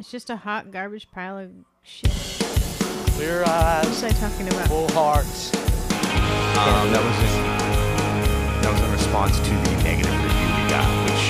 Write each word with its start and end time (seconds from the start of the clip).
It's 0.00 0.10
just 0.10 0.30
a 0.30 0.36
hot 0.36 0.70
garbage 0.70 1.10
pile 1.12 1.36
of 1.38 1.50
shit. 1.82 2.10
Clear 3.16 3.40
What 3.42 3.50
eyes, 3.50 3.86
was 3.86 4.02
I 4.02 4.08
talking 4.12 4.48
about? 4.48 4.66
full 4.66 4.88
hearts. 4.92 5.54
Um, 5.54 6.90
that 6.90 7.02
was 7.04 7.16
just 7.20 7.36
that 8.62 8.72
was 8.72 8.80
in 8.80 8.92
response 8.92 9.36
to 9.40 9.50
the 9.50 9.82
negative 9.84 10.10
review 10.24 10.48
we 10.56 10.70
got, 10.70 10.88
which 11.04 11.26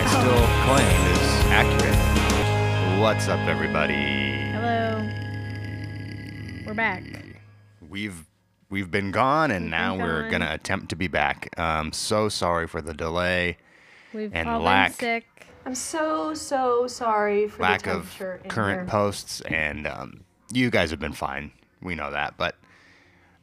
I 0.00 0.06
still 0.08 0.46
claim 0.64 1.02
is 1.12 1.20
accurate. 1.52 3.00
What's 3.02 3.28
up, 3.28 3.40
everybody? 3.46 4.48
Hello. 4.50 5.06
We're 6.66 6.72
back. 6.72 7.02
We've 7.86 8.24
we've 8.70 8.90
been 8.90 9.10
gone, 9.10 9.50
and 9.50 9.66
We've 9.66 9.70
now 9.72 9.92
been 9.98 10.06
we're 10.06 10.22
gone. 10.22 10.30
gonna 10.30 10.54
attempt 10.54 10.88
to 10.88 10.96
be 10.96 11.06
back. 11.08 11.50
Um, 11.60 11.92
so 11.92 12.30
sorry 12.30 12.66
for 12.66 12.80
the 12.80 12.94
delay, 12.94 13.58
We've 14.14 14.34
And 14.34 14.48
all 14.48 14.60
lack- 14.62 14.92
been 14.98 15.20
sick. 15.22 15.26
I'm 15.66 15.74
so 15.74 16.34
so 16.34 16.86
sorry 16.86 17.48
for 17.48 17.62
lack 17.62 17.82
the 17.82 17.96
of 17.96 18.20
in 18.20 18.50
current 18.50 18.80
here. 18.80 18.86
posts, 18.86 19.40
and 19.42 19.86
um, 19.86 20.24
you 20.52 20.70
guys 20.70 20.90
have 20.90 21.00
been 21.00 21.12
fine. 21.12 21.52
We 21.82 21.94
know 21.94 22.10
that, 22.10 22.36
but 22.36 22.56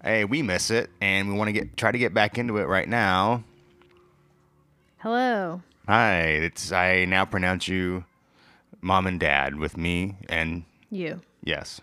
hey, 0.04 0.26
we 0.26 0.42
miss 0.42 0.72
it, 0.72 0.90
and 1.02 1.30
we 1.30 1.36
want 1.38 1.48
to 1.50 1.52
get 1.54 1.78
try 1.78 1.92
to 1.92 1.98
get 1.98 2.14
back 2.14 2.38
into 2.38 2.58
it 2.58 2.66
right 2.66 2.88
now. 2.88 3.44
Hello. 4.98 5.62
Hi, 5.88 6.22
it's 6.22 6.72
I 6.72 7.06
now 7.06 7.24
pronounce 7.26 7.68
you 7.68 8.04
mom 8.82 9.08
and 9.08 9.20
dad 9.20 9.56
with 9.56 9.78
me 9.78 10.16
and 10.28 10.64
You. 10.90 11.22
yes. 11.44 11.80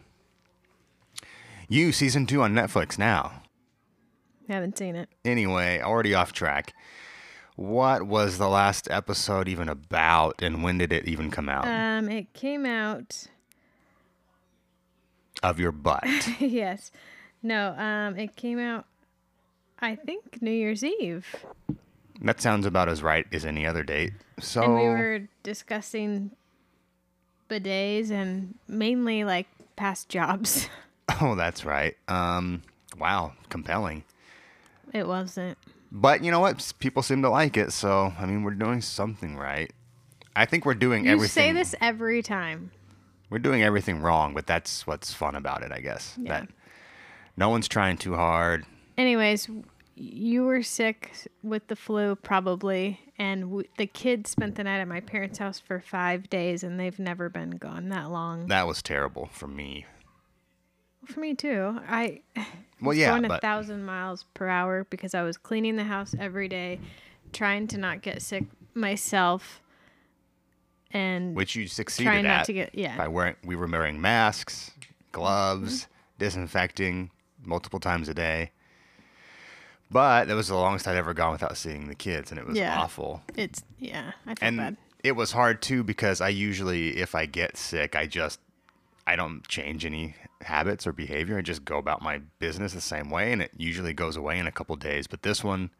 You 1.68 1.92
season 1.92 2.26
2 2.26 2.42
on 2.42 2.52
Netflix 2.52 2.98
now. 2.98 3.42
Haven't 4.48 4.76
seen 4.76 4.94
it. 4.96 5.08
Anyway, 5.24 5.80
already 5.80 6.12
off 6.14 6.32
track. 6.32 6.74
What 7.56 8.02
was 8.04 8.38
the 8.38 8.48
last 8.48 8.90
episode 8.90 9.48
even 9.48 9.68
about 9.68 10.42
and 10.42 10.62
when 10.64 10.78
did 10.78 10.92
it 10.92 11.06
even 11.06 11.30
come 11.30 11.48
out? 11.48 11.66
Um, 11.66 12.08
it 12.10 12.32
came 12.32 12.66
out. 12.66 13.26
of 15.42 15.60
your 15.60 15.72
butt. 15.72 16.04
yes. 16.40 16.90
No. 17.42 17.74
Um, 17.78 18.16
it 18.18 18.34
came 18.34 18.58
out. 18.58 18.86
I 19.80 19.94
think 19.96 20.40
New 20.40 20.50
Year's 20.50 20.82
Eve, 20.82 21.26
that 22.22 22.40
sounds 22.40 22.64
about 22.64 22.88
as 22.88 23.02
right 23.02 23.26
as 23.32 23.44
any 23.44 23.66
other 23.66 23.82
date. 23.82 24.14
So 24.40 24.62
and 24.62 24.74
we 24.76 24.82
were 24.82 25.28
discussing 25.42 26.30
bidets 27.50 28.10
and 28.10 28.54
mainly 28.66 29.24
like 29.24 29.46
past 29.76 30.08
jobs. 30.08 30.68
Oh, 31.20 31.34
that's 31.34 31.66
right. 31.66 31.94
Um 32.08 32.62
wow, 32.98 33.34
compelling. 33.50 34.04
it 34.94 35.06
wasn't. 35.06 35.58
But 35.96 36.24
you 36.24 36.30
know 36.32 36.40
what? 36.40 36.72
People 36.80 37.02
seem 37.02 37.22
to 37.22 37.30
like 37.30 37.56
it, 37.56 37.72
so 37.72 38.12
I 38.18 38.26
mean, 38.26 38.42
we're 38.42 38.50
doing 38.50 38.80
something 38.80 39.36
right. 39.36 39.72
I 40.34 40.44
think 40.44 40.64
we're 40.66 40.74
doing 40.74 41.04
You 41.04 41.12
everything 41.12 41.22
You 41.46 41.52
say 41.54 41.58
this 41.58 41.74
every 41.80 42.20
time. 42.20 42.72
we're 43.30 43.38
doing 43.38 43.62
everything 43.62 44.00
wrong, 44.02 44.34
but 44.34 44.46
that's 44.46 44.86
what's 44.86 45.14
fun 45.14 45.36
about 45.36 45.62
it, 45.62 45.70
I 45.70 45.78
guess. 45.80 46.16
Yeah. 46.20 46.40
That 46.40 46.48
no 47.36 47.48
one's 47.48 47.68
trying 47.68 47.96
too 47.96 48.14
hard. 48.16 48.66
Anyways, 48.98 49.48
you 49.94 50.42
were 50.42 50.64
sick 50.64 51.12
with 51.44 51.68
the 51.68 51.76
flu 51.76 52.16
probably, 52.16 52.98
and 53.16 53.42
w- 53.42 53.68
the 53.78 53.86
kids 53.86 54.30
spent 54.30 54.56
the 54.56 54.64
night 54.64 54.80
at 54.80 54.88
my 54.88 55.00
parents' 55.00 55.38
house 55.38 55.60
for 55.60 55.78
five 55.80 56.28
days, 56.28 56.64
and 56.64 56.80
they've 56.80 56.98
never 56.98 57.28
been 57.28 57.50
gone 57.50 57.88
that 57.90 58.10
long. 58.10 58.48
That 58.48 58.66
was 58.66 58.82
terrible 58.82 59.26
for 59.32 59.46
me. 59.46 59.86
For 61.06 61.20
me 61.20 61.34
too. 61.34 61.80
I 61.88 62.20
Well, 62.80 62.94
yeah, 62.96 63.10
going 63.10 63.24
a 63.24 63.28
but 63.28 63.40
thousand 63.40 63.84
miles 63.84 64.24
per 64.34 64.48
hour 64.48 64.84
because 64.90 65.14
I 65.14 65.22
was 65.22 65.36
cleaning 65.36 65.76
the 65.76 65.84
house 65.84 66.14
every 66.18 66.48
day, 66.48 66.80
trying 67.32 67.66
to 67.68 67.78
not 67.78 68.02
get 68.02 68.22
sick 68.22 68.44
myself, 68.74 69.60
and 70.90 71.34
which 71.34 71.54
you 71.56 71.66
succeeded 71.66 72.10
trying 72.10 72.24
not 72.24 72.40
at 72.40 72.46
to 72.46 72.52
get 72.52 72.74
yeah. 72.74 72.96
by 72.96 73.08
wearing. 73.08 73.36
We 73.44 73.56
were 73.56 73.66
wearing 73.66 74.00
masks, 74.00 74.70
gloves, 75.12 75.82
mm-hmm. 75.82 75.90
disinfecting 76.18 77.10
multiple 77.42 77.80
times 77.80 78.08
a 78.08 78.14
day. 78.14 78.50
But 79.90 80.26
that 80.26 80.34
was 80.34 80.48
the 80.48 80.56
longest 80.56 80.88
I'd 80.88 80.96
ever 80.96 81.14
gone 81.14 81.32
without 81.32 81.56
seeing 81.56 81.88
the 81.88 81.94
kids, 81.94 82.30
and 82.30 82.40
it 82.40 82.46
was 82.46 82.56
Yeah. 82.56 82.80
awful. 82.80 83.22
It's 83.36 83.62
yeah. 83.78 84.12
I 84.26 84.34
feel 84.34 84.48
and 84.48 84.56
bad. 84.56 84.76
it 85.04 85.12
was 85.12 85.32
hard 85.32 85.62
too 85.62 85.84
because 85.84 86.20
I 86.20 86.30
usually, 86.30 86.96
if 86.96 87.14
I 87.14 87.26
get 87.26 87.56
sick, 87.56 87.94
I 87.94 88.06
just 88.06 88.40
I 89.06 89.16
don't 89.16 89.46
change 89.48 89.84
any 89.84 90.14
habits 90.42 90.86
or 90.86 90.92
behavior. 90.92 91.36
I 91.38 91.42
just 91.42 91.64
go 91.64 91.78
about 91.78 92.00
my 92.02 92.20
business 92.38 92.72
the 92.72 92.80
same 92.80 93.10
way, 93.10 93.32
and 93.32 93.42
it 93.42 93.50
usually 93.56 93.92
goes 93.92 94.16
away 94.16 94.38
in 94.38 94.46
a 94.46 94.52
couple 94.52 94.74
days. 94.76 95.06
But 95.06 95.22
this 95.22 95.44
one 95.44 95.70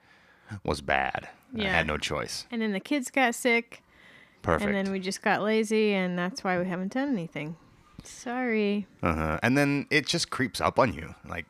was 0.62 0.80
bad. 0.80 1.28
Yeah. 1.54 1.68
I 1.68 1.72
had 1.72 1.86
no 1.86 1.96
choice. 1.96 2.46
And 2.50 2.60
then 2.60 2.72
the 2.72 2.80
kids 2.80 3.10
got 3.10 3.34
sick, 3.34 3.82
Perfect. 4.42 4.66
and 4.68 4.74
then 4.86 4.92
we 4.92 5.00
just 5.00 5.22
got 5.22 5.42
lazy, 5.42 5.92
and 5.94 6.18
that's 6.18 6.44
why 6.44 6.58
we 6.58 6.66
haven't 6.66 6.92
done 6.92 7.08
anything. 7.08 7.56
Sorry. 8.02 8.86
uh-huh. 9.02 9.38
And 9.42 9.56
then 9.56 9.86
it 9.90 10.06
just 10.06 10.30
creeps 10.30 10.60
up 10.60 10.78
on 10.78 10.92
you. 10.92 11.14
Like 11.26 11.46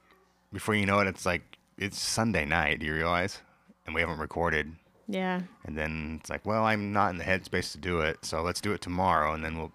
before 0.52 0.74
you 0.74 0.86
know 0.86 1.00
it, 1.00 1.08
it's 1.08 1.26
like 1.26 1.42
it's 1.76 1.98
Sunday 1.98 2.44
night. 2.44 2.80
Do 2.80 2.86
you 2.86 2.94
realize? 2.94 3.40
And 3.86 3.94
we 3.94 4.00
haven't 4.00 4.18
recorded. 4.18 4.72
Yeah. 5.08 5.42
And 5.66 5.76
then 5.76 6.18
it's 6.20 6.30
like, 6.30 6.46
well, 6.46 6.64
I'm 6.64 6.92
not 6.92 7.10
in 7.10 7.18
the 7.18 7.24
headspace 7.24 7.72
to 7.72 7.78
do 7.78 8.00
it, 8.00 8.24
so 8.24 8.42
let's 8.42 8.60
do 8.60 8.72
it 8.72 8.80
tomorrow, 8.80 9.34
and 9.34 9.44
then 9.44 9.58
we'll, 9.58 9.72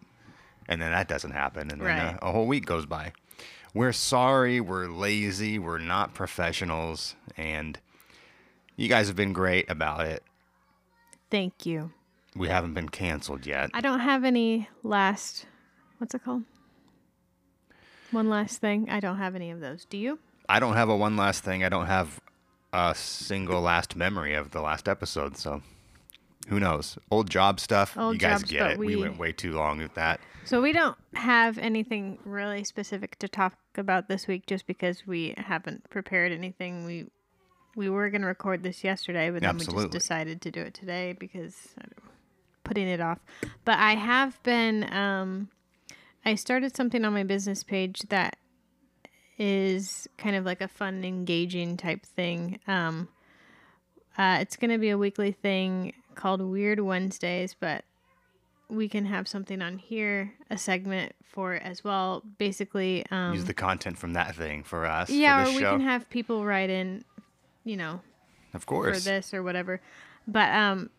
and 0.69 0.81
then 0.81 0.91
that 0.91 1.09
doesn't 1.09 1.31
happen, 1.31 1.69
and 1.71 1.81
then 1.81 1.87
Right. 1.87 2.15
a, 2.21 2.27
a 2.27 2.31
whole 2.31 2.47
week 2.47 2.65
goes 2.65 2.85
by. 2.85 3.11
We're 3.73 3.91
sorry, 3.91 4.61
we're 4.61 4.87
lazy, 4.87 5.59
we're 5.59 5.77
not 5.79 6.13
professionals, 6.13 7.15
and 7.35 7.77
you 8.77 8.87
guys 8.87 9.07
have 9.07 9.15
been 9.17 9.33
great 9.33 9.69
about 9.69 10.05
it. 10.05 10.23
Thank 11.29 11.65
you. 11.65 11.91
We 12.35 12.47
haven't 12.47 12.73
been 12.75 12.89
canceled 12.89 13.45
yet. 13.45 13.71
I 13.73 13.81
don't 13.81 13.99
have 13.99 14.23
any 14.23 14.69
last. 14.83 15.45
What's 15.97 16.15
it 16.15 16.23
called? 16.23 16.43
One 18.11 18.29
last 18.29 18.59
thing. 18.61 18.89
I 18.89 18.99
don't 18.99 19.17
have 19.17 19.35
any 19.35 19.51
of 19.51 19.59
those. 19.59 19.85
Do 19.85 19.97
you? 19.97 20.19
I 20.47 20.59
don't 20.59 20.75
have 20.75 20.89
a 20.89 20.95
one 20.95 21.15
last 21.17 21.43
thing. 21.43 21.63
I 21.63 21.69
don't 21.69 21.85
have 21.87 22.19
a 22.73 22.93
single 22.95 23.61
last 23.61 23.95
memory 23.95 24.33
of 24.33 24.51
the 24.51 24.61
last 24.61 24.87
episode, 24.87 25.37
so 25.37 25.61
who 26.47 26.59
knows? 26.59 26.97
Old 27.11 27.29
job 27.29 27.59
stuff. 27.59 27.97
Old 27.97 28.15
you 28.15 28.19
guys 28.19 28.41
jobs, 28.41 28.51
get 28.51 28.71
it. 28.71 28.79
We... 28.79 28.95
we- 28.95 29.01
went 29.01 29.17
way 29.17 29.31
too 29.31 29.53
long 29.53 29.79
with 29.79 29.93
that. 29.95 30.19
So 30.45 30.61
we 30.61 30.71
don't 30.71 30.97
have 31.13 31.59
anything 31.59 32.17
really 32.23 32.63
specific 32.63 33.19
to 33.19 33.27
talk 33.27 33.55
about 33.75 34.07
this 34.07 34.27
week, 34.27 34.47
just 34.47 34.65
because 34.65 35.05
we 35.05 35.35
haven't 35.37 35.87
prepared 35.91 36.31
anything. 36.31 36.85
We 36.85 37.05
we 37.75 37.87
were 37.87 38.09
gonna 38.09 38.25
record 38.25 38.63
this 38.63 38.83
yesterday, 38.83 39.29
but 39.29 39.43
then 39.43 39.57
we 39.57 39.65
just 39.65 39.91
decided 39.91 40.41
to 40.41 40.51
do 40.51 40.61
it 40.61 40.73
today 40.73 41.13
because 41.19 41.55
I 41.77 41.81
don't, 41.81 42.11
putting 42.63 42.87
it 42.87 42.99
off. 42.99 43.19
But 43.63 43.77
I 43.77 43.93
have 43.93 44.41
been. 44.41 44.91
Um, 44.91 45.49
I 46.25 46.35
started 46.35 46.75
something 46.75 47.05
on 47.05 47.13
my 47.13 47.23
business 47.23 47.63
page 47.63 48.01
that 48.09 48.37
is 49.37 50.07
kind 50.17 50.35
of 50.35 50.45
like 50.45 50.61
a 50.61 50.67
fun, 50.67 51.03
engaging 51.05 51.77
type 51.77 52.05
thing. 52.05 52.59
Um, 52.67 53.07
uh, 54.17 54.39
it's 54.41 54.57
going 54.57 54.71
to 54.71 54.77
be 54.77 54.89
a 54.89 54.97
weekly 54.97 55.31
thing 55.31 55.93
called 56.19 56.41
Weird 56.41 56.79
Wednesdays, 56.81 57.55
but 57.59 57.85
we 58.69 58.87
can 58.89 59.05
have 59.05 59.27
something 59.27 59.61
on 59.61 59.77
here, 59.77 60.33
a 60.51 60.57
segment 60.57 61.13
for 61.23 61.53
as 61.55 61.83
well. 61.83 62.21
Basically, 62.37 63.05
um, 63.09 63.33
Use 63.33 63.45
the 63.45 63.53
content 63.53 63.97
from 63.97 64.13
that 64.13 64.35
thing 64.35 64.63
for 64.63 64.85
us. 64.85 65.09
yeah, 65.09 65.43
for 65.45 65.49
or 65.49 65.53
we 65.53 65.59
show. 65.61 65.71
can 65.71 65.81
have 65.81 66.09
people 66.09 66.45
write 66.45 66.69
in, 66.69 67.03
you 67.63 67.77
know, 67.77 68.01
of 68.53 68.61
for 68.63 68.67
course. 68.67 69.03
this 69.05 69.33
or 69.33 69.41
whatever. 69.43 69.81
But 70.27 70.53
um, 70.53 70.89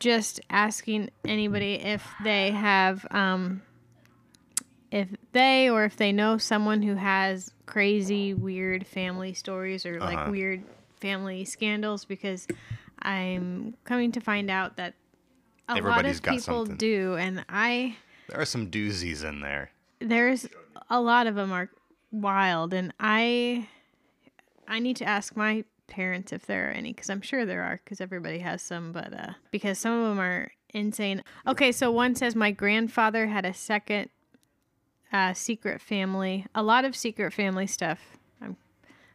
just 0.00 0.40
asking 0.50 1.10
anybody 1.24 1.74
if 1.74 2.04
they 2.24 2.50
have 2.50 3.06
um, 3.10 3.62
if 4.90 5.08
they 5.32 5.68
or 5.70 5.84
if 5.84 5.96
they 5.96 6.10
know 6.12 6.38
someone 6.38 6.82
who 6.82 6.94
has 6.96 7.50
crazy, 7.66 8.34
weird 8.34 8.86
family 8.86 9.34
stories 9.34 9.86
or 9.86 10.00
like 10.00 10.18
Uh-huh. 10.18 10.30
weird 10.30 10.62
family 11.00 11.44
scandals, 11.44 12.04
because 12.04 12.46
I'm 13.02 13.74
coming 13.84 14.12
to 14.12 14.20
find 14.20 14.50
out 14.50 14.76
that 14.76 14.94
a 15.68 15.72
Everybody's 15.76 16.20
lot 16.24 16.28
of 16.28 16.34
people 16.40 16.66
something. 16.66 16.76
do, 16.76 17.14
and 17.14 17.44
I 17.48 17.96
There 18.28 18.40
are 18.40 18.44
some 18.44 18.70
doozies 18.70 19.24
in 19.24 19.40
there. 19.40 19.70
there's 20.00 20.48
a 20.90 21.00
lot 21.00 21.26
of 21.26 21.34
them 21.34 21.52
are 21.52 21.70
wild 22.10 22.74
and 22.74 22.92
i 23.00 23.66
i 24.68 24.78
need 24.78 24.96
to 24.96 25.04
ask 25.04 25.34
my 25.36 25.64
parents 25.86 26.30
if 26.32 26.44
there 26.44 26.68
are 26.68 26.70
any 26.72 26.92
because 26.92 27.08
i'm 27.08 27.22
sure 27.22 27.46
there 27.46 27.62
are 27.62 27.80
because 27.82 28.00
everybody 28.02 28.38
has 28.40 28.60
some 28.60 28.92
but 28.92 29.14
uh 29.14 29.32
because 29.50 29.78
some 29.78 29.92
of 29.98 30.08
them 30.10 30.20
are 30.20 30.52
insane 30.74 31.22
okay 31.46 31.72
so 31.72 31.90
one 31.90 32.14
says 32.14 32.34
my 32.36 32.50
grandfather 32.50 33.28
had 33.28 33.46
a 33.46 33.54
second 33.54 34.10
uh 35.12 35.32
secret 35.32 35.80
family 35.80 36.44
a 36.54 36.62
lot 36.62 36.84
of 36.84 36.94
secret 36.94 37.32
family 37.32 37.66
stuff 37.66 38.18
i'm 38.42 38.56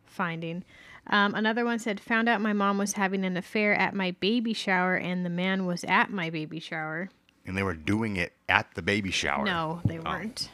finding 0.05 0.63
um, 1.09 1.35
another 1.35 1.63
one 1.65 1.79
said 1.79 1.99
found 1.99 2.27
out 2.29 2.41
my 2.41 2.53
mom 2.53 2.77
was 2.77 2.93
having 2.93 3.23
an 3.25 3.37
affair 3.37 3.73
at 3.73 3.93
my 3.93 4.11
baby 4.11 4.53
shower 4.53 4.95
and 4.95 5.25
the 5.25 5.29
man 5.29 5.65
was 5.65 5.83
at 5.85 6.09
my 6.11 6.29
baby 6.29 6.59
shower 6.59 7.09
And 7.45 7.57
they 7.57 7.63
were 7.63 7.73
doing 7.73 8.17
it 8.17 8.33
at 8.49 8.73
the 8.75 8.81
baby 8.81 9.11
shower. 9.11 9.45
no 9.45 9.81
they 9.85 9.99
weren't 9.99 10.49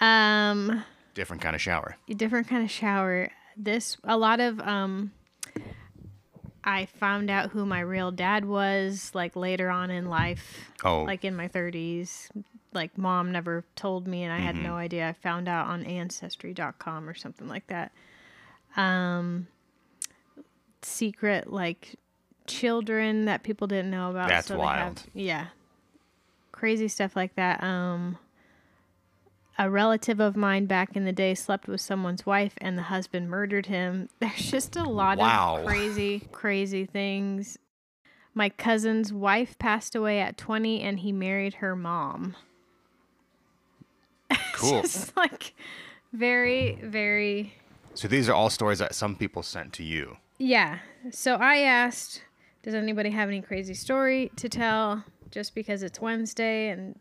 um 0.00 0.84
Different 1.14 1.42
kind 1.42 1.54
of 1.54 1.62
shower. 1.62 1.96
a 2.08 2.14
different 2.14 2.48
kind 2.48 2.64
of 2.64 2.70
shower. 2.70 3.30
This 3.56 3.96
a 4.02 4.16
lot 4.16 4.40
of 4.40 4.58
um 4.60 5.12
I 6.64 6.86
found 6.86 7.30
out 7.30 7.50
who 7.50 7.66
my 7.66 7.80
real 7.80 8.10
dad 8.10 8.44
was 8.46 9.10
like 9.14 9.36
later 9.36 9.68
on 9.70 9.90
in 9.90 10.06
life, 10.08 10.70
Oh, 10.82 11.02
like 11.04 11.24
in 11.24 11.36
my 11.36 11.46
30s, 11.46 12.30
like 12.72 12.96
mom 12.98 13.30
never 13.32 13.64
told 13.76 14.08
me 14.08 14.22
and 14.24 14.32
I 14.32 14.38
had 14.38 14.54
Mm-hmm. 14.56 14.64
no 14.64 14.74
idea. 14.74 15.08
I 15.08 15.12
found 15.12 15.46
out 15.46 15.66
on 15.68 15.84
ancestry.com 15.84 17.08
or 17.08 17.14
something 17.14 17.46
like 17.48 17.66
that. 17.68 17.92
Um 18.76 19.46
secret 20.82 21.52
like 21.52 21.94
children 22.46 23.24
that 23.24 23.42
people 23.42 23.66
didn't 23.66 23.90
know 23.90 24.10
about. 24.10 24.28
That's 24.28 24.48
they 24.48 24.56
wild. 24.56 25.00
Have, 25.00 25.08
yeah. 25.14 25.46
Crazy 26.52 26.88
stuff 26.88 27.16
like 27.16 27.34
that. 27.36 27.62
Um 27.62 28.18
a 29.56 29.70
relative 29.70 30.18
of 30.18 30.36
mine 30.36 30.66
back 30.66 30.96
in 30.96 31.04
the 31.04 31.12
day 31.12 31.32
slept 31.34 31.68
with 31.68 31.80
someone's 31.80 32.26
wife 32.26 32.54
and 32.58 32.76
the 32.76 32.82
husband 32.82 33.30
murdered 33.30 33.66
him. 33.66 34.08
There's 34.20 34.50
just 34.50 34.74
a 34.76 34.82
lot 34.82 35.18
Wow. 35.18 35.58
of 35.60 35.66
crazy, 35.66 36.22
crazy 36.32 36.84
things. 36.84 37.56
My 38.34 38.48
cousin's 38.48 39.12
wife 39.12 39.56
passed 39.60 39.94
away 39.94 40.18
at 40.18 40.36
20 40.36 40.80
and 40.80 40.98
he 40.98 41.12
married 41.12 41.54
her 41.54 41.76
mom. 41.76 42.34
Cool. 44.54 44.82
Just 44.82 45.16
like 45.16 45.54
very, 46.12 46.78
very. 46.82 47.54
So 47.94 48.08
these 48.08 48.28
are 48.28 48.34
all 48.34 48.50
stories 48.50 48.78
that 48.80 48.94
some 48.94 49.16
people 49.16 49.42
sent 49.42 49.72
to 49.74 49.82
you. 49.82 50.16
Yeah. 50.38 50.78
So 51.10 51.36
I 51.36 51.58
asked, 51.58 52.22
does 52.62 52.74
anybody 52.74 53.10
have 53.10 53.28
any 53.28 53.40
crazy 53.40 53.74
story 53.74 54.30
to 54.36 54.48
tell 54.48 55.04
just 55.30 55.54
because 55.54 55.82
it's 55.82 56.00
Wednesday 56.00 56.68
and 56.68 56.98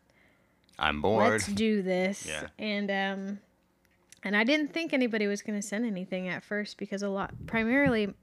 I'm 0.80 1.02
bored. 1.02 1.32
let's 1.32 1.48
do 1.48 1.82
this. 1.82 2.26
Yeah. 2.26 2.48
And 2.58 2.90
um 2.90 3.40
and 4.24 4.36
I 4.36 4.44
didn't 4.44 4.74
think 4.74 4.94
anybody 4.94 5.28
was 5.28 5.42
going 5.42 5.60
to 5.60 5.68
send 5.68 5.86
anything 5.86 6.30
at 6.30 6.44
first 6.44 6.78
because 6.78 7.04
a 7.04 7.10
lot 7.10 7.34
primarily 7.46 8.14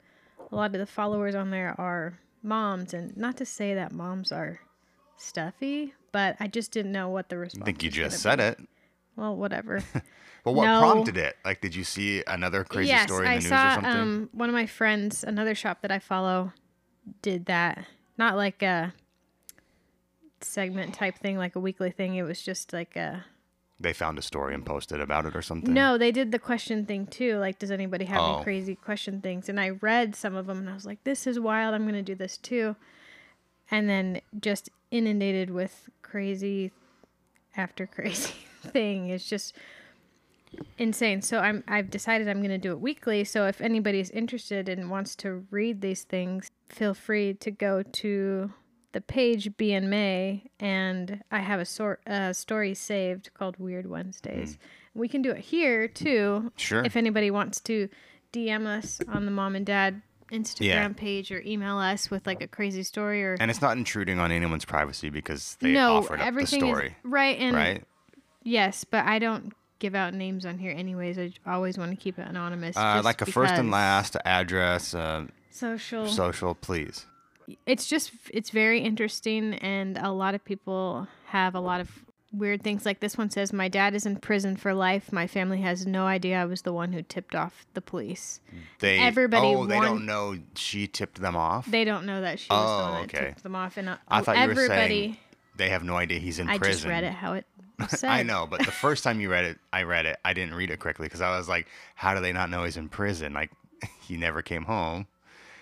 a 0.50 0.56
lot 0.56 0.75
of 0.75 0.81
the 0.81 0.87
followers 0.87 1.34
on 1.34 1.50
there 1.50 1.75
are 1.78 2.19
moms 2.43 2.94
and 2.94 3.16
not 3.16 3.37
to 3.37 3.44
say 3.44 3.75
that 3.75 3.93
moms 3.93 4.32
are 4.32 4.61
stuffy, 5.16 5.94
but 6.11 6.37
I 6.40 6.49
just 6.49 6.73
didn't 6.73 6.93
know 6.93 7.08
what 7.08 7.28
the 7.28 7.38
response. 7.38 7.62
I 7.62 7.66
think 7.66 7.82
you 7.82 7.90
just 7.90 8.20
said 8.20 8.38
be. 8.38 8.44
it. 8.44 8.61
Well, 9.20 9.37
whatever. 9.37 9.82
Well, 10.43 10.55
what 10.55 10.64
No. 10.64 10.78
prompted 10.78 11.19
it? 11.19 11.37
Like, 11.44 11.61
did 11.61 11.75
you 11.75 11.84
see 11.84 12.25
another 12.26 12.64
crazy 12.64 12.88
yes, 12.88 13.05
story 13.06 13.26
in 13.26 13.32
I 13.32 13.34
the 13.37 13.40
news 13.43 13.49
saw 13.50 13.67
or 13.69 13.75
something? 13.75 13.93
um 13.93 14.28
one 14.32 14.49
of 14.49 14.55
my 14.55 14.64
friends, 14.64 15.22
another 15.22 15.55
shop 15.55 15.82
that 15.82 15.93
I 15.93 15.99
follow 15.99 16.55
did 17.20 17.44
that. 17.44 17.84
Not 18.17 18.37
like 18.37 18.62
a 18.62 18.94
segment 20.40 20.94
type 20.94 21.19
thing 21.19 21.37
like 21.37 21.56
a 21.56 21.61
weekly 21.61 21.90
thing. 21.90 22.14
It 22.14 22.22
was 22.22 22.40
just 22.40 22.72
like 22.72 22.96
a 22.96 23.26
they 23.78 23.93
found 23.93 24.19
a 24.19 24.22
story 24.22 24.55
and 24.55 24.64
posted 24.64 24.99
about 24.99 25.26
it 25.26 25.37
or 25.37 25.43
something. 25.43 25.75
No, 25.75 25.99
they 25.99 26.11
did 26.11 26.32
the 26.32 26.38
question 26.38 26.87
thing 26.87 27.06
too. 27.06 27.37
Like, 27.37 27.58
does 27.58 27.70
anybody 27.70 28.06
have 28.06 28.20
Oh. 28.23 28.34
any 28.37 28.43
crazy 28.43 28.75
question 28.76 29.20
things? 29.20 29.49
And 29.50 29.61
I 29.61 29.70
read 29.70 30.16
some 30.16 30.34
of 30.37 30.46
them 30.46 30.58
and 30.61 30.70
I 30.70 30.75
was 30.75 30.87
like, 30.87 31.05
this 31.05 31.26
is 31.26 31.38
wild. 31.38 31.75
I'm 31.75 31.82
going 31.82 31.94
to 31.94 32.02
do 32.02 32.14
this 32.14 32.38
too. 32.38 32.76
And 33.70 33.88
then 33.90 34.23
just 34.40 34.70
inundated 34.90 35.50
with 35.50 35.90
crazy 36.00 36.73
after 37.58 37.87
crazy 37.96 38.32
thing. 38.61 39.09
is 39.11 39.25
just 39.27 39.55
insane. 40.79 41.23
So 41.23 41.39
I'm 41.39 41.62
I've 41.69 41.91
decided 41.91 42.29
I'm 42.29 42.39
going 42.39 42.51
to 42.51 42.59
do 42.59 42.73
it 42.73 42.81
weekly. 42.81 43.25
So 43.25 43.47
if 43.47 43.61
anybody's 43.61 44.11
interested 44.11 44.69
and 44.69 44.91
wants 44.91 45.15
to 45.17 45.47
read 45.51 45.81
these 45.81 46.03
things, 46.05 46.51
feel 46.69 46.95
free 46.95 47.35
to 47.35 47.51
go 47.51 47.83
to 47.83 48.53
the 48.93 49.01
page 49.01 49.57
B 49.57 49.73
and 49.73 49.89
May, 49.89 50.51
and 50.59 51.23
I 51.31 51.39
have 51.41 51.61
a 51.61 51.65
sort 51.65 52.01
uh, 52.09 52.33
story 52.33 52.75
saved 52.75 53.31
called 53.35 53.57
Weird 53.59 53.89
Wednesdays. 53.89 54.59
We 54.95 55.07
can 55.07 55.23
do 55.23 55.31
it 55.31 55.39
here 55.39 55.87
too. 55.87 56.51
Sure. 56.57 56.85
If 56.85 56.97
anybody 56.97 57.31
wants 57.31 57.61
to 57.62 57.89
DM 58.33 58.67
us 58.67 59.01
on 59.09 59.27
the 59.27 59.31
mom 59.31 59.55
and 59.55 59.65
dad 59.65 60.03
Instagram 60.33 60.61
Yeah. 60.65 60.89
page 60.97 61.31
or 61.31 61.41
email 61.47 61.79
us 61.79 62.11
with 62.11 62.27
like 62.27 62.43
a 62.43 62.49
crazy 62.49 62.83
story 62.83 63.23
or 63.23 63.37
And 63.39 63.49
it's 63.51 63.61
not 63.62 63.77
intruding 63.77 64.19
on 64.19 64.33
anyone's 64.33 64.65
privacy 64.65 65.09
because 65.11 65.57
they 65.61 65.73
no, 65.73 65.99
offered 65.99 66.15
up 66.15 66.19
the 66.21 66.25
everything 66.27 66.61
story, 66.61 66.87
is 66.89 66.95
right 67.05 67.39
and 67.39 67.55
right? 67.57 67.85
Yes, 68.42 68.84
but 68.84 69.04
I 69.06 69.19
don't 69.19 69.52
give 69.78 69.94
out 69.94 70.14
names 70.14 70.44
on 70.44 70.58
here 70.58 70.72
anyways. 70.76 71.19
I 71.19 71.32
always 71.46 71.78
want 71.78 71.90
to 71.90 71.96
keep 71.96 72.19
it 72.19 72.26
anonymous. 72.28 72.76
Uh, 72.76 72.94
just 72.96 73.04
like 73.04 73.22
a 73.22 73.26
first 73.26 73.54
and 73.54 73.70
last 73.70 74.16
address, 74.25 74.94
uh, 74.94 75.26
social. 75.50 76.06
social, 76.06 76.54
please. 76.54 77.06
it's 77.66 77.87
just 77.87 78.12
it's 78.32 78.50
very 78.50 78.81
interesting 78.81 79.54
and 79.54 79.98
a 79.98 80.10
lot 80.12 80.34
of 80.37 80.44
people 80.44 81.08
have 81.26 81.54
a 81.56 81.60
lot 81.60 81.81
of 81.81 81.90
weird 82.32 82.62
things 82.62 82.87
like 82.87 83.00
this 83.00 83.19
one 83.19 83.28
says 83.28 83.52
my 83.52 83.66
dad 83.66 83.92
is 83.92 84.06
in 84.06 84.14
prison 84.14 84.54
for 84.56 84.72
life 84.72 85.10
my 85.10 85.26
family 85.26 85.60
has 85.60 85.84
no 85.84 86.06
idea 86.06 86.40
i 86.40 86.44
was 86.44 86.62
the 86.62 86.72
one 86.72 86.92
who 86.92 87.02
tipped 87.02 87.34
off 87.34 87.66
the 87.75 87.81
police 87.81 88.38
They 88.78 89.00
Everybody 89.00 89.48
Oh, 89.48 89.66
they 89.66 89.81
don't 89.81 90.06
know 90.06 90.38
she 90.54 90.87
tipped 90.87 91.20
them 91.20 91.34
off. 91.34 91.66
they 91.66 91.84
don't 91.84 92.06
know 92.06 92.20
that 92.20 92.38
she 92.38 92.46
was 92.48 92.60
the 92.60 92.72
Oh, 92.72 92.92
one 92.92 92.92
that 93.08 93.14
okay. 93.16 93.26
tipped 93.31 93.42
them 93.42 93.56
off 93.56 93.76
and 93.76 93.88
uh, 93.88 93.96
I 94.06 94.20
thought 94.20 94.38
you 94.38 94.46
were 94.54 94.66
saying 94.69 95.16
they 95.56 95.70
have 95.70 95.82
no 95.82 95.96
idea 95.96 96.20
he's 96.20 96.38
in 96.38 96.48
i 96.48 96.56
prison. 96.56 96.75
just 96.75 96.87
read 96.87 97.02
it 97.02 97.12
how 97.14 97.32
it 97.32 97.46
said 97.88 98.11
I 98.11 98.23
know, 98.23 98.47
but 98.49 98.61
the 98.65 98.73
first 98.73 99.05
time 99.05 99.21
you 99.21 99.31
read 99.31 99.44
it, 99.44 99.59
I 99.73 99.82
read 99.82 100.06
it. 100.06 100.19
I 100.25 100.32
didn't 100.32 100.55
read 100.55 100.71
it 100.71 100.81
correctly 100.81 101.06
because 101.06 101.21
I 101.21 101.37
was 101.37 101.49
like, 101.49 101.67
"How 101.94 102.15
do 102.15 102.21
they 102.21 102.32
not 102.32 102.50
know 102.50 102.65
he's 102.65 102.77
in 102.77 102.88
prison? 102.88 103.32
Like, 103.32 103.50
he 104.03 104.17
never 104.17 104.43
came 104.43 104.65
home." 104.65 105.06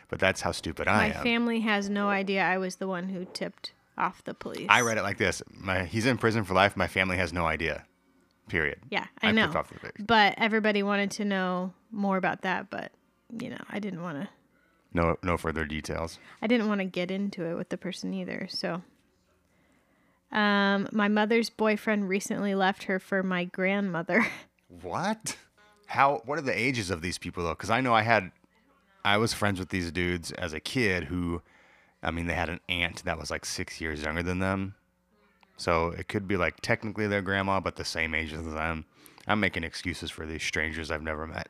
But 0.09 0.19
that's 0.20 0.41
how 0.41 0.53
stupid 0.53 0.88
I 0.88 1.06
am. 1.09 1.17
my 1.17 1.23
family 1.23 1.61
has 1.61 1.91
no 1.91 2.09
idea 2.09 2.43
i 2.43 2.56
was 2.56 2.76
the 2.76 2.88
one 2.88 3.11
who 3.11 3.26
tipped 3.26 3.73
off 3.99 4.25
the 4.25 4.32
police 4.32 4.67
I 4.70 4.81
read 4.81 4.97
it 4.97 5.03
like 5.03 5.19
this: 5.19 5.43
My 5.50 5.85
he's 5.85 6.06
in 6.06 6.17
prison 6.19 6.44
for 6.44 6.55
life. 6.55 6.76
My 6.76 6.87
family 6.88 7.17
has 7.19 7.32
no 7.32 7.47
idea. 7.47 7.85
Period. 8.49 8.79
yeah 8.91 9.06
i 9.23 9.29
I 9.29 9.32
know 9.32 9.43
clicked 9.49 9.56
off 9.56 9.69
the 9.71 9.79
page. 9.81 10.06
but 10.06 10.35
everybody 10.38 10.82
wanted 10.82 11.11
to 11.12 11.25
know 11.26 11.75
more 11.91 12.17
about 12.17 12.41
that 12.43 12.71
but 12.71 12.93
you 13.38 13.50
know 13.50 13.62
i 13.69 13.79
didn't 13.79 14.00
want 14.03 14.23
to 14.23 14.29
No, 14.94 15.17
no 15.23 15.37
further 15.37 15.67
details. 15.67 16.19
I 16.41 16.47
didn't 16.47 16.69
want 16.69 16.81
to 16.81 16.87
get 16.87 17.11
into 17.11 17.44
it 17.44 17.55
with 17.59 17.69
the 17.69 17.76
person 17.76 18.14
either. 18.14 18.47
So, 18.50 18.82
um, 20.32 20.88
my 20.92 21.08
mother's 21.08 21.50
boyfriend 21.50 22.08
recently 22.08 22.54
left 22.54 22.84
her 22.84 22.98
for 22.98 23.22
my 23.22 23.44
grandmother. 23.44 24.26
What? 24.82 25.38
How? 25.86 26.20
What 26.26 26.36
are 26.38 26.42
the 26.42 26.56
ages 26.58 26.90
of 26.90 27.00
these 27.00 27.16
people 27.16 27.42
though? 27.42 27.50
Because 27.54 27.70
I 27.70 27.80
know 27.80 27.94
I 27.94 28.02
had, 28.02 28.30
I 29.02 29.16
was 29.16 29.32
friends 29.32 29.58
with 29.58 29.70
these 29.70 29.90
dudes 29.90 30.30
as 30.32 30.52
a 30.52 30.60
kid 30.60 31.04
who, 31.04 31.40
I 32.02 32.10
mean, 32.10 32.26
they 32.26 32.34
had 32.34 32.50
an 32.50 32.60
aunt 32.69 33.02
that 33.04 33.19
was 33.19 33.30
like 33.30 33.46
six 33.46 33.80
years 33.80 34.02
younger 34.02 34.22
than 34.22 34.40
them. 34.40 34.75
So 35.56 35.88
it 35.88 36.06
could 36.08 36.28
be 36.28 36.36
like 36.36 36.60
technically 36.60 37.06
their 37.06 37.22
grandma, 37.22 37.60
but 37.60 37.76
the 37.76 37.84
same 37.84 38.14
age 38.14 38.34
as 38.34 38.44
them. 38.44 38.84
I'm 39.26 39.40
making 39.40 39.64
excuses 39.64 40.10
for 40.10 40.26
these 40.26 40.42
strangers 40.42 40.90
I've 40.90 41.02
never 41.02 41.26
met. 41.26 41.48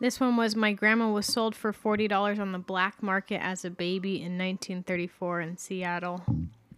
this 0.00 0.20
one 0.20 0.36
was 0.36 0.54
my 0.54 0.74
grandma 0.74 1.10
was 1.10 1.24
sold 1.24 1.54
for 1.56 1.72
forty 1.72 2.06
dollars 2.06 2.38
on 2.38 2.52
the 2.52 2.58
black 2.58 3.02
market 3.02 3.42
as 3.42 3.64
a 3.64 3.70
baby 3.70 4.16
in 4.16 4.36
1934 4.36 5.40
in 5.40 5.56
Seattle, 5.56 6.22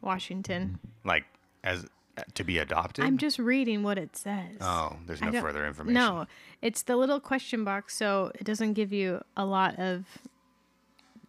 Washington. 0.06 0.78
Like 1.04 1.24
as 1.62 1.84
uh, 2.16 2.22
to 2.34 2.44
be 2.44 2.56
adopted. 2.58 3.04
I'm 3.04 3.18
just 3.18 3.38
reading 3.38 3.82
what 3.82 3.98
it 3.98 4.16
says. 4.16 4.56
oh, 4.62 4.96
there's 5.06 5.20
no 5.20 5.32
further 5.32 5.66
information. 5.66 5.94
No, 5.94 6.26
it's 6.62 6.82
the 6.82 6.96
little 6.96 7.20
question 7.20 7.62
box, 7.64 7.94
so 7.94 8.32
it 8.36 8.44
doesn't 8.44 8.72
give 8.72 8.90
you 8.92 9.22
a 9.36 9.44
lot 9.44 9.78
of 9.78 10.06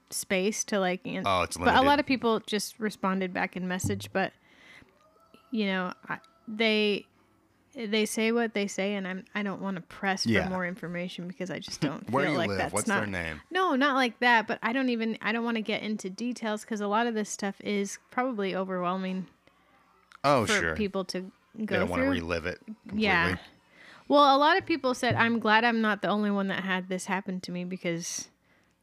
space 0.10 0.63
to 0.65 0.79
like. 0.79 1.05
An- 1.05 1.24
Oh, 1.25 1.41
it's 1.41 1.57
limited. 1.57 1.75
But 1.75 1.84
a 1.84 1.86
lot 1.86 2.00
of 2.00 2.05
people 2.05 2.39
just 2.48 2.79
responded 2.79 3.34
back 3.34 3.57
in 3.57 3.67
message, 3.67 4.10
but 4.13 4.31
you 5.51 5.65
know, 5.65 5.91
I, 6.07 6.19
they 6.48 7.05
they 7.77 8.05
say 8.05 8.31
what 8.31 8.53
they 8.53 8.65
say, 8.67 8.96
and 8.96 9.07
I'm 9.07 9.24
I 9.36 9.43
don't 9.43 9.62
want 9.62 9.75
to 9.75 9.81
press 9.81 10.25
Yeah. 10.25 10.46
for 10.46 10.50
more 10.50 10.65
information 10.65 11.27
because 11.27 11.51
I 11.51 11.60
just 11.60 11.79
don't 11.88 12.10
Where 12.10 12.24
feel 12.25 12.29
do 12.29 12.34
you 12.34 12.38
like 12.39 12.50
live? 12.50 12.57
that's 12.57 12.74
What's 12.74 12.88
not. 12.88 12.98
their 13.01 13.07
name? 13.07 13.41
No, 13.51 13.75
not 13.75 13.96
like 13.96 14.19
that. 14.19 14.48
But 14.48 14.60
I 14.63 14.74
don't 14.74 14.89
even 14.89 15.17
I 15.22 15.31
don't 15.31 15.43
want 15.43 15.55
to 15.57 15.62
get 15.62 15.84
into 15.84 16.10
details 16.10 16.62
because 16.62 16.81
a 16.81 16.88
lot 16.88 17.05
of 17.07 17.13
this 17.13 17.29
stuff 17.29 17.55
is 17.62 18.00
probably 18.12 18.55
overwhelming 18.55 19.27
Oh, 20.24 20.46
for 20.46 20.53
sure. 20.53 20.75
people 20.75 21.05
to 21.05 21.31
they 21.55 21.65
go 21.65 21.79
don't 21.79 21.89
want 21.89 22.01
to 22.01 22.05
through. 22.07 22.13
relive 22.15 22.46
it. 22.48 22.60
Completely. 22.65 23.03
Yeah. 23.03 23.36
Well, 24.07 24.36
a 24.36 24.39
lot 24.39 24.57
of 24.57 24.65
people 24.65 24.93
said 24.93 25.15
I'm 25.15 25.39
glad 25.39 25.63
I'm 25.63 25.81
not 25.81 26.01
the 26.01 26.07
only 26.10 26.31
one 26.31 26.48
that 26.48 26.63
had 26.63 26.89
this 26.89 27.05
happen 27.05 27.39
to 27.41 27.51
me 27.51 27.63
because 27.65 28.29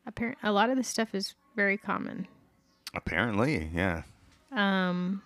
apparent 0.06 0.38
a 0.42 0.52
lot 0.52 0.70
of 0.70 0.76
this 0.76 0.86
stuff 0.88 1.14
is 1.14 1.34
very 1.56 1.76
common. 1.78 2.28
Apparently, 2.94 3.70
yeah. 3.74 4.02
Um 4.52 5.22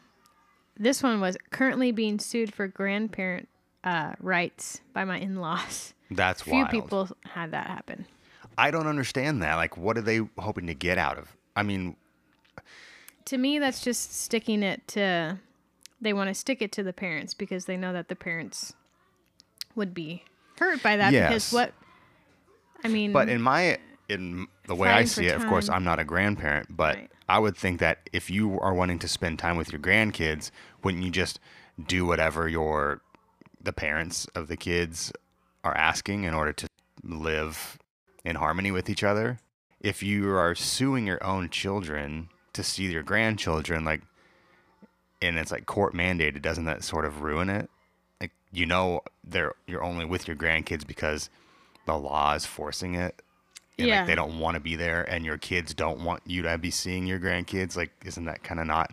this 0.80 1.02
one 1.02 1.20
was 1.20 1.36
currently 1.50 1.90
being 1.92 2.18
sued 2.20 2.54
for 2.54 2.68
grandparent 2.68 3.48
uh, 3.88 4.12
rights 4.20 4.80
by 4.92 5.04
my 5.04 5.18
in-laws. 5.18 5.94
That's 6.10 6.42
Few 6.42 6.52
wild. 6.52 6.70
people 6.70 7.08
had 7.24 7.50
that 7.52 7.66
happen. 7.66 8.06
I 8.56 8.70
don't 8.70 8.86
understand 8.86 9.42
that. 9.42 9.54
Like, 9.54 9.76
what 9.76 9.96
are 9.98 10.02
they 10.02 10.20
hoping 10.38 10.66
to 10.66 10.74
get 10.74 10.98
out 10.98 11.16
of? 11.18 11.36
I 11.54 11.62
mean, 11.62 11.96
To 13.26 13.38
me, 13.38 13.58
that's 13.58 13.82
just 13.82 14.20
sticking 14.22 14.62
it 14.62 14.86
to. 14.88 15.38
They 16.00 16.12
want 16.12 16.28
to 16.28 16.34
stick 16.34 16.62
it 16.62 16.70
to 16.72 16.82
the 16.82 16.92
parents 16.92 17.34
because 17.34 17.64
they 17.64 17.76
know 17.76 17.92
that 17.92 18.08
the 18.08 18.16
parents 18.16 18.72
would 19.74 19.92
be 19.94 20.22
hurt 20.58 20.82
by 20.82 20.96
that. 20.96 21.12
Yes. 21.12 21.28
Because 21.28 21.52
what? 21.52 21.72
I 22.84 22.88
mean, 22.88 23.12
But 23.12 23.28
in 23.28 23.40
my 23.42 23.78
in 24.08 24.46
the 24.66 24.74
way 24.74 24.88
I 24.88 25.04
see 25.04 25.26
it, 25.26 25.34
of 25.36 25.46
course. 25.46 25.68
I'm 25.68 25.84
not 25.84 25.98
a 25.98 26.04
grandparent, 26.04 26.74
but 26.76 26.96
Right. 26.96 27.10
I 27.28 27.38
would 27.38 27.56
think 27.56 27.80
that 27.80 28.08
if 28.12 28.30
you 28.30 28.58
are 28.60 28.72
wanting 28.72 28.98
to 29.00 29.08
spend 29.08 29.38
time 29.38 29.56
with 29.56 29.70
your 29.72 29.80
grandkids, 29.80 30.50
wouldn't 30.82 31.04
you 31.04 31.10
just 31.10 31.38
do 31.86 32.06
whatever 32.06 32.48
your 32.48 33.02
the 33.60 33.72
parents 33.72 34.26
of 34.34 34.48
the 34.48 34.56
kids 34.56 35.12
are 35.64 35.76
asking 35.76 36.24
in 36.24 36.34
order 36.34 36.52
to 36.52 36.66
live 37.02 37.78
in 38.24 38.36
harmony 38.36 38.70
with 38.70 38.88
each 38.88 39.04
other? 39.04 39.38
If 39.80 40.02
you 40.02 40.34
are 40.36 40.54
suing 40.54 41.06
your 41.06 41.22
own 41.24 41.50
children 41.50 42.28
to 42.52 42.62
see 42.62 42.84
your 42.84 43.02
grandchildren, 43.02 43.84
like 43.84 44.02
and 45.20 45.38
it's 45.38 45.50
like 45.50 45.66
court 45.66 45.94
mandated, 45.94 46.42
doesn't 46.42 46.64
that 46.66 46.84
sort 46.84 47.04
of 47.04 47.22
ruin 47.22 47.50
it? 47.50 47.70
Like 48.20 48.32
you 48.52 48.66
know, 48.66 49.02
they're 49.24 49.54
you're 49.66 49.82
only 49.82 50.04
with 50.04 50.26
your 50.28 50.36
grandkids 50.36 50.86
because 50.86 51.30
the 51.86 51.96
law 51.96 52.34
is 52.34 52.46
forcing 52.46 52.94
it. 52.94 53.22
And 53.78 53.88
Yeah. 53.88 53.98
like 54.00 54.06
they 54.08 54.14
don't 54.16 54.40
want 54.40 54.54
to 54.54 54.60
be 54.60 54.74
there, 54.74 55.02
and 55.04 55.24
your 55.24 55.38
kids 55.38 55.72
don't 55.74 56.00
want 56.00 56.22
you 56.26 56.42
to 56.42 56.58
be 56.58 56.70
seeing 56.70 57.06
your 57.06 57.20
grandkids. 57.20 57.76
Like, 57.76 57.92
isn't 58.04 58.24
that 58.24 58.42
kind 58.42 58.58
of 58.60 58.66
not 58.66 58.92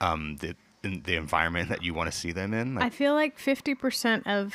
um 0.00 0.36
the 0.38 0.56
the 0.82 1.16
environment 1.16 1.68
that 1.68 1.82
you 1.82 1.94
want 1.94 2.10
to 2.10 2.16
see 2.16 2.32
them 2.32 2.54
in? 2.54 2.74
Like, 2.74 2.84
I 2.84 2.90
feel 2.90 3.14
like 3.14 3.38
50% 3.38 4.26
of 4.26 4.54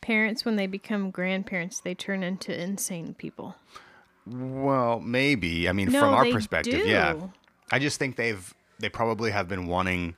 parents, 0.00 0.44
when 0.44 0.56
they 0.56 0.66
become 0.66 1.10
grandparents, 1.10 1.80
they 1.80 1.94
turn 1.94 2.22
into 2.22 2.58
insane 2.58 3.14
people. 3.14 3.56
Well, 4.26 5.00
maybe. 5.00 5.68
I 5.68 5.72
mean, 5.72 5.90
No, 5.90 6.00
from 6.00 6.14
our 6.14 6.26
perspective, 6.26 6.86
yeah. 6.86 7.14
I 7.70 7.78
just 7.78 7.98
think 7.98 8.16
they've 8.16 8.52
they 8.78 8.88
probably 8.88 9.30
have 9.30 9.48
been 9.48 9.66
wanting 9.66 10.14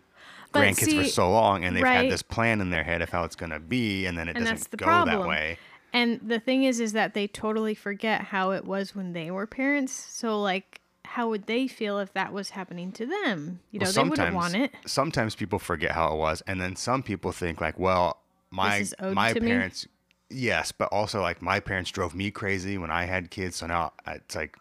But 0.52 0.62
grandkids 0.62 1.04
for 1.04 1.08
so 1.08 1.30
long, 1.30 1.64
and 1.64 1.76
they've 1.76 1.82
right. 1.82 2.02
had 2.02 2.10
this 2.10 2.22
plan 2.22 2.60
in 2.60 2.70
their 2.70 2.82
head 2.82 3.02
of 3.02 3.10
how 3.10 3.24
it's 3.24 3.36
going 3.36 3.50
to 3.50 3.60
be, 3.60 4.06
and 4.06 4.18
then 4.18 4.28
it 4.28 4.36
And 4.36 4.44
doesn't 4.46 4.76
go 4.76 4.84
problem. 4.84 5.20
that 5.20 5.28
way. 5.28 5.58
And 5.92 6.20
the 6.26 6.40
thing 6.40 6.64
is, 6.64 6.80
is 6.80 6.92
that 6.92 7.14
they 7.14 7.26
totally 7.26 7.74
forget 7.74 8.20
how 8.22 8.50
it 8.50 8.64
was 8.64 8.94
when 8.94 9.12
they 9.12 9.30
were 9.30 9.46
parents. 9.46 9.92
So, 9.92 10.40
like, 10.40 10.80
how 11.08 11.28
would 11.30 11.46
they 11.46 11.66
feel 11.66 11.98
if 11.98 12.12
that 12.12 12.32
was 12.32 12.50
happening 12.50 12.92
to 12.92 13.06
them? 13.06 13.60
You 13.70 13.80
know, 13.80 13.84
Well, 13.84 13.92
they 13.92 14.08
wouldn't 14.10 14.34
want 14.34 14.54
it. 14.54 14.72
Sometimes 14.86 15.34
people 15.34 15.58
forget 15.58 15.92
how 15.92 16.12
it 16.12 16.16
was, 16.16 16.42
and 16.46 16.60
then 16.60 16.76
some 16.76 17.02
people 17.02 17.32
think 17.32 17.60
like, 17.60 17.78
well, 17.78 18.20
my 18.50 18.84
my 19.00 19.32
to 19.32 19.40
me? 19.40 19.48
parents, 19.48 19.88
yes, 20.28 20.70
but 20.70 20.88
also 20.92 21.22
like 21.22 21.40
my 21.40 21.60
parents 21.60 21.90
drove 21.90 22.14
me 22.14 22.30
crazy 22.30 22.76
when 22.78 22.90
I 22.90 23.06
had 23.06 23.30
kids, 23.30 23.56
so 23.56 23.66
now 23.66 23.92
it's 24.06 24.36
like 24.36 24.56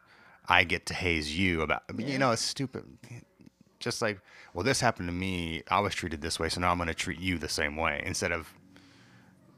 I 0.48 0.64
get 0.64 0.86
to 0.88 0.94
haze 0.94 1.38
you 1.38 1.62
about. 1.62 1.84
Mean, 1.94 2.08
You 2.08 2.18
know, 2.18 2.32
it's 2.32 2.42
stupid. 2.42 2.86
Just 3.80 4.02
like, 4.02 4.20
well, 4.54 4.64
this 4.64 4.80
happened 4.82 5.08
to 5.10 5.14
me. 5.14 5.64
I 5.70 5.80
was 5.82 5.94
treated 5.94 6.22
this 6.22 6.40
way, 6.40 6.50
so 6.50 6.62
now 6.62 6.72
I'm 6.72 6.78
going 6.78 6.88
to 6.88 6.96
treat 6.96 7.20
you 7.20 7.38
the 7.38 7.50
same 7.50 7.76
way 7.76 8.02
instead 8.06 8.32
of 8.32 8.54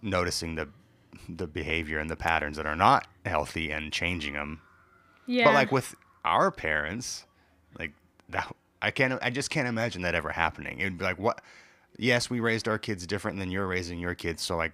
noticing 0.01 0.55
the 0.55 0.67
the 1.27 1.47
behavior 1.47 1.99
and 1.99 2.09
the 2.09 2.15
patterns 2.15 2.57
that 2.57 2.65
are 2.65 2.75
not 2.75 3.07
healthy 3.25 3.71
and 3.71 3.91
changing 3.93 4.33
them. 4.33 4.61
Yeah. 5.27 5.45
But 5.45 5.53
like 5.53 5.71
with 5.71 5.95
our 6.25 6.51
parents, 6.51 7.25
like 7.77 7.93
that, 8.29 8.53
I 8.81 8.91
can't. 8.91 9.19
I 9.21 9.29
just 9.29 9.49
can't 9.49 9.67
imagine 9.67 10.01
that 10.03 10.15
ever 10.15 10.29
happening. 10.29 10.79
It 10.79 10.85
would 10.85 10.97
be 10.97 11.03
like, 11.05 11.19
what? 11.19 11.41
Yes, 11.97 12.29
we 12.29 12.39
raised 12.39 12.67
our 12.67 12.77
kids 12.77 13.05
different 13.05 13.39
than 13.39 13.51
you're 13.51 13.67
raising 13.67 13.99
your 13.99 14.15
kids. 14.15 14.41
So 14.41 14.55
like, 14.55 14.71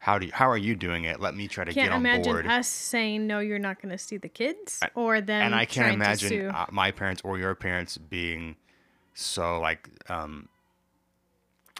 how 0.00 0.18
do 0.18 0.26
you, 0.26 0.32
how 0.32 0.48
are 0.50 0.58
you 0.58 0.76
doing 0.76 1.04
it? 1.04 1.18
Let 1.20 1.34
me 1.34 1.48
try 1.48 1.64
to 1.64 1.72
can't 1.72 1.86
get 1.88 1.92
on 1.92 2.00
imagine 2.00 2.24
board. 2.24 2.46
us 2.46 2.68
saying 2.68 3.26
no, 3.26 3.38
you're 3.40 3.58
not 3.58 3.80
going 3.80 3.90
to 3.90 3.98
see 3.98 4.16
the 4.18 4.28
kids, 4.28 4.80
or 4.94 5.20
then 5.20 5.42
and 5.42 5.54
I 5.54 5.64
can't 5.64 5.94
imagine 5.94 6.50
uh, 6.50 6.66
my 6.70 6.90
parents 6.90 7.22
or 7.24 7.38
your 7.38 7.54
parents 7.54 7.96
being 7.96 8.56
so 9.14 9.58
like, 9.60 9.88
um, 10.08 10.48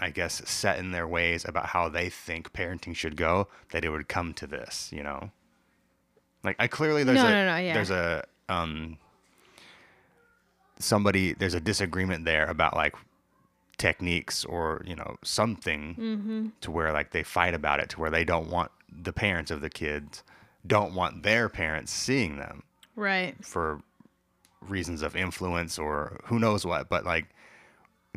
I 0.00 0.10
guess 0.10 0.42
set 0.48 0.78
in 0.78 0.92
their 0.92 1.06
ways 1.06 1.44
about 1.44 1.66
how 1.66 1.88
they 1.88 2.08
think 2.08 2.52
parenting 2.52 2.96
should 2.96 3.16
go 3.16 3.48
that 3.72 3.84
it 3.84 3.90
would 3.90 4.08
come 4.08 4.32
to 4.34 4.46
this. 4.46 4.90
You 4.92 5.02
know, 5.02 5.30
like 6.42 6.56
I 6.58 6.66
clearly 6.66 7.04
there's 7.04 7.22
No, 7.22 7.26
a 7.26 7.30
no, 7.30 7.46
no, 7.46 7.56
yeah. 7.58 7.74
there's 7.74 7.90
a 7.90 8.24
um 8.48 8.96
somebody 10.78 11.32
there's 11.34 11.54
a 11.54 11.60
disagreement 11.60 12.24
there 12.24 12.46
about 12.46 12.76
like 12.76 12.94
techniques 13.76 14.44
or 14.44 14.82
you 14.86 14.94
know 14.96 15.16
something 15.22 15.94
Mm-hmm. 15.98 16.46
to 16.60 16.70
where 16.70 16.92
like 16.92 17.10
they 17.10 17.22
fight 17.22 17.54
about 17.54 17.80
it 17.80 17.88
to 17.90 18.00
where 18.00 18.10
they 18.10 18.24
don't 18.24 18.48
want 18.50 18.70
the 18.90 19.12
parents 19.12 19.50
of 19.50 19.60
the 19.60 19.70
kids 19.70 20.22
don't 20.66 20.94
want 20.94 21.22
their 21.22 21.48
parents 21.48 21.92
seeing 21.92 22.36
them 22.36 22.62
right. 22.96 23.34
for 23.44 23.80
reasons 24.60 25.02
of 25.02 25.14
influence 25.14 25.78
or 25.78 26.20
who 26.24 26.38
knows 26.38 26.64
what 26.66 26.88
but 26.88 27.04
like 27.04 27.26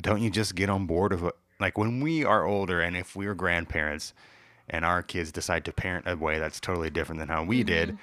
don't 0.01 0.21
you 0.21 0.29
just 0.31 0.55
get 0.55 0.69
on 0.69 0.85
board 0.87 1.13
of 1.13 1.23
it 1.23 1.35
like 1.59 1.77
when 1.77 1.99
we 2.01 2.25
are 2.25 2.43
older 2.45 2.81
and 2.81 2.95
if 2.97 3.15
we're 3.15 3.35
grandparents 3.35 4.13
and 4.69 4.83
our 4.83 5.03
kids 5.03 5.31
decide 5.31 5.63
to 5.65 5.71
parent 5.71 6.07
a 6.07 6.15
way 6.15 6.39
that's 6.39 6.59
totally 6.59 6.89
different 6.89 7.19
than 7.19 7.27
how 7.27 7.43
we 7.43 7.59
Mm-hmm. 7.59 7.67
did 7.67 7.97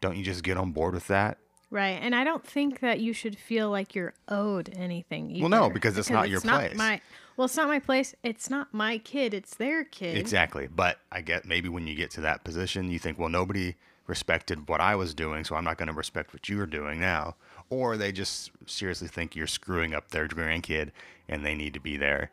don't 0.00 0.16
you 0.16 0.24
just 0.24 0.42
get 0.42 0.56
on 0.56 0.70
board 0.72 0.94
with 0.94 1.06
that 1.08 1.36
Right. 1.74 1.98
And 2.00 2.14
I 2.14 2.22
don't 2.22 2.46
think 2.46 2.78
that 2.80 3.00
you 3.00 3.12
should 3.12 3.36
feel 3.36 3.68
like 3.68 3.96
you're 3.96 4.14
owed 4.28 4.72
anything. 4.76 5.32
Either, 5.32 5.40
Well, 5.40 5.48
no, 5.62 5.68
because 5.68 5.98
it's 5.98 6.08
not 6.08 6.30
your 6.30 6.40
place. 6.40 6.76
my, 6.76 7.00
well, 7.36 7.46
it's 7.46 7.56
not 7.56 7.66
my 7.66 7.80
place. 7.80 8.14
It's 8.22 8.48
not 8.48 8.72
my 8.72 8.98
kid. 8.98 9.34
It's 9.34 9.56
their 9.56 9.82
kid. 9.82 10.16
Exactly. 10.16 10.68
But 10.72 11.00
I 11.10 11.20
get 11.20 11.44
maybe 11.44 11.68
when 11.68 11.88
you 11.88 11.96
get 11.96 12.12
to 12.12 12.20
that 12.20 12.44
position, 12.44 12.92
you 12.92 13.00
think, 13.00 13.18
well, 13.18 13.28
nobody 13.28 13.74
respected 14.06 14.68
what 14.68 14.80
I 14.80 14.94
was 14.94 15.14
doing, 15.14 15.42
so 15.42 15.56
I'm 15.56 15.64
not 15.64 15.76
going 15.76 15.88
to 15.88 15.92
respect 15.94 16.32
what 16.32 16.48
you 16.48 16.60
are 16.60 16.66
doing 16.66 17.00
now. 17.00 17.34
Or 17.70 17.96
they 17.96 18.12
just 18.12 18.52
seriously 18.66 19.08
think 19.08 19.34
you're 19.34 19.48
screwing 19.48 19.94
up 19.94 20.10
their 20.10 20.28
grandkid 20.28 20.92
and 21.28 21.44
they 21.44 21.56
need 21.56 21.74
to 21.74 21.80
be 21.80 21.96
there 21.96 22.30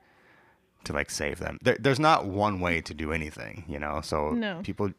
to 0.83 0.93
like 0.93 1.09
save 1.09 1.39
them. 1.39 1.57
There, 1.63 1.77
there's 1.79 1.99
not 1.99 2.27
one 2.27 2.59
way 2.59 2.79
to 2.81 2.93
do 2.93 3.11
anything, 3.11 3.63
you 3.67 3.79
know? 3.79 4.01
So 4.01 4.29
No. 4.31 4.61
people 4.63 4.91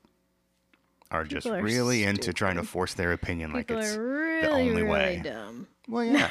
are 1.13 1.25
just 1.25 1.47
are 1.47 1.63
really 1.63 2.03
into 2.05 2.33
trying 2.33 2.57
to 2.57 2.63
force 2.65 2.95
their 2.95 3.13
opinion 3.13 3.53
People 3.53 3.77
like 3.77 3.85
it's 3.87 3.97
really, 3.97 4.41
the 4.43 4.51
only 4.51 4.83
really 4.83 4.89
way. 4.89 5.21
dumb. 5.23 5.69
Well, 5.89 6.05
yeah. 6.19 6.31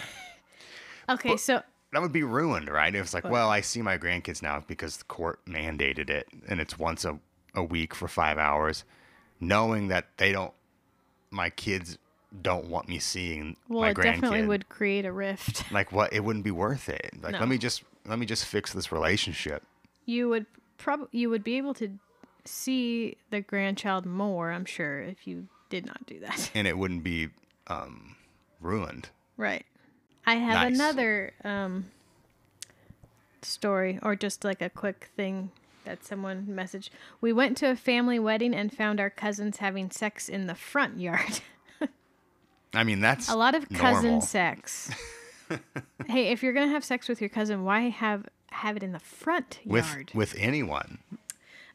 Okay, 1.08 1.38
so 1.38 1.62
that 1.94 2.02
would 2.02 2.12
be 2.12 2.24
ruined, 2.24 2.70
right? 2.70 2.94
If 2.94 3.02
it's 3.04 3.14
like, 3.14 3.24
well, 3.26 3.50
I 3.50 3.62
see 3.62 3.82
my 3.82 3.98
grandkids 3.98 4.42
now 4.42 4.64
because 4.68 4.98
the 4.98 5.04
court 5.06 5.40
mandated 5.46 6.10
it, 6.10 6.28
and 6.48 6.60
it's 6.60 6.78
once 6.80 7.06
a, 7.06 7.20
a 7.54 7.64
week 7.64 7.94
for 7.94 8.08
five 8.08 8.38
hours, 8.38 8.84
knowing 9.40 9.90
that 9.90 10.08
they 10.18 10.32
don't, 10.32 10.54
my 11.30 11.50
kids 11.50 11.98
don't 12.42 12.66
want 12.68 12.88
me 12.88 12.98
seeing 12.98 13.58
well, 13.68 13.82
my 13.82 13.90
it 13.90 13.98
definitely 13.98 14.46
would 14.46 14.70
create 14.70 15.06
a 15.06 15.12
rift. 15.12 15.64
Like, 15.72 15.92
what? 15.92 16.14
It 16.14 16.24
wouldn't 16.24 16.46
be 16.46 16.52
worth 16.52 16.88
it. 16.90 17.12
Like, 17.22 17.34
No. 17.34 17.40
let 17.40 17.50
me 17.50 17.58
just 17.58 17.84
let 18.06 18.18
me 18.18 18.26
just 18.26 18.46
fix 18.46 18.74
this 18.74 18.92
relationship. 18.92 19.64
You 20.06 20.30
would 20.30 20.46
probably 20.78 21.08
you 21.12 21.30
would 21.30 21.44
be 21.44 21.58
able 21.58 21.74
to 21.76 21.92
see 22.46 23.18
the 23.30 23.42
grandchild 23.42 24.06
more. 24.06 24.52
I'm 24.52 24.66
sure 24.66 25.00
if 25.02 25.26
you 25.28 25.48
did 25.70 25.86
not 25.86 26.06
do 26.06 26.20
that. 26.20 26.52
and 26.54 26.68
it 26.68 26.78
wouldn't 26.78 27.04
be 27.04 27.30
um, 27.68 28.16
ruined. 28.60 29.10
Right. 29.38 29.66
I 30.26 30.36
have 30.36 30.54
Nice. 30.70 30.76
another 30.76 31.34
um, 31.44 31.86
story, 33.42 34.00
or 34.04 34.16
just 34.16 34.44
like 34.44 34.62
a 34.62 34.70
quick 34.70 35.10
thing 35.16 35.52
that 35.84 36.06
someone 36.06 36.46
messaged. 36.50 36.90
We 37.22 37.34
went 37.34 37.58
to 37.58 37.70
a 37.72 37.76
family 37.76 38.20
wedding 38.20 38.54
and 38.54 38.72
found 38.76 39.00
our 39.00 39.10
cousins 39.10 39.58
having 39.58 39.90
sex 39.90 40.30
in 40.30 40.46
the 40.48 40.54
front 40.56 41.00
yard. 41.00 41.40
I 42.74 42.84
mean, 42.84 43.02
that's 43.02 43.30
a 43.30 43.36
lot 43.36 43.56
of 43.56 43.68
cousin 43.70 44.04
normal. 44.04 44.22
sex. 44.22 44.92
hey, 46.08 46.28
if 46.28 46.44
you're 46.44 46.54
gonna 46.54 46.72
have 46.72 46.86
sex 46.86 47.10
with 47.10 47.20
your 47.20 47.30
cousin, 47.30 47.64
why 47.66 47.90
have 47.90 48.28
have 48.52 48.78
it 48.78 48.84
in 48.84 48.92
the 48.92 49.00
front 49.00 49.60
with 49.66 49.88
yard? 49.92 50.12
with 50.14 50.36
anyone. 50.38 51.00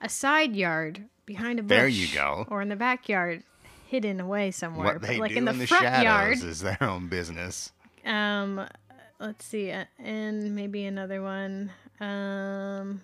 A 0.00 0.08
side 0.08 0.54
yard 0.56 1.04
behind 1.24 1.58
a 1.58 1.62
bush. 1.62 1.70
There 1.76 1.88
you 1.88 2.08
go. 2.14 2.46
Or 2.48 2.62
in 2.62 2.68
the 2.68 2.76
backyard, 2.76 3.42
hidden 3.88 4.20
away 4.20 4.50
somewhere. 4.50 4.94
What 4.94 5.02
they 5.02 5.18
like 5.18 5.30
do 5.32 5.38
in 5.38 5.48
in 5.48 5.54
the, 5.56 5.60
the, 5.60 5.66
front 5.66 5.84
shadows 5.84 6.04
yard. 6.04 6.38
is 6.50 6.60
their 6.60 6.82
own 6.82 7.08
business. 7.08 7.72
Um, 8.04 8.66
let's 9.18 9.44
see, 9.44 9.70
uh, 9.70 9.84
and 9.98 10.54
maybe 10.54 10.84
another 10.84 11.22
one. 11.22 11.70
Um, 12.00 13.00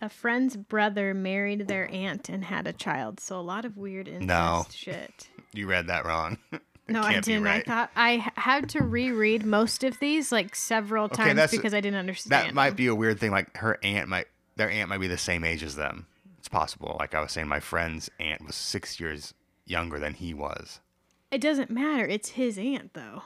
a 0.00 0.08
friend's 0.08 0.56
brother 0.56 1.14
married 1.14 1.68
their 1.68 1.90
aunt 1.90 2.28
and 2.28 2.44
had 2.44 2.66
a 2.66 2.72
child. 2.72 3.20
So 3.20 3.38
a 3.38 3.42
lot 3.42 3.64
of 3.64 3.76
weird 3.76 4.08
incest 4.08 4.26
No. 4.28 4.66
shit. 4.70 5.28
You 5.54 5.66
read 5.66 5.86
that 5.86 6.04
wrong. 6.04 6.38
No, 6.88 7.00
I 7.02 7.18
didn't. 7.18 7.48
I 7.48 7.62
thought 7.62 7.90
I 7.96 8.30
had 8.36 8.68
to 8.70 8.84
reread 8.84 9.44
most 9.44 9.82
of 9.82 9.98
these 9.98 10.30
like 10.30 10.54
several 10.54 11.08
times 11.08 11.34
that's- 11.34 11.50
because 11.50 11.74
I 11.74 11.80
didn't 11.80 11.98
understand. 11.98 12.46
That 12.46 12.54
might 12.54 12.76
be 12.76 12.86
a 12.86 12.94
weird 12.94 13.18
thing. 13.18 13.32
Like 13.32 13.56
her 13.56 13.76
aunt 13.82 14.08
might, 14.08 14.26
their 14.56 14.70
aunt 14.70 14.88
might 14.88 14.98
be 15.00 15.06
the 15.08 15.18
same 15.18 15.44
age 15.44 15.62
as 15.62 15.76
them. 15.76 16.06
It's 16.38 16.48
possible. 16.48 16.96
Like 16.98 17.14
I 17.14 17.20
was 17.20 17.32
saying, 17.32 17.48
my 17.48 17.60
friend's 17.60 18.10
aunt 18.20 18.44
was 18.46 18.54
six 18.54 18.98
years 19.00 19.34
younger 19.64 19.98
than 19.98 20.14
he 20.14 20.32
was. 20.34 20.80
It 21.30 21.40
doesn't 21.40 21.70
matter. 21.70 22.06
It's 22.06 22.30
his 22.30 22.56
aunt 22.58 22.94
though. 22.94 23.22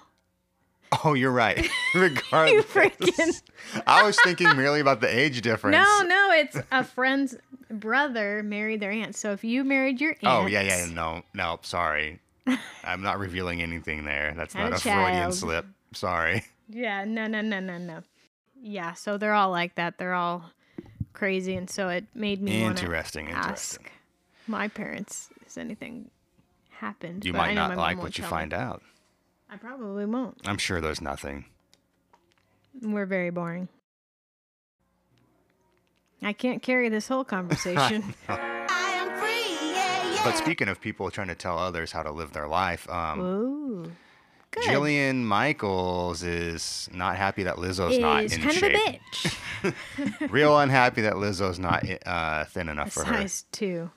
Oh, 1.05 1.15
you're 1.15 1.31
right. 1.31 1.69
Regardless, 1.95 2.53
you 2.53 2.63
freaking- 2.63 3.43
I 3.87 4.03
was 4.03 4.19
thinking 4.25 4.49
merely 4.57 4.81
about 4.81 5.01
the 5.01 5.09
age 5.09 5.41
difference. 5.43 5.75
No, 5.77 6.03
no, 6.07 6.31
it's 6.33 6.57
a 6.73 6.83
friend's 6.83 7.37
brother 7.71 8.43
married 8.43 8.81
their 8.81 8.91
aunt. 8.91 9.15
So 9.15 9.33
if 9.33 9.45
you 9.45 9.63
married 9.65 10.01
your 10.01 10.11
aunt, 10.23 10.25
Oh 10.25 10.47
yeah, 10.47 10.63
yeah. 10.63 10.87
No, 10.93 11.23
no. 11.35 11.59
Sorry, 11.63 12.19
I'm 12.85 13.03
not 13.03 13.19
revealing 13.19 13.63
anything 13.63 14.05
there. 14.05 14.35
That's 14.37 14.55
not 14.55 14.73
a 14.73 14.77
a 14.77 14.79
Freudian 14.79 15.33
slip. 15.33 15.67
Sorry. 15.93 16.45
Yeah, 16.69 17.05
no, 17.05 17.27
no, 17.27 17.41
no, 17.41 17.61
no, 17.61 17.79
no. 17.79 18.01
Yeah, 18.61 18.95
so 18.95 19.17
they're 19.19 19.35
all 19.35 19.51
like 19.51 19.75
that. 19.77 19.99
They're 19.99 20.15
all 20.15 20.51
crazy, 21.13 21.57
and 21.57 21.69
so 21.69 21.89
it 21.89 22.05
made 22.15 22.41
me 22.43 22.63
want 22.63 22.79
to 22.79 22.85
Interesting. 22.85 23.29
Interesting. 23.29 23.85
ask 23.87 23.93
my 24.47 24.69
parents 24.69 25.29
has 25.45 25.57
anything 25.59 26.11
happened. 26.71 27.25
You 27.25 27.33
but 27.33 27.39
might 27.39 27.55
know 27.55 27.69
not 27.69 27.77
like 27.77 27.99
what 27.99 28.17
you 28.19 28.23
tell 28.23 28.31
me. 28.31 28.37
find 28.39 28.55
out. 28.55 28.83
I 29.51 29.57
probably 29.57 30.07
won't. 30.07 30.39
I'm 30.47 30.59
sure 30.59 30.81
there's 30.81 31.01
nothing. 31.01 31.45
We're 32.81 33.07
very 33.07 33.31
boring. 33.31 33.69
I 36.23 36.33
can't 36.33 36.63
carry 36.63 36.89
this 36.89 37.09
whole 37.09 37.25
conversation. 37.25 38.15
I 38.29 38.93
am 38.95 39.19
free, 39.19 39.73
yeah, 39.73 40.13
yeah. 40.13 40.21
But 40.25 40.37
speaking 40.37 40.69
of 40.69 40.81
people 40.81 41.11
trying 41.11 41.29
to 41.29 41.35
tell 41.35 41.59
others 41.59 41.93
how 41.93 42.03
to 42.03 42.11
live 42.13 42.33
their 42.33 42.47
life, 42.47 42.89
um, 42.91 43.21
Ooh. 43.21 43.93
Good. 44.53 44.65
Jillian 44.65 45.23
Michaels 45.23 46.23
is 46.25 46.89
not 46.93 47.17
happy 47.17 47.45
that 47.45 47.57
Lizzo's 47.57 47.99
not 47.99 48.25
in 48.25 48.41
kind 48.43 48.53
shape. 48.53 48.73
Kind 48.73 48.95
of 49.65 49.65
a 49.65 49.73
bitch. 50.27 50.31
Real 50.33 50.59
unhappy 50.59 51.03
that 51.03 51.15
Lizzo's 51.15 51.59
not 51.61 51.85
uh, 52.05 52.45
thin 52.47 52.69
enough 52.69 52.93
for 52.93 53.05
her. 53.05 53.15
Size 53.15 53.45
two. 53.53 53.91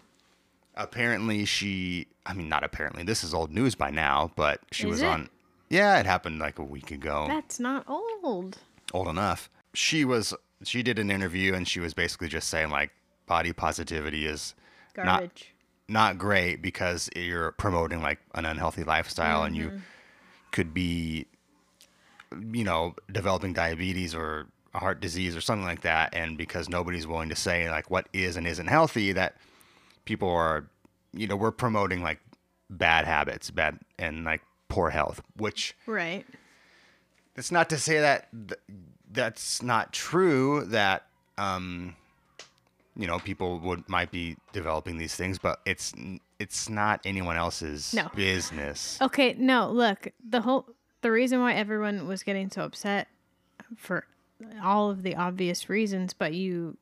Apparently, 0.76 1.46
she. 1.46 2.08
I 2.26 2.34
mean, 2.34 2.50
not 2.50 2.64
apparently. 2.64 3.04
This 3.04 3.24
is 3.24 3.34
old 3.34 3.52
news 3.52 3.76
by 3.76 3.90
now, 3.92 4.32
but 4.36 4.62
she 4.72 4.84
Is 4.86 4.90
was 4.92 5.02
it? 5.02 5.06
on. 5.08 5.30
Yeah, 5.70 6.00
it 6.00 6.06
happened 6.06 6.40
like 6.40 6.60
a 6.60 6.64
week 6.64 6.92
ago. 6.92 7.26
That's 7.28 7.60
not 7.60 7.86
old. 7.88 8.58
old 8.94 9.08
enough. 9.08 9.50
She 9.74 10.06
was. 10.06 10.34
She 10.64 10.82
did 10.84 10.98
an 11.00 11.12
interview 11.12 11.54
and 11.54 11.68
she 11.68 11.80
was 11.80 11.94
basically 11.94 12.28
just 12.30 12.48
saying 12.50 12.70
like 12.70 12.92
body 13.26 13.52
positivity 13.54 14.26
is 14.26 14.54
not 14.96 15.06
Garbage. 15.06 15.54
not 15.90 16.18
great 16.18 16.62
because 16.62 17.10
you're 17.16 17.52
promoting 17.54 18.02
like 18.02 18.20
an 18.34 18.46
unhealthy 18.46 18.84
lifestyle 18.84 19.44
and 19.44 19.56
Mm-hmm. 19.56 19.76
you 19.76 19.82
could 20.54 20.74
be 20.74 21.26
you 22.52 22.64
know 22.64 22.96
developing 23.12 23.52
diabetes 23.52 24.16
or 24.16 24.48
heart 24.74 25.02
disease 25.02 25.36
or 25.36 25.42
something 25.42 25.66
like 25.66 25.82
that 25.82 26.14
and 26.14 26.38
because 26.38 26.70
nobody's 26.70 27.06
willing 27.06 27.30
to 27.30 27.36
say 27.36 27.70
like 27.70 27.92
what 27.92 28.08
is 28.14 28.38
and 28.38 28.48
isn't 28.48 28.68
healthy 28.68 29.12
that 29.12 29.36
people 30.06 30.30
are 30.30 30.66
you 31.12 31.28
know 31.28 31.36
we're 31.36 31.52
promoting 31.52 32.02
like 32.02 32.20
bad 32.70 33.06
habits 33.06 33.52
bad 33.52 33.78
and 34.00 34.24
like 34.24 34.42
poor 34.70 34.90
health 34.90 35.22
which 35.38 35.76
right. 35.86 36.26
it's 37.36 37.52
not 37.52 37.70
to 37.70 37.78
say 37.78 38.00
that 38.00 38.28
th- 38.48 38.60
that's 39.12 39.62
not 39.62 39.94
true 39.94 40.64
that 40.66 41.06
um 41.38 41.96
you 42.96 43.06
know 43.06 43.20
people 43.20 43.60
would 43.60 43.88
might 43.88 44.10
be 44.10 44.36
developing 44.54 44.98
these 44.98 45.16
things 45.16 45.38
but 45.38 45.60
it's 45.66 45.94
it's 46.44 46.70
not 46.70 47.00
anyone 47.06 47.38
else's 47.38 47.94
No. 47.94 48.10
business 48.16 49.00
Okay, 49.02 49.34
no, 49.40 49.72
look, 49.72 50.10
the 50.28 50.42
whole 50.42 50.68
the 51.02 51.12
reason 51.12 51.42
why 51.42 51.54
everyone 51.54 52.08
was 52.08 52.24
getting 52.24 52.50
so 52.50 52.64
upset 52.64 53.08
for 53.76 54.06
all 54.62 54.90
of 54.90 55.04
the 55.04 55.16
obvious 55.16 55.70
reasons, 55.70 56.14
but 56.14 56.34
you 56.34 56.78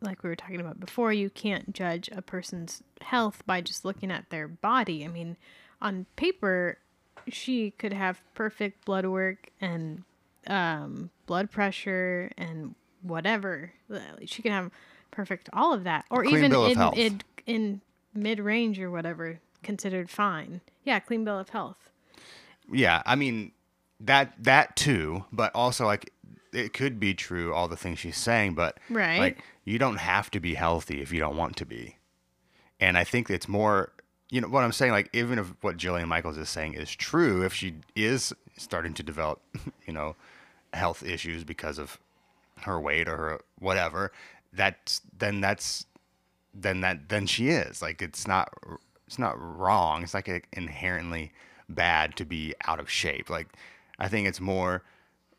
like 0.00 0.22
we 0.22 0.28
were 0.30 0.36
talking 0.36 0.60
about 0.60 0.80
before, 0.80 1.12
you 1.12 1.30
can't 1.30 1.72
judge 1.72 2.08
a 2.12 2.22
person's 2.22 2.82
health 3.00 3.42
by 3.46 3.60
just 3.60 3.84
looking 3.84 4.10
at 4.10 4.30
their 4.30 4.48
body. 4.48 5.04
I 5.04 5.08
mean, 5.08 5.36
on 5.80 6.06
paper, 6.16 6.78
she 7.28 7.70
could 7.72 7.92
have 7.92 8.20
perfect 8.34 8.84
blood 8.84 9.06
work 9.06 9.50
and 9.60 10.02
um, 10.48 11.10
blood 11.26 11.52
pressure 11.52 12.32
and 12.36 12.74
whatever. 13.02 13.72
She 14.24 14.42
could 14.42 14.50
have 14.50 14.70
perfect 15.12 15.48
all 15.52 15.72
of 15.72 15.84
that, 15.84 16.04
or 16.10 16.24
Clean 16.24 16.36
even 16.44 16.52
in, 16.52 16.92
in 16.94 17.20
in 17.46 17.80
mid 18.14 18.38
range 18.40 18.78
or 18.80 18.90
whatever, 18.90 19.40
considered 19.62 20.10
fine. 20.10 20.60
Yeah, 20.84 20.98
clean 21.00 21.24
bill 21.24 21.38
of 21.38 21.50
health. 21.50 21.88
yeah 22.72 23.02
i 23.06 23.14
mean 23.16 23.52
that 24.00 24.32
that 24.42 24.74
too 24.76 25.24
but 25.32 25.50
also 25.54 25.84
like 25.86 26.12
it 26.52 26.72
could 26.72 26.98
be 27.00 27.12
true 27.14 27.52
all 27.54 27.66
the 27.68 27.76
things 27.76 27.98
she's 27.98 28.16
saying 28.16 28.54
but 28.54 28.78
Right. 28.90 29.18
like 29.18 29.44
you 29.64 29.78
don't 29.78 29.96
have 29.98 30.30
to 30.32 30.40
be 30.40 30.54
healthy 30.54 31.00
if 31.00 31.12
you 31.12 31.18
don't 31.20 31.36
want 31.36 31.56
to 31.56 31.66
be 31.66 31.96
and 32.80 32.96
i 32.98 33.04
think 33.04 33.30
it's 33.30 33.48
more 33.48 33.92
you 34.30 34.40
know 34.40 34.48
what 34.48 34.62
i'm 34.64 34.72
saying 34.72 34.92
like 34.92 35.08
even 35.12 35.38
if 35.38 35.52
what 35.60 35.76
jillian 35.76 36.06
michaels 36.06 36.36
is 36.38 36.48
saying 36.48 36.74
is 36.74 36.90
true 36.94 37.42
if 37.44 37.52
she 37.52 37.74
is 37.96 38.32
starting 38.56 38.94
to 38.94 39.02
develop 39.02 39.40
you 39.86 39.92
know 39.92 40.14
health 40.72 41.02
issues 41.04 41.42
because 41.44 41.78
of 41.78 41.98
her 42.62 42.80
weight 42.80 43.08
or 43.08 43.16
her 43.16 43.40
whatever 43.58 44.12
that's 44.52 45.00
then 45.18 45.40
that's 45.40 45.86
then 46.54 46.80
that 46.80 47.08
then 47.08 47.26
she 47.26 47.48
is. 47.48 47.82
Like 47.82 48.02
it's 48.02 48.26
not 48.26 48.52
it's 49.06 49.18
not 49.18 49.36
wrong. 49.38 50.02
It's 50.02 50.14
like 50.14 50.48
inherently 50.52 51.32
bad 51.68 52.16
to 52.16 52.24
be 52.24 52.54
out 52.66 52.80
of 52.80 52.90
shape. 52.90 53.30
Like 53.30 53.48
i 53.98 54.08
think 54.08 54.26
it's 54.26 54.40
more 54.40 54.82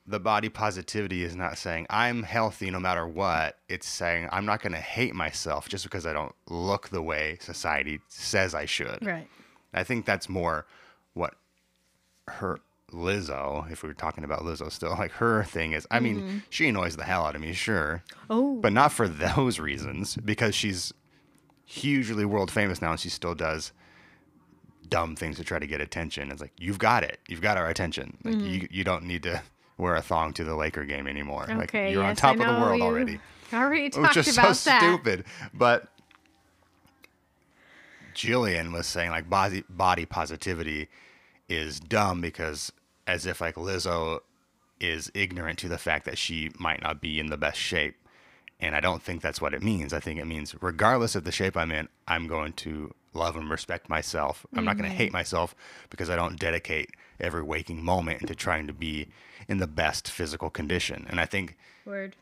the 0.05 0.19
body 0.19 0.49
positivity 0.49 1.23
is 1.23 1.35
not 1.35 1.57
saying 1.57 1.85
i'm 1.89 2.23
healthy 2.23 2.69
no 2.69 2.79
matter 2.79 3.07
what. 3.07 3.57
It's 3.69 3.87
saying 3.87 4.29
i'm 4.31 4.45
not 4.45 4.61
going 4.61 4.73
to 4.73 4.79
hate 4.79 5.15
myself 5.15 5.69
just 5.69 5.83
because 5.83 6.05
i 6.05 6.13
don't 6.13 6.35
look 6.49 6.89
the 6.89 7.01
way 7.01 7.37
society 7.41 7.99
says 8.07 8.53
i 8.53 8.65
should. 8.65 8.99
Right. 9.05 9.27
i 9.73 9.83
think 9.83 10.05
that's 10.05 10.29
more 10.29 10.65
what 11.13 11.35
her 12.27 12.59
lizzo 12.91 13.69
if 13.71 13.81
we 13.81 13.87
were 13.87 13.93
talking 13.93 14.23
about 14.23 14.41
lizzo 14.41 14.71
still 14.71 14.91
like 14.99 15.11
her 15.13 15.43
thing 15.45 15.71
is 15.71 15.87
i 15.89 15.99
mean 15.99 16.17
mm-hmm. 16.21 16.37
she 16.49 16.67
annoys 16.67 16.95
the 16.95 17.03
hell 17.03 17.25
out 17.25 17.35
of 17.35 17.41
me 17.41 17.53
sure 17.53 18.03
Oh. 18.29 18.55
but 18.57 18.71
not 18.71 18.91
for 18.91 19.07
those 19.07 19.59
reasons 19.59 20.15
because 20.17 20.53
she's 20.53 20.93
hugely 21.65 22.25
world 22.25 22.51
famous 22.51 22.81
now 22.81 22.91
and 22.91 22.99
she 22.99 23.09
still 23.09 23.35
does 23.35 23.71
dumb 24.89 25.15
things 25.15 25.37
to 25.37 25.43
try 25.43 25.59
to 25.59 25.67
get 25.67 25.81
attention. 25.81 26.31
It's 26.31 26.41
like 26.41 26.53
you've 26.57 26.79
got 26.79 27.03
it. 27.03 27.19
You've 27.27 27.41
got 27.41 27.57
our 27.57 27.67
attention. 27.69 28.17
Like 28.23 28.35
mm. 28.35 28.49
you, 28.49 28.67
you 28.69 28.83
don't 28.83 29.05
need 29.05 29.23
to 29.23 29.41
wear 29.77 29.95
a 29.95 30.01
thong 30.01 30.33
to 30.33 30.43
the 30.43 30.55
laker 30.55 30.85
game 30.85 31.07
anymore. 31.07 31.47
Like 31.47 31.73
you're 31.73 32.03
on 32.03 32.15
top 32.15 32.39
of 32.39 32.45
the 32.45 32.61
world 32.61 32.81
already. 32.81 33.19
Already 33.53 33.83
which 33.85 33.93
talked 33.93 34.17
is 34.17 34.37
about 34.37 34.55
so 34.55 34.69
that. 34.69 34.79
stupid. 34.81 35.25
But 35.53 35.87
jillian 38.13 38.71
was 38.71 38.85
saying 38.85 39.09
like 39.09 39.27
body 39.29 39.63
body 39.69 40.05
positivity 40.05 40.87
is 41.49 41.79
dumb 41.79 42.21
because 42.21 42.71
as 43.07 43.25
if 43.25 43.41
like 43.41 43.55
lizzo 43.55 44.19
is 44.79 45.11
ignorant 45.15 45.57
to 45.57 45.67
the 45.67 45.77
fact 45.77 46.05
that 46.05 46.17
she 46.17 46.51
might 46.59 46.81
not 46.81 47.01
be 47.01 47.19
in 47.19 47.27
the 47.27 47.37
best 47.37 47.57
shape 47.57 47.95
and 48.63 48.75
I 48.75 48.79
don't 48.79 49.03
think 49.03 49.21
that's 49.21 49.41
what 49.41 49.53
it 49.53 49.61
means. 49.61 49.93
I 49.93 49.99
think 49.99 50.19
it 50.19 50.25
means, 50.25 50.55
regardless 50.61 51.15
of 51.15 51.25
the 51.25 51.31
shape 51.31 51.57
I'm 51.57 51.71
in, 51.71 51.89
I'm 52.07 52.27
going 52.27 52.53
to 52.53 52.93
love 53.13 53.35
and 53.35 53.49
respect 53.49 53.89
myself. 53.89 54.45
I'm 54.55 54.63
not 54.63 54.77
going 54.77 54.89
to 54.89 54.89
mm-hmm. 54.89 54.97
hate 55.03 55.13
myself 55.13 55.53
because 55.89 56.09
I 56.09 56.15
don't 56.15 56.39
dedicate 56.39 56.91
every 57.19 57.43
waking 57.43 57.83
moment 57.83 58.21
into 58.21 58.35
trying 58.35 58.65
to 58.67 58.73
be 58.73 59.09
in 59.47 59.57
the 59.57 59.67
best 59.67 60.09
physical 60.09 60.49
condition. 60.49 61.05
And 61.09 61.19
I 61.19 61.25
think 61.25 61.57
Word. 61.85 62.15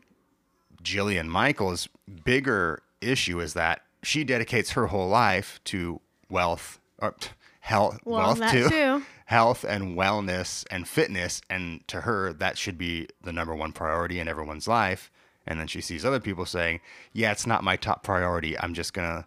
Jillian 0.82 1.28
Michaels' 1.28 1.88
bigger 2.24 2.82
issue 3.00 3.40
is 3.40 3.54
that 3.54 3.82
she 4.02 4.24
dedicates 4.24 4.72
her 4.72 4.88
whole 4.88 5.08
life 5.08 5.60
to 5.64 6.00
wealth 6.28 6.80
or 6.98 7.14
health, 7.60 8.00
Well, 8.04 8.34
wealth 8.36 8.50
too, 8.50 8.68
too. 8.68 9.02
health 9.26 9.64
and 9.64 9.96
wellness 9.96 10.66
and 10.70 10.88
fitness, 10.88 11.40
and 11.48 11.86
to 11.86 12.02
her 12.02 12.32
that 12.32 12.58
should 12.58 12.76
be 12.76 13.08
the 13.22 13.32
number 13.32 13.54
one 13.54 13.72
priority 13.72 14.18
in 14.18 14.26
everyone's 14.26 14.66
life. 14.66 15.10
And 15.46 15.58
then 15.58 15.66
she 15.66 15.80
sees 15.80 16.04
other 16.04 16.20
people 16.20 16.46
saying, 16.46 16.80
"Yeah, 17.12 17.32
it's 17.32 17.46
not 17.46 17.64
my 17.64 17.76
top 17.76 18.02
priority. 18.02 18.58
I'm 18.58 18.74
just 18.74 18.92
gonna 18.94 19.26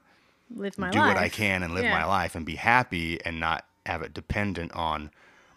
Live 0.49 0.78
my 0.78 0.89
do 0.91 0.99
life. 0.99 1.08
what 1.15 1.17
I 1.17 1.30
can 1.30 1.63
and 1.63 1.73
live 1.73 1.84
Yeah. 1.86 1.97
my 1.97 2.06
life 2.06 2.36
and 2.36 2.45
be 2.45 2.56
happy 2.56 3.23
and 3.25 3.39
not 3.39 3.65
have 3.86 4.01
it 4.01 4.13
dependent 4.13 4.71
on 4.73 5.12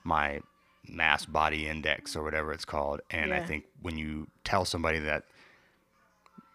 my 0.04 0.40
mass 0.88 1.24
body 1.26 1.68
index 1.68 2.16
or 2.16 2.22
whatever 2.24 2.52
it's 2.52 2.64
called. 2.64 3.00
And 3.10 3.32
I 3.32 3.44
think 3.44 3.64
when 3.82 3.98
you 3.98 4.28
tell 4.44 4.64
somebody 4.64 4.98
that 5.00 5.24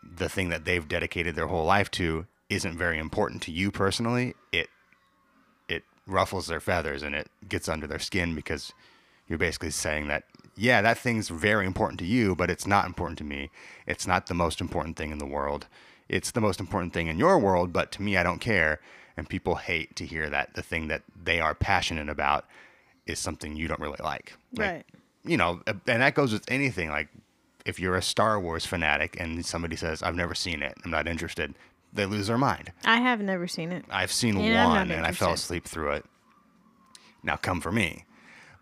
the 0.03 0.27
thing 0.29 0.49
that 0.49 0.65
they've 0.65 0.87
dedicated 0.87 1.35
their 1.35 1.47
whole 1.47 1.65
life 1.65 1.89
to 1.91 2.25
isn't 2.49 2.77
very 2.77 2.97
important 2.99 3.41
to 3.43 3.51
you 3.51 3.71
personally, 3.71 4.35
it 4.51 4.69
it 5.69 5.83
ruffles 6.05 6.47
their 6.47 6.59
feathers 6.59 7.01
and 7.03 7.15
it 7.15 7.29
gets 7.47 7.69
under 7.69 7.87
their 7.87 7.99
skin 7.99 8.35
because 8.35 8.73
you're 9.27 9.37
basically 9.39 9.71
saying 9.71 10.07
that 10.09 10.25
yeah, 10.55 10.81
that 10.81 10.97
thing's 10.97 11.29
very 11.29 11.65
important 11.65 11.99
to 11.99 12.05
you, 12.05 12.35
but 12.35 12.49
it's 12.49 12.67
not 12.67 12.85
important 12.85 13.17
to 13.19 13.23
me. 13.23 13.49
It's 13.87 14.05
not 14.07 14.27
the 14.27 14.33
most 14.33 14.61
important 14.61 14.97
thing 14.97 15.11
in 15.11 15.17
the 15.17 15.25
world. 15.25 15.67
It's 16.09 16.31
the 16.31 16.41
most 16.41 16.59
important 16.59 16.93
thing 16.93 17.07
in 17.07 17.17
your 17.17 17.39
world, 17.39 17.73
but 17.73 17.91
to 17.93 18.01
me, 18.01 18.17
I 18.17 18.23
don't 18.23 18.39
care. 18.39 18.79
And 19.15 19.29
people 19.29 19.55
hate 19.55 19.95
to 19.97 20.05
hear 20.05 20.29
that 20.29 20.53
the 20.55 20.61
thing 20.61 20.87
that 20.87 21.03
they 21.23 21.39
are 21.39 21.53
passionate 21.53 22.09
about 22.09 22.45
is 23.05 23.19
something 23.19 23.55
you 23.55 23.67
don't 23.67 23.79
really 23.79 23.99
like. 24.03 24.33
Like, 24.55 24.69
Right. 24.69 24.85
You 25.25 25.37
know, 25.37 25.61
and 25.65 25.81
that 25.85 26.15
goes 26.15 26.33
with 26.33 26.43
anything. 26.49 26.89
Like, 26.89 27.07
if 27.65 27.79
you're 27.79 27.95
a 27.95 28.01
Star 28.01 28.39
Wars 28.39 28.65
fanatic 28.65 29.15
and 29.19 29.45
somebody 29.45 29.75
says, 29.75 30.03
I've 30.03 30.15
never 30.15 30.35
seen 30.35 30.61
it, 30.61 30.77
I'm 30.83 30.91
not 30.91 31.07
interested, 31.07 31.55
they 31.93 32.05
lose 32.05 32.27
their 32.27 32.37
mind. 32.37 32.71
I 32.83 32.97
have 32.97 33.21
never 33.21 33.47
seen 33.47 33.71
it. 33.71 33.85
I've 33.89 34.11
seen 34.11 34.35
And 34.37 34.69
one 34.69 34.91
and 34.91 35.05
I 35.05 35.11
fell 35.11 35.31
asleep 35.33 35.65
through 35.65 35.91
it. 35.91 36.05
Now 37.23 37.37
come 37.37 37.61
for 37.61 37.71
me. 37.71 38.05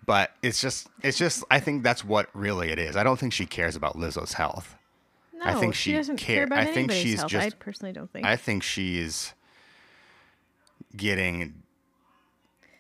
But 0.05 0.31
it's 0.41 0.59
just 0.61 0.87
it's 1.03 1.17
just 1.17 1.43
I 1.51 1.59
think 1.59 1.83
that's 1.83 2.03
what 2.03 2.29
really 2.33 2.69
it 2.69 2.79
is. 2.79 2.95
I 2.95 3.03
don't 3.03 3.19
think 3.19 3.33
she 3.33 3.45
cares 3.45 3.75
about 3.75 3.95
Lizzo's 3.97 4.33
health. 4.33 4.75
No, 5.33 5.41
I 5.45 5.53
think 5.55 5.73
she, 5.75 5.91
she 5.91 5.97
doesn't 5.97 6.17
care 6.17 6.35
care- 6.37 6.43
about 6.45 6.59
I 6.59 6.65
think 6.65 6.77
anybody's 6.91 7.01
she's 7.03 7.19
health. 7.19 7.35
I 7.35 7.45
just- 7.45 7.59
personally 7.59 7.93
don't 7.93 8.11
think. 8.11 8.25
I 8.25 8.35
think 8.35 8.63
she's 8.63 9.33
getting 10.95 11.63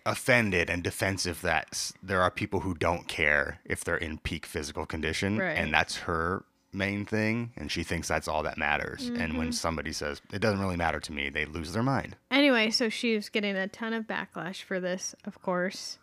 offended 0.05 0.69
and 0.69 0.83
defensive 0.83 1.41
that 1.41 1.91
there 2.01 2.21
are 2.21 2.31
people 2.31 2.61
who 2.61 2.73
don't 2.73 3.07
care 3.07 3.59
if 3.65 3.83
they're 3.83 3.97
in 3.97 4.17
peak 4.17 4.45
physical 4.45 4.85
condition 4.85 5.37
Right. 5.37 5.51
and 5.57 5.71
that's 5.73 5.97
her 5.97 6.43
main 6.73 7.05
thing 7.05 7.51
and 7.55 7.71
she 7.71 7.83
thinks 7.83 8.07
that's 8.07 8.27
all 8.27 8.41
that 8.43 8.57
matters. 8.57 9.07
And 9.07 9.17
Mm-hmm. 9.17 9.37
when 9.37 9.51
somebody 9.53 9.93
says 9.93 10.19
it 10.33 10.39
doesn't 10.39 10.59
really 10.59 10.75
matter 10.77 10.99
to 10.99 11.11
me, 11.11 11.29
they 11.29 11.45
lose 11.45 11.73
their 11.73 11.83
mind. 11.83 12.15
Anyway, 12.31 12.71
so 12.71 12.89
she's 12.89 13.29
getting 13.29 13.55
a 13.55 13.67
ton 13.67 13.93
of 13.93 14.07
backlash 14.07 14.63
for 14.63 14.79
this, 14.79 15.13
of 15.25 15.39
course. 15.41 15.99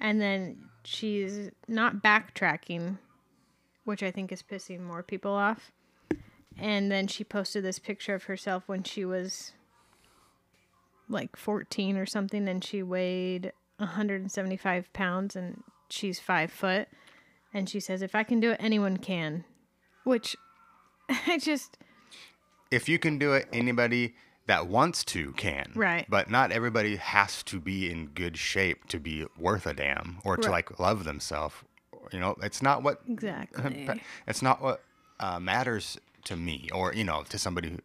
And 0.00 0.20
then 0.20 0.68
she's 0.84 1.50
not 1.66 2.02
backtracking, 2.02 2.98
which 3.84 4.02
I 4.02 4.10
think 4.10 4.32
is 4.32 4.42
pissing 4.42 4.80
more 4.80 5.02
people 5.02 5.32
off. 5.32 5.72
And 6.56 6.90
then 6.90 7.06
she 7.06 7.24
posted 7.24 7.64
this 7.64 7.78
picture 7.78 8.14
of 8.14 8.24
herself 8.24 8.64
when 8.66 8.82
she 8.82 9.04
was 9.04 9.52
like 11.08 11.36
14 11.36 11.96
or 11.96 12.06
something, 12.06 12.48
and 12.48 12.62
she 12.62 12.82
weighed 12.82 13.52
175 13.78 14.92
pounds, 14.92 15.36
and 15.36 15.62
she's 15.88 16.18
five 16.18 16.50
foot, 16.50 16.88
and 17.54 17.68
she 17.68 17.80
says, 17.80 18.02
"If 18.02 18.14
I 18.14 18.24
can 18.24 18.40
do 18.40 18.50
it, 18.50 18.58
anyone 18.60 18.96
can," 18.96 19.44
which 20.04 20.36
I 21.08 21.38
just 21.38 21.78
If 22.70 22.88
you 22.88 22.98
can 22.98 23.18
do 23.18 23.32
it, 23.32 23.48
anybody 23.52 24.14
that 24.48 24.66
wants 24.66 25.04
to 25.04 25.32
can. 25.32 25.70
Right. 25.74 26.04
But 26.08 26.28
not 26.28 26.50
everybody 26.50 26.96
has 26.96 27.42
to 27.44 27.60
be 27.60 27.90
in 27.90 28.06
good 28.08 28.36
shape 28.36 28.86
to 28.88 28.98
be 28.98 29.24
worth 29.38 29.66
a 29.66 29.72
damn 29.74 30.18
or 30.24 30.36
to 30.36 30.50
like 30.50 30.80
love 30.80 31.04
themselves. 31.04 31.54
You 32.12 32.18
know, 32.18 32.34
it's 32.42 32.62
not 32.62 32.82
what 32.82 33.00
exactly. 33.08 33.88
it's 34.26 34.42
not 34.42 34.60
what 34.60 34.82
uh, 35.20 35.38
matters 35.38 35.98
to 36.24 36.36
me 36.36 36.68
or 36.72 36.92
you 36.94 37.04
know 37.04 37.22
to 37.28 37.38
somebody 37.38 37.70
who 37.70 37.78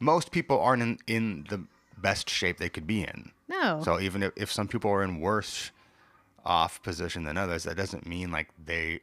most 0.00 0.30
people 0.30 0.60
aren't 0.60 0.82
in, 0.82 0.98
in 1.06 1.46
the 1.48 1.62
best 1.96 2.28
shape 2.28 2.58
they 2.58 2.68
could 2.68 2.86
be 2.86 3.02
in 3.02 3.30
No. 3.48 3.80
so 3.84 3.98
even 3.98 4.22
if, 4.22 4.32
if 4.36 4.52
some 4.52 4.68
people 4.68 4.90
are 4.90 5.02
in 5.02 5.20
worse 5.20 5.70
off 6.44 6.82
position 6.82 7.24
than 7.24 7.36
others 7.38 7.64
that 7.64 7.76
doesn't 7.76 8.06
mean 8.06 8.30
like 8.30 8.48
they 8.62 9.00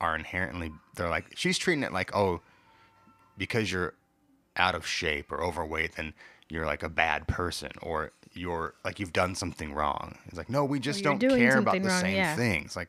are 0.00 0.14
inherently 0.14 0.70
they're 0.94 1.08
like 1.10 1.26
she's 1.34 1.58
treating 1.58 1.82
it 1.82 1.92
like 1.92 2.14
oh 2.14 2.40
because 3.36 3.70
you're 3.72 3.94
out 4.56 4.74
of 4.74 4.86
shape 4.86 5.30
or 5.32 5.42
overweight 5.42 5.96
then 5.96 6.14
you're 6.48 6.66
like 6.66 6.82
a 6.82 6.88
bad 6.88 7.26
person 7.28 7.70
or 7.82 8.12
you're 8.32 8.74
like 8.84 8.98
you've 9.00 9.12
done 9.12 9.34
something 9.34 9.72
wrong 9.72 10.16
it's 10.26 10.36
like 10.36 10.48
no 10.50 10.64
we 10.64 10.78
just 10.78 11.02
don't 11.02 11.18
care 11.18 11.58
about 11.58 11.74
the 11.82 11.88
wrong, 11.88 12.00
same 12.00 12.16
yeah. 12.16 12.36
things 12.36 12.76
like 12.76 12.88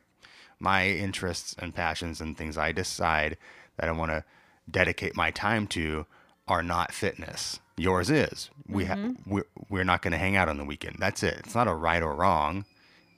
my 0.58 0.86
interests 0.88 1.54
and 1.58 1.74
passions 1.74 2.20
and 2.20 2.36
things 2.36 2.56
i 2.58 2.72
decide 2.72 3.36
that 3.76 3.88
i 3.88 3.92
want 3.92 4.10
to 4.10 4.22
dedicate 4.70 5.16
my 5.16 5.30
time 5.30 5.66
to 5.66 6.06
are 6.46 6.62
not 6.62 6.92
fitness 6.92 7.58
yours 7.76 8.10
is 8.10 8.50
we 8.68 8.84
ha- 8.84 8.94
Mm-hmm. 8.94 9.30
we're, 9.32 9.46
we're 9.68 9.84
not 9.84 10.02
going 10.02 10.12
to 10.12 10.18
hang 10.18 10.36
out 10.36 10.48
on 10.48 10.58
the 10.58 10.64
weekend 10.64 10.96
that's 10.98 11.22
it 11.22 11.34
it's 11.38 11.54
not 11.54 11.66
a 11.68 11.74
right 11.74 12.02
or 12.02 12.14
wrong 12.14 12.64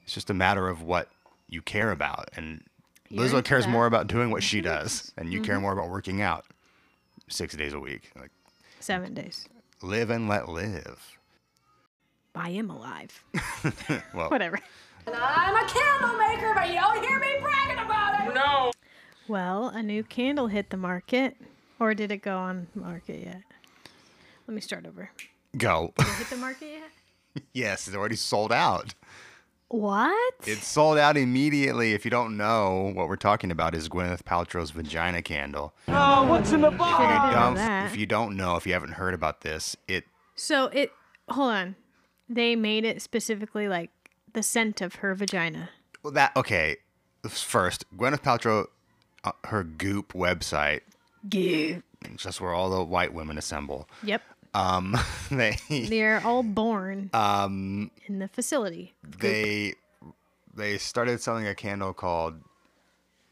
it's 0.05 0.15
just 0.15 0.31
a 0.31 0.35
matter 0.35 0.69
of 0.69 0.83
what 0.83 1.09
you 1.49 1.61
care 1.61 1.91
about 1.91 2.29
and 2.37 2.63
You're 3.11 3.25
Lizzo 3.27 3.45
cares 3.45 3.65
that. 3.65 3.69
Mm-hmm. 3.69 3.73
more 3.73 3.87
about 3.87 4.07
doing 4.07 4.31
what 4.31 4.43
she 4.43 4.61
does 4.61 5.13
and 5.19 5.33
you 5.33 5.41
care 5.41 5.59
more 5.61 5.73
about 5.73 5.91
working 5.91 6.23
out 6.23 6.45
six 7.29 7.55
days 7.55 7.73
a 7.73 7.81
week 7.81 8.11
like 8.19 8.31
Seven 8.81 9.15
days. 9.15 9.47
Live 9.83 10.11
and 10.11 10.29
let 10.29 10.49
live 10.49 11.19
I 12.35 12.51
am 12.51 12.71
alive. 12.71 13.25
well 14.15 14.31
Whatever. 14.31 14.59
And 15.07 15.15
I'm 15.15 15.55
a 15.55 15.69
candle 15.69 16.17
maker, 16.17 16.53
but 16.55 16.69
you 16.69 16.75
don't 16.75 17.05
hear 17.05 17.19
me 17.19 17.35
bragging 17.43 17.85
about 17.85 18.27
it. 18.27 18.35
No. 18.35 18.71
Well, 19.29 19.69
a 19.69 19.83
new 19.83 20.03
candle 20.03 20.47
hit 20.47 20.71
the 20.71 20.77
market, 20.77 21.37
or 21.79 21.93
did 21.93 22.11
it 22.11 22.23
go 22.23 22.39
on 22.39 22.69
market 22.75 23.21
yet? 23.23 23.43
Let 24.47 24.55
me 24.55 24.61
start 24.61 24.87
over. 24.87 25.11
go 25.57 25.93
Did 25.99 26.07
it 26.07 26.13
hit 26.15 26.31
the 26.31 26.37
market 26.37 26.69
yet? 26.69 27.45
yes 27.55 27.87
it's 27.87 27.97
already 27.97 28.17
sold 28.17 28.53
out 28.53 28.95
What? 29.73 30.35
It 30.47 30.59
sold 30.59 30.99
out 30.99 31.17
immediately. 31.17 31.95
If 31.95 32.05
you 32.05 32.11
don't 32.11 32.37
know, 32.37 32.93
what 32.95 33.09
we're 33.09 33.17
talking 33.17 33.51
about 33.51 33.75
is 33.75 33.89
Gwyneth 33.89 34.23
Paltrow's 34.23 34.71
vagina 34.71 35.23
candle. 35.23 35.73
Oh, 35.89 36.27
what's 36.29 36.53
in 36.53 36.61
the 36.61 36.71
box? 36.71 36.99
didn't 36.99 37.57
know 37.57 37.63
Um, 37.63 37.87
if 37.87 37.97
you 37.97 38.05
don't 38.05 38.37
know, 38.37 38.57
if 38.57 38.67
you 38.67 38.75
haven't 38.75 38.93
heard 38.93 39.15
about 39.15 39.41
this, 39.41 39.75
it 39.89 40.05
So 40.35 40.67
it. 40.67 40.93
Hold 41.31 41.53
on. 41.53 41.77
They 42.29 42.55
made 42.55 42.85
it 42.85 43.01
specifically 43.01 43.67
like 43.67 43.91
the 44.35 44.43
scent 44.43 44.83
of 44.83 44.97
her 44.97 45.15
vagina. 45.15 45.71
well, 46.03 46.13
that 46.13 46.37
okay. 46.37 46.77
First, 47.27 47.85
Gwyneth 47.97 48.21
Paltrow, 48.23 48.67
uh, 49.25 49.33
her 49.45 49.65
Goop 49.65 50.13
website, 50.13 50.81
Goop. 51.31 51.83
it's 52.05 52.25
just 52.25 52.41
where 52.43 52.53
all 52.53 52.69
the 52.69 52.85
white 52.85 53.15
women 53.15 53.39
assemble. 53.39 53.89
Yep. 54.03 54.21
Um, 54.55 54.97
they 55.31 55.57
They're 55.69 56.21
all 56.25 56.43
born 56.43 57.11
um 57.15 57.91
in 58.07 58.19
the 58.19 58.29
facility. 58.29 58.95
they 59.19 59.75
they 60.55 60.79
started 60.79 61.21
selling 61.21 61.47
a 61.47 61.55
candle 61.55 61.95
called 61.95 62.35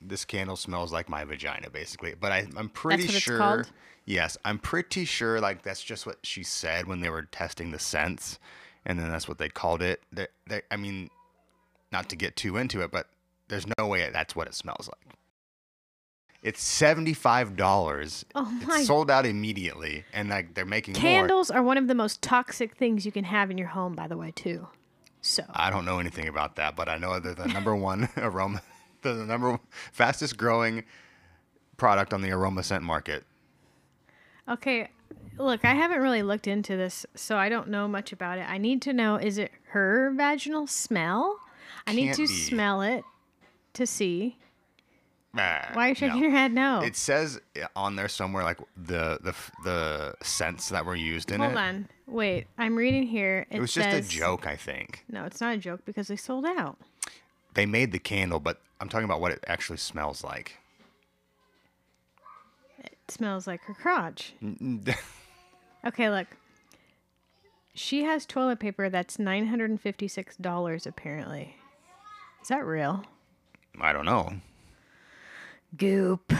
"This 0.00 0.24
Candle 0.24 0.56
Smells 0.56 0.92
Like 0.92 1.08
My 1.08 1.24
Vagina," 1.24 1.68
basically. 1.70 2.14
But 2.18 2.32
I, 2.32 2.46
I'm 2.56 2.68
pretty 2.70 3.06
sure. 3.06 3.66
Yes, 4.06 4.38
I'm 4.44 4.58
pretty 4.58 5.04
sure. 5.04 5.40
Like 5.40 5.62
that's 5.62 5.82
just 5.82 6.06
what 6.06 6.18
she 6.22 6.42
said 6.42 6.86
when 6.86 7.00
they 7.00 7.10
were 7.10 7.22
testing 7.22 7.70
the 7.70 7.78
scents, 7.78 8.38
and 8.86 8.98
then 8.98 9.10
that's 9.10 9.28
what 9.28 9.38
they 9.38 9.48
called 9.50 9.82
it. 9.82 10.00
They, 10.10 10.26
they, 10.46 10.62
I 10.70 10.76
mean, 10.76 11.10
not 11.92 12.08
to 12.08 12.16
get 12.16 12.34
too 12.36 12.56
into 12.56 12.80
it, 12.80 12.90
but 12.90 13.08
there's 13.48 13.66
no 13.78 13.86
way 13.86 14.08
that's 14.10 14.34
what 14.34 14.46
it 14.46 14.54
smells 14.54 14.88
like. 14.88 15.16
It's 16.42 16.62
seventy 16.62 17.12
five 17.12 17.54
dollars. 17.56 18.24
Oh 18.34 18.44
my- 18.44 18.78
It's 18.78 18.86
sold 18.86 19.10
out 19.10 19.26
immediately, 19.26 20.04
and 20.12 20.30
like 20.30 20.54
they're 20.54 20.64
making 20.64 20.94
more. 20.94 21.02
Candles 21.02 21.50
are 21.50 21.62
one 21.62 21.76
of 21.76 21.86
the 21.86 21.94
most 21.94 22.22
toxic 22.22 22.76
things 22.76 23.04
you 23.04 23.12
can 23.12 23.24
have 23.24 23.50
in 23.50 23.58
your 23.58 23.68
home, 23.68 23.94
by 23.94 24.08
the 24.08 24.16
way, 24.16 24.30
too. 24.30 24.68
So 25.20 25.42
I 25.52 25.68
don't 25.68 25.84
know 25.84 25.98
anything 25.98 26.28
about 26.28 26.56
that, 26.56 26.76
but 26.76 26.88
I 26.88 26.96
know 26.96 27.18
they're 27.20 27.34
the 27.34 27.46
number 27.46 27.76
one 27.90 28.08
aroma, 28.16 28.62
the 29.02 29.14
number 29.14 29.60
fastest 29.92 30.38
growing 30.38 30.84
product 31.76 32.14
on 32.14 32.22
the 32.22 32.30
aroma 32.30 32.62
scent 32.62 32.82
market. 32.84 33.24
Okay, 34.48 34.88
look, 35.38 35.64
I 35.64 35.74
haven't 35.74 36.00
really 36.00 36.22
looked 36.22 36.46
into 36.46 36.76
this, 36.76 37.04
so 37.14 37.36
I 37.36 37.48
don't 37.50 37.68
know 37.68 37.86
much 37.86 38.12
about 38.12 38.38
it. 38.38 38.48
I 38.48 38.56
need 38.58 38.80
to 38.82 38.92
know 38.94 39.16
is 39.16 39.36
it 39.38 39.52
her 39.68 40.10
vaginal 40.16 40.66
smell? 40.66 41.38
I 41.86 41.92
need 41.92 42.06
Can't 42.06 42.16
to 42.16 42.22
be. 42.26 42.34
smell 42.34 42.80
it 42.82 43.04
to 43.74 43.86
see. 43.86 44.38
Why 45.32 45.70
are 45.74 45.88
you 45.88 45.94
shaking 45.94 46.16
no. 46.16 46.22
your 46.22 46.30
head? 46.30 46.52
No. 46.52 46.80
It 46.80 46.96
says 46.96 47.40
on 47.76 47.96
there 47.96 48.08
somewhere 48.08 48.42
like 48.42 48.58
the 48.76 49.18
the 49.22 49.34
the 49.64 50.14
scents 50.22 50.70
that 50.70 50.84
were 50.84 50.96
used 50.96 51.30
in 51.30 51.40
Hold 51.40 51.52
it. 51.52 51.56
Hold 51.56 51.68
on. 51.68 51.88
Wait, 52.06 52.46
I'm 52.58 52.76
reading 52.76 53.04
here. 53.04 53.46
It, 53.50 53.58
It 53.58 53.60
was 53.60 53.72
just 53.72 53.88
a 53.88 54.02
joke, 54.02 54.46
I 54.46 54.56
think. 54.56 55.04
No, 55.08 55.24
it's 55.24 55.40
not 55.40 55.54
a 55.54 55.58
joke 55.58 55.82
because 55.84 56.08
they 56.08 56.16
sold 56.16 56.44
out. 56.44 56.76
They 57.54 57.66
made 57.66 57.92
the 57.92 57.98
candle, 58.00 58.40
but 58.40 58.60
I'm 58.80 58.88
talking 58.88 59.04
about 59.04 59.20
what 59.20 59.30
it 59.32 59.44
actually 59.46 59.78
smells 59.78 60.24
like. 60.24 60.58
It 62.78 62.96
smells 63.08 63.46
like 63.46 63.60
her 63.62 63.74
crotch. 63.74 64.34
Okay, 65.82 66.10
look. 66.10 66.26
She 67.72 68.04
has 68.04 68.26
toilet 68.26 68.60
paper 68.60 68.90
that's 68.90 69.16
$956 69.16 70.86
apparently. 70.86 71.56
Is 72.42 72.48
that 72.48 72.66
real? 72.66 73.04
I 73.80 73.92
don't 73.92 74.04
know. 74.04 74.34
Goop. 75.76 76.32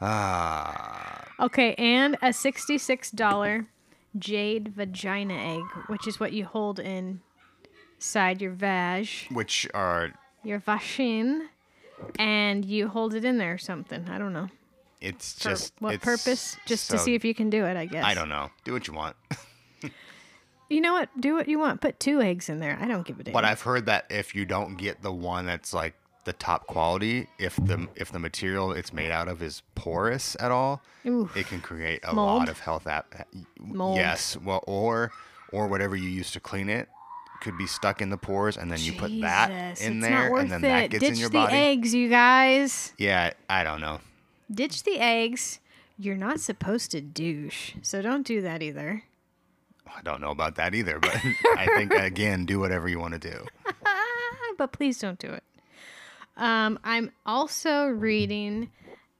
Ah, 0.00 1.24
Okay, 1.40 1.74
and 1.74 2.14
a 2.16 2.28
$66 2.28 3.66
jade 4.18 4.68
vagina 4.74 5.34
egg, 5.34 5.62
which 5.88 6.06
is 6.06 6.18
what 6.18 6.32
you 6.32 6.44
hold 6.44 6.80
inside 6.80 8.40
your 8.42 8.50
vag, 8.52 9.08
which 9.30 9.66
are 9.74 10.12
your 10.42 10.58
vagine, 10.60 11.42
and 12.18 12.64
you 12.64 12.88
hold 12.88 13.14
it 13.14 13.24
in 13.24 13.38
there 13.38 13.54
or 13.54 13.58
something. 13.58 14.08
I 14.08 14.18
don't 14.18 14.32
know. 14.32 14.48
it's 15.00 15.34
For 15.34 15.50
just 15.50 15.72
what 15.80 15.94
it's 15.94 16.04
purpose? 16.04 16.56
Just 16.66 16.90
to 16.90 16.98
see 16.98 17.14
if 17.14 17.24
you 17.24 17.34
can 17.34 17.50
do 17.50 17.64
it, 17.64 17.76
I 17.76 17.86
guess. 17.86 18.04
I 18.04 18.14
don't 18.14 18.28
know. 18.28 18.50
Do 18.64 18.72
what 18.72 18.86
you 18.86 18.94
want. 18.94 19.16
You 20.70 20.82
know 20.82 20.92
what? 20.92 21.08
Do 21.18 21.32
what 21.34 21.48
you 21.48 21.58
want. 21.58 21.80
Put 21.80 21.98
two 21.98 22.20
eggs 22.20 22.50
in 22.50 22.58
there. 22.60 22.76
I 22.78 22.86
don't 22.86 23.06
give 23.06 23.18
a 23.18 23.22
damn. 23.22 23.32
But 23.32 23.46
I've 23.46 23.62
heard 23.62 23.86
that 23.86 24.04
if 24.10 24.34
you 24.34 24.44
don't 24.44 24.76
get 24.76 25.00
the 25.00 25.10
one 25.10 25.46
that's 25.46 25.72
like 25.72 25.94
the 26.28 26.34
top 26.34 26.66
quality, 26.66 27.26
if 27.38 27.56
the 27.56 27.88
if 27.96 28.12
the 28.12 28.18
material 28.18 28.72
it's 28.72 28.92
made 28.92 29.10
out 29.10 29.28
of 29.28 29.42
is 29.42 29.62
porous 29.74 30.36
at 30.38 30.50
all, 30.50 30.82
Oof. 31.06 31.34
it 31.34 31.46
can 31.46 31.62
create 31.62 32.00
a 32.04 32.12
Mold? 32.12 32.40
lot 32.40 32.48
of 32.50 32.60
health 32.60 32.86
app. 32.86 33.14
Mold. 33.58 33.96
Yes, 33.96 34.36
well, 34.36 34.62
or 34.66 35.10
or 35.52 35.68
whatever 35.68 35.96
you 35.96 36.10
use 36.10 36.30
to 36.32 36.40
clean 36.40 36.68
it 36.68 36.86
could 37.40 37.56
be 37.56 37.66
stuck 37.66 38.02
in 38.02 38.10
the 38.10 38.18
pores, 38.18 38.58
and 38.58 38.70
then 38.70 38.78
you 38.80 38.92
put 38.92 39.10
that 39.22 39.48
Jesus, 39.70 39.86
in 39.86 39.98
it's 39.98 40.06
there, 40.06 40.30
worth 40.30 40.42
and 40.42 40.50
then 40.50 40.64
it. 40.64 40.68
that 40.68 40.90
gets 40.90 41.00
Ditch 41.04 41.12
in 41.14 41.18
your 41.18 41.30
body. 41.30 41.46
Ditch 41.46 41.50
the 41.50 41.56
body. 41.56 41.70
eggs, 41.70 41.94
you 41.94 42.08
guys. 42.10 42.92
Yeah, 42.98 43.30
I 43.48 43.64
don't 43.64 43.80
know. 43.80 44.00
Ditch 44.50 44.82
the 44.82 44.98
eggs. 44.98 45.60
You're 45.96 46.16
not 46.16 46.40
supposed 46.40 46.90
to 46.90 47.00
douche, 47.00 47.72
so 47.80 48.02
don't 48.02 48.26
do 48.26 48.42
that 48.42 48.62
either. 48.62 49.04
I 49.86 50.02
don't 50.02 50.20
know 50.20 50.30
about 50.30 50.56
that 50.56 50.74
either, 50.74 50.98
but 50.98 51.16
I 51.56 51.66
think 51.74 51.94
again, 51.94 52.44
do 52.44 52.60
whatever 52.60 52.86
you 52.86 52.98
want 53.00 53.14
to 53.14 53.30
do. 53.30 53.46
but 54.58 54.72
please 54.72 54.98
don't 54.98 55.18
do 55.18 55.28
it. 55.32 55.42
Um, 56.38 56.78
I'm 56.84 57.10
also 57.26 57.86
reading 57.88 58.70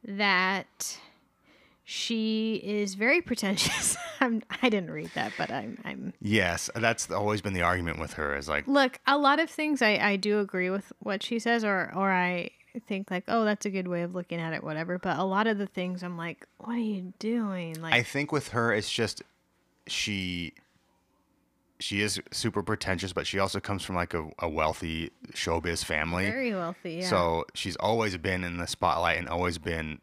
that 0.05 0.99
she 1.85 2.61
is 2.65 2.95
very 2.95 3.21
pretentious. 3.29 3.97
I'm, 4.21 4.43
I 4.63 4.69
didn't 4.69 4.91
read 4.91 5.11
that, 5.15 5.33
but 5.37 5.51
I'm, 5.51 5.79
I'm. 5.85 6.13
Yes, 6.21 6.71
that's 6.75 7.11
always 7.11 7.41
been 7.41 7.53
the 7.55 7.63
argument 7.63 7.99
with 7.99 8.15
her. 8.15 8.37
Is 8.37 8.49
like, 8.49 8.67
Look, 8.67 8.99
a 9.07 9.19
lot 9.19 9.41
of 9.41 9.51
things 9.51 9.83
I, 9.83 9.97
I 9.97 10.17
do 10.17 10.41
agree 10.41 10.71
with 10.71 10.93
what 11.01 11.23
she 11.23 11.39
says, 11.39 11.65
or 11.65 11.93
or 11.95 12.11
I 12.11 12.51
think 12.87 13.11
like, 13.11 13.25
oh, 13.29 13.45
that's 13.45 13.67
a 13.67 13.71
good 13.71 13.89
way 13.89 14.03
of 14.03 14.15
looking 14.15 14.41
at 14.41 14.53
it, 14.53 14.63
whatever. 14.63 14.99
But 14.99 15.19
a 15.19 15.25
lot 15.25 15.47
of 15.47 15.59
the 15.59 15.67
things 15.67 16.03
I'm 16.03 16.17
like, 16.17 16.47
what 16.59 16.77
are 16.77 16.79
you 16.79 17.13
doing? 17.19 17.81
Like, 17.81 17.95
I 17.95 18.03
think 18.03 18.33
with 18.33 18.49
her, 18.49 18.73
it's 18.73 18.91
just 18.91 19.23
she 19.87 20.55
she 21.81 22.03
is 22.03 22.21
super 22.33 22.63
pretentious, 22.63 23.13
but 23.13 23.27
she 23.27 23.39
also 23.39 23.61
comes 23.61 23.85
from 23.85 23.95
like 23.95 24.15
a, 24.15 24.29
a 24.41 24.49
wealthy 24.49 25.11
showbiz 25.33 25.85
family. 25.85 26.25
very 26.25 26.53
wealthy. 26.53 26.95
Yeah. 26.95 27.09
So 27.09 27.45
she's 27.55 27.77
always 27.77 28.17
been 28.17 28.45
in 28.45 28.59
the 28.59 28.67
spotlight 28.67 29.19
and 29.19 29.29
always 29.29 29.59
been 29.59 30.01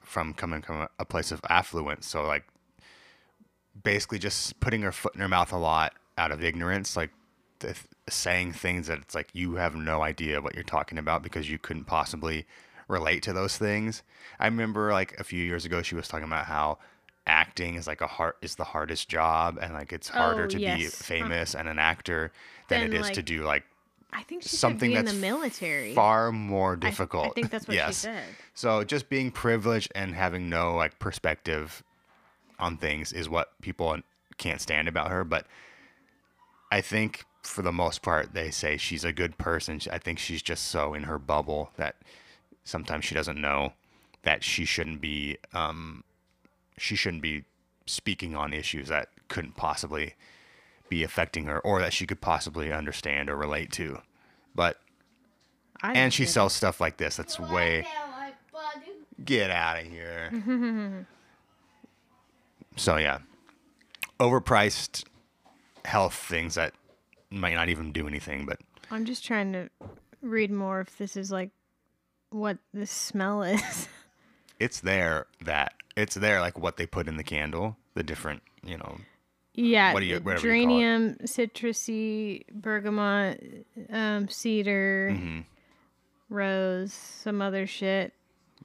from 0.00 0.32
coming 0.32 0.62
from 0.62 0.88
a, 0.98 1.04
place 1.04 1.30
of 1.30 1.40
affluence. 1.50 2.06
So 2.06 2.24
like 2.24 2.44
basically 3.82 4.18
just 4.18 4.58
putting 4.58 4.82
her 4.82 4.92
foot 4.92 5.14
in 5.14 5.20
her 5.20 5.28
mouth 5.28 5.52
a 5.52 5.58
lot 5.58 5.92
out 6.16 6.32
of 6.32 6.42
ignorance, 6.42 6.96
like 6.96 7.10
th- 7.60 7.76
saying 8.08 8.52
things 8.52 8.86
that 8.86 8.98
it's 8.98 9.14
like 9.14 9.28
you 9.34 9.56
have 9.56 9.74
no 9.74 10.02
idea 10.02 10.40
what 10.40 10.54
you're 10.54 10.64
talking 10.64 10.96
about 10.96 11.22
because 11.22 11.50
you 11.50 11.58
couldn't 11.58 11.84
possibly 11.84 12.46
relate 12.88 13.22
to 13.24 13.34
those 13.34 13.58
things. 13.58 14.02
I 14.40 14.46
remember 14.46 14.92
like 14.92 15.18
a 15.20 15.24
few 15.24 15.44
years 15.44 15.66
ago 15.66 15.82
she 15.82 15.94
was 15.94 16.08
talking 16.08 16.26
about 16.26 16.46
how 16.46 16.78
acting 17.28 17.74
is 17.76 17.86
like 17.86 18.00
a 18.00 18.06
hard 18.06 18.34
is 18.42 18.54
the 18.56 18.64
hardest 18.64 19.08
job 19.08 19.58
and 19.60 19.74
like 19.74 19.92
it's 19.92 20.08
harder 20.08 20.44
Oh, 20.44 20.48
to 20.48 20.56
be 20.56 20.62
yes. 20.62 20.94
famous 20.94 21.54
and 21.54 21.68
an 21.68 21.78
actor 21.78 22.32
than 22.68 22.80
Than, 22.90 22.94
it 22.94 23.00
is 23.00 23.10
to 23.10 23.22
do 23.22 23.44
like 23.44 23.64
I 24.12 24.22
think 24.22 24.42
something 24.42 24.90
be 24.90 24.94
that's 24.96 25.10
in 25.12 25.20
the 25.20 25.26
military. 25.26 25.94
far 25.94 26.32
more 26.32 26.72
I- 26.72 26.76
difficult. 26.76 27.26
I, 27.26 27.30
think 27.30 27.50
that's 27.50 27.68
what 27.68 27.74
yes. 27.76 27.88
she 27.96 28.00
said. 28.02 28.24
So 28.54 28.82
just 28.82 29.08
being 29.10 29.30
privileged 29.30 29.92
and 29.94 30.14
having 30.14 30.48
no 30.48 30.74
like 30.74 30.98
perspective 30.98 31.82
on 32.58 32.78
things 32.78 33.12
is 33.12 33.28
what 33.28 33.52
people 33.60 33.98
can't 34.38 34.60
stand 34.62 34.88
about 34.88 35.10
her. 35.10 35.24
But 35.24 35.46
I 36.72 36.80
think 36.80 37.24
for 37.42 37.62
the 37.62 37.72
most 37.72 38.02
part, 38.02 38.32
they 38.34 38.50
say 38.50 38.76
she's 38.78 39.04
a 39.04 39.12
good 39.12 39.36
person. 39.38 39.80
I 39.90 39.98
think 39.98 40.18
she's 40.18 40.42
just 40.42 40.66
so 40.68 40.94
in 40.94 41.04
her 41.04 41.18
bubble 41.18 41.70
that 41.76 41.96
sometimes 42.64 43.04
she 43.04 43.14
doesn't 43.14 43.40
know 43.40 43.74
that 44.22 44.42
she 44.42 44.64
shouldn't 44.64 45.00
be 45.00 45.36
um, 45.54 46.02
she 46.80 46.96
shouldn't 46.96 47.22
be 47.22 47.44
speaking 47.86 48.34
on 48.34 48.52
issues 48.52 48.88
that 48.88 49.08
couldn't 49.28 49.56
possibly 49.56 50.14
be 50.88 51.02
affecting 51.02 51.44
her 51.44 51.58
or 51.60 51.80
that 51.80 51.92
she 51.92 52.06
could 52.06 52.20
possibly 52.20 52.72
understand 52.72 53.28
or 53.28 53.36
relate 53.36 53.70
to. 53.72 54.00
But 54.54 54.78
I 55.82 55.92
and 55.92 56.12
she 56.12 56.24
sells 56.24 56.52
stuff 56.52 56.80
like 56.80 56.96
this 56.96 57.16
that's 57.16 57.38
way 57.38 57.86
get 59.24 59.50
out 59.50 59.78
of 59.78 59.86
here. 59.86 61.06
so 62.76 62.96
yeah, 62.96 63.18
overpriced 64.20 65.04
health 65.84 66.14
things 66.14 66.54
that 66.54 66.74
might 67.30 67.54
not 67.54 67.68
even 67.68 67.92
do 67.92 68.06
anything, 68.06 68.46
but 68.46 68.60
I'm 68.90 69.04
just 69.04 69.24
trying 69.24 69.52
to 69.52 69.68
read 70.22 70.50
more 70.50 70.80
if 70.80 70.96
this 70.98 71.16
is 71.16 71.30
like 71.30 71.50
what 72.30 72.58
the 72.72 72.86
smell 72.86 73.42
is. 73.42 73.88
it's 74.60 74.80
there 74.80 75.26
that 75.42 75.74
it's 75.96 76.14
there 76.14 76.40
like 76.40 76.58
what 76.58 76.76
they 76.76 76.86
put 76.86 77.08
in 77.08 77.16
the 77.16 77.24
candle, 77.24 77.76
the 77.94 78.02
different 78.02 78.42
you 78.64 78.76
know. 78.76 78.98
yeah, 79.54 79.92
What 79.92 80.00
do 80.00 80.06
you- 80.06 80.20
whatever 80.20 80.28
you 80.30 80.66
call 80.66 80.76
it. 80.76 80.80
geranium, 80.80 81.14
citrusy, 81.24 82.44
bergamot, 82.52 83.66
um, 83.90 84.28
cedar, 84.28 85.10
Mm-hmm. 85.12 85.40
rose, 86.28 86.92
some 86.92 87.40
other 87.42 87.66
shit. 87.66 88.12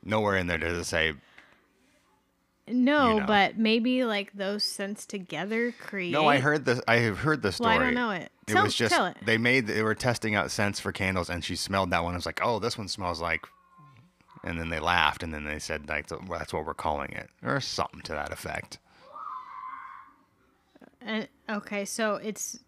Nowhere 0.04 0.38
in 0.38 0.48
there 0.48 0.58
does 0.58 0.78
it 0.78 0.84
say 0.86 1.14
No, 2.68 3.16
You 3.16 3.20
know. 3.22 3.26
but 3.26 3.58
maybe 3.58 4.06
like 4.06 4.32
those 4.34 4.64
scents 4.64 5.06
together 5.06 5.74
create. 5.74 6.12
No, 6.12 6.28
I 6.28 6.40
heard 6.40 6.64
this. 6.66 6.80
I 6.88 6.98
have 6.98 7.20
heard 7.20 7.42
the 7.42 7.48
Well, 7.48 7.52
story. 7.54 7.76
I 7.76 7.78
don't 7.80 7.94
know 7.94 8.12
it. 8.12 8.32
It 8.48 8.54
Tell- 8.54 8.64
was 8.64 8.74
just 8.76 8.94
tell 8.94 9.06
it. 9.08 9.18
they 9.26 9.38
made 9.38 9.68
they 9.68 9.84
were 9.84 9.96
testing 9.96 10.34
out 10.36 10.50
scents 10.52 10.80
for 10.80 10.92
candles, 10.92 11.30
and 11.30 11.44
she 11.44 11.56
smelled 11.58 11.90
that 11.92 12.04
one. 12.04 12.14
I 12.14 12.18
was 12.18 12.26
like, 12.26 12.40
oh, 12.44 12.60
this 12.60 12.78
one 12.78 12.88
smells 12.88 13.20
like, 13.22 13.42
and 14.44 14.60
then 14.60 14.70
they 14.70 14.80
laughed, 14.80 15.24
and 15.24 15.34
then 15.34 15.46
they 15.46 15.60
said 15.60 15.88
like 15.88 16.08
that's 16.08 16.54
what 16.54 16.66
we're 16.66 16.74
calling 16.74 17.12
it, 17.12 17.30
or 17.44 17.60
something 17.60 18.02
to 18.02 18.12
that 18.12 18.32
effect. 18.32 18.80
And, 21.02 21.28
okay, 21.50 21.86
so 21.86 22.16
it's 22.16 22.60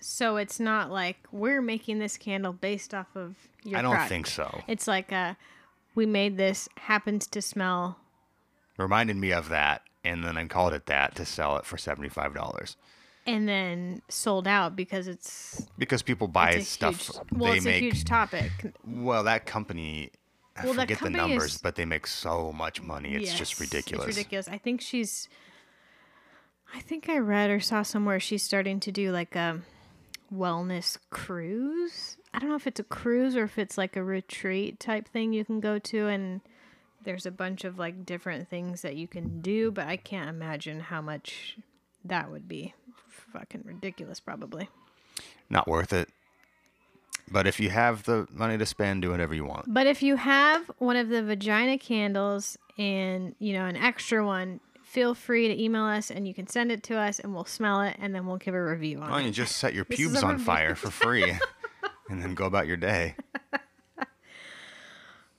so 0.00 0.36
it's 0.36 0.58
not 0.60 0.90
like 0.90 1.16
we're 1.32 1.62
making 1.62 1.98
this 1.98 2.16
candle 2.16 2.52
based 2.52 2.94
off 2.94 3.08
of 3.14 3.36
your. 3.64 3.78
I 3.78 3.82
don't 3.82 3.94
crotch. 3.94 4.08
think 4.08 4.26
so. 4.26 4.62
It's 4.66 4.86
like 4.86 5.12
uh 5.12 5.34
we 5.94 6.06
made 6.06 6.36
this 6.36 6.68
happens 6.76 7.26
to 7.28 7.42
smell. 7.42 7.98
Reminded 8.78 9.16
me 9.16 9.30
of 9.32 9.48
that, 9.50 9.82
and 10.04 10.24
then 10.24 10.36
I 10.36 10.46
called 10.46 10.72
it 10.72 10.86
that 10.86 11.14
to 11.16 11.24
sell 11.24 11.56
it 11.58 11.64
for 11.66 11.76
seventy 11.78 12.08
five 12.08 12.34
dollars 12.34 12.76
And 13.26 13.48
then 13.48 14.02
sold 14.08 14.46
out 14.48 14.74
because 14.74 15.06
it's, 15.06 15.66
because 15.78 16.02
people 16.02 16.28
buy 16.28 16.52
a 16.52 16.62
stuff 16.62 17.06
huge. 17.06 17.18
Well, 17.32 17.52
they 17.52 17.56
it's 17.58 17.64
make. 17.66 17.76
a 17.76 17.80
huge 17.80 18.04
topic. 18.04 18.50
Well, 18.86 19.22
that 19.24 19.46
company. 19.46 20.10
I 20.56 20.64
Well, 20.64 20.74
forget 20.74 21.00
the 21.00 21.10
numbers, 21.10 21.54
is- 21.54 21.58
but 21.58 21.74
they 21.74 21.84
make 21.84 22.06
so 22.06 22.52
much 22.52 22.80
money. 22.80 23.14
It's 23.14 23.34
just 23.36 23.58
ridiculous. 23.60 24.08
It's 24.08 24.16
ridiculous. 24.16 24.48
I 24.48 24.58
think 24.58 24.80
she's. 24.80 25.28
I 26.74 26.80
think 26.80 27.08
I 27.08 27.18
read 27.18 27.50
or 27.50 27.60
saw 27.60 27.82
somewhere 27.82 28.18
she's 28.18 28.42
starting 28.42 28.80
to 28.80 28.92
do 28.92 29.12
like 29.12 29.36
a 29.36 29.60
wellness 30.32 30.98
cruise. 31.10 32.16
I 32.32 32.38
don't 32.40 32.48
know 32.48 32.56
if 32.56 32.66
it's 32.66 32.80
a 32.80 32.84
cruise 32.84 33.36
or 33.36 33.44
if 33.44 33.58
it's 33.58 33.78
like 33.78 33.96
a 33.96 34.02
retreat 34.02 34.80
type 34.80 35.08
thing 35.08 35.32
you 35.32 35.44
can 35.44 35.60
go 35.60 35.78
to, 35.78 36.06
and 36.08 36.40
there's 37.04 37.26
a 37.26 37.30
bunch 37.30 37.64
of 37.64 37.78
like 37.78 38.04
different 38.06 38.48
things 38.48 38.82
that 38.82 38.96
you 38.96 39.06
can 39.06 39.40
do, 39.40 39.70
but 39.70 39.86
I 39.86 39.96
can't 39.96 40.28
imagine 40.28 40.80
how 40.80 41.00
much 41.00 41.56
that 42.04 42.30
would 42.30 42.48
be. 42.48 42.74
Fucking 43.32 43.62
ridiculous, 43.64 44.20
probably. 44.20 44.68
Not 45.50 45.68
worth 45.68 45.92
it. 45.92 46.08
But 47.30 47.46
if 47.46 47.58
you 47.58 47.70
have 47.70 48.04
the 48.04 48.26
money 48.32 48.58
to 48.58 48.66
spend, 48.66 49.02
do 49.02 49.10
whatever 49.10 49.34
you 49.34 49.44
want. 49.44 49.64
But 49.72 49.86
if 49.86 50.02
you 50.02 50.16
have 50.16 50.70
one 50.78 50.96
of 50.96 51.08
the 51.08 51.22
vagina 51.22 51.78
candles 51.78 52.56
and, 52.78 53.34
you 53.38 53.52
know, 53.54 53.64
an 53.64 53.76
extra 53.76 54.24
one, 54.24 54.60
feel 54.82 55.14
free 55.14 55.48
to 55.48 55.60
email 55.62 55.84
us 55.84 56.10
and 56.10 56.28
you 56.28 56.34
can 56.34 56.46
send 56.46 56.70
it 56.70 56.82
to 56.84 56.96
us 56.96 57.18
and 57.18 57.34
we'll 57.34 57.44
smell 57.46 57.80
it 57.80 57.96
and 57.98 58.14
then 58.14 58.26
we'll 58.26 58.36
give 58.36 58.54
a 58.54 58.62
review 58.62 58.98
on 59.00 59.10
Why 59.10 59.16
don't 59.16 59.20
it. 59.24 59.26
you 59.26 59.32
just 59.32 59.56
set 59.56 59.74
your 59.74 59.84
This 59.88 59.98
is 59.98 60.06
pubes 60.06 60.22
a 60.22 60.26
on 60.26 60.32
review. 60.34 60.44
fire 60.46 60.74
for 60.76 60.90
free 60.90 61.30
and 62.10 62.22
then 62.22 62.34
go 62.34 62.44
about 62.44 62.66
your 62.66 62.76
day? 62.76 63.16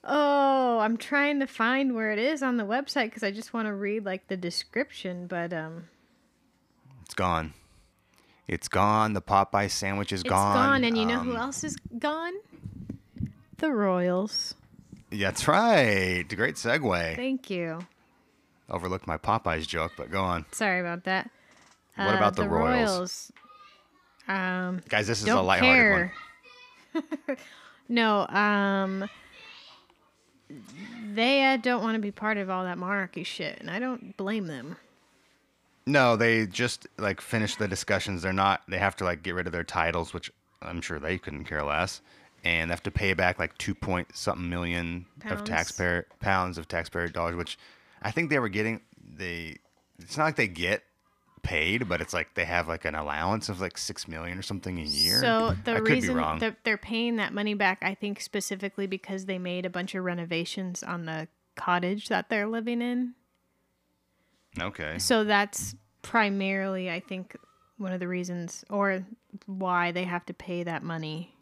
Oh, 0.07 0.77
I'm 0.79 0.97
trying 0.97 1.39
to 1.39 1.47
find 1.47 1.95
where 1.95 2.11
it 2.11 2.19
is 2.19 2.43
on 2.43 2.57
the 2.57 2.63
website 2.63 3.05
because 3.05 3.23
I 3.23 3.31
just 3.31 3.53
want 3.53 3.67
to 3.67 3.73
read 3.73 4.05
like 4.05 4.27
the 4.27 4.37
description, 4.37 5.25
but 5.25 5.51
um 5.51 5.85
It's 7.03 7.15
gone. 7.15 7.53
It's 8.47 8.67
gone. 8.67 9.13
The 9.13 9.21
Popeye 9.21 9.69
sandwich 9.71 10.11
is 10.11 10.21
gone. 10.23 10.31
it's 10.33 10.55
gone. 10.55 10.55
gone. 10.55 10.83
And 10.83 10.97
you 10.97 11.05
know 11.05 11.19
who 11.19 11.31
Um, 11.31 11.37
else 11.37 11.63
is 11.63 11.75
gone? 11.97 12.33
The 13.57 13.71
Royals. 13.71 14.53
Yeah, 15.11 15.27
that's 15.29 15.47
right. 15.47 16.25
Great 16.27 16.55
segue. 16.55 17.15
Thank 17.15 17.49
you. 17.49 17.79
Overlooked 18.69 19.07
my 19.07 19.17
Popeyes 19.17 19.67
joke, 19.67 19.93
but 19.97 20.11
go 20.11 20.21
on. 20.21 20.45
Sorry 20.51 20.79
about 20.79 21.03
that. 21.05 21.29
What 21.95 22.13
Uh, 22.13 22.17
about 22.17 22.35
the, 22.35 22.47
Royals? 22.49 23.31
Um, 24.27 24.81
Guys, 24.89 25.07
this 25.07 25.21
is 25.21 25.27
a 25.27 25.39
lighthearted 25.41 26.11
one. 26.93 27.03
care. 27.27 27.37
no, 27.89 28.27
um, 28.27 29.07
they 31.13 31.45
uh, 31.45 31.57
don't 31.57 31.81
want 31.81 31.95
to 31.95 31.99
be 32.01 32.11
part 32.11 32.37
of 32.37 32.49
all 32.49 32.63
that 32.65 32.77
monarchy 32.77 33.23
shit, 33.23 33.57
and 33.59 33.69
I 33.71 33.79
don't 33.79 34.15
blame 34.17 34.47
them. 34.47 34.77
No, 35.87 36.15
they 36.15 36.47
just 36.47 36.87
like 36.97 37.21
finish 37.21 37.55
the 37.55 37.67
discussions. 37.67 38.21
They're 38.21 38.33
not. 38.33 38.61
They 38.67 38.79
have 38.79 38.95
to 38.97 39.03
like 39.03 39.21
get 39.23 39.35
rid 39.35 39.45
of 39.45 39.53
their 39.53 39.63
titles, 39.63 40.13
which 40.13 40.31
I'm 40.61 40.81
sure 40.81 40.99
they 40.99 41.17
couldn't 41.17 41.45
care 41.45 41.63
less, 41.63 42.01
and 42.43 42.69
they 42.69 42.73
have 42.73 42.83
to 42.83 42.91
pay 42.91 43.13
back 43.13 43.37
like 43.37 43.57
two 43.57 43.75
point 43.75 44.15
something 44.15 44.49
million 44.49 45.05
of 45.25 45.43
taxpayer 45.43 46.07
pounds 46.19 46.57
of 46.57 46.67
taxpayer 46.67 47.07
dollars, 47.07 47.35
which 47.35 47.57
I 48.01 48.11
think 48.11 48.29
they 48.29 48.39
were 48.39 48.49
getting. 48.49 48.81
They 49.17 49.57
it's 49.99 50.17
not 50.17 50.25
like 50.25 50.35
they 50.35 50.47
get 50.47 50.83
paid, 51.43 51.87
but 51.87 52.01
it's 52.01 52.13
like 52.13 52.33
they 52.33 52.45
have 52.45 52.67
like 52.67 52.85
an 52.85 52.95
allowance 52.95 53.49
of 53.49 53.61
like 53.61 53.77
six 53.77 54.07
million 54.07 54.37
or 54.37 54.41
something 54.41 54.79
a 54.79 54.83
year. 54.83 55.19
So 55.19 55.55
the 55.63 55.81
reason 55.81 56.15
be 56.15 56.19
wrong. 56.19 56.39
that 56.39 56.57
they're 56.63 56.77
paying 56.77 57.17
that 57.17 57.33
money 57.33 57.53
back, 57.53 57.79
I 57.83 57.93
think 57.93 58.19
specifically 58.19 58.87
because 58.87 59.25
they 59.25 59.37
made 59.37 59.65
a 59.65 59.69
bunch 59.69 59.93
of 59.93 60.03
renovations 60.03 60.81
on 60.81 61.05
the 61.05 61.27
cottage 61.55 62.09
that 62.09 62.29
they're 62.29 62.47
living 62.47 62.81
in. 62.81 63.13
Okay. 64.59 64.97
So 64.99 65.23
that's 65.23 65.75
primarily, 66.01 66.89
I 66.89 66.99
think, 66.99 67.35
one 67.77 67.91
of 67.91 67.99
the 67.99 68.07
reasons 68.07 68.63
or 68.69 69.05
why 69.47 69.91
they 69.91 70.03
have 70.03 70.25
to 70.27 70.33
pay 70.33 70.63
that 70.63 70.83
money 70.83 71.35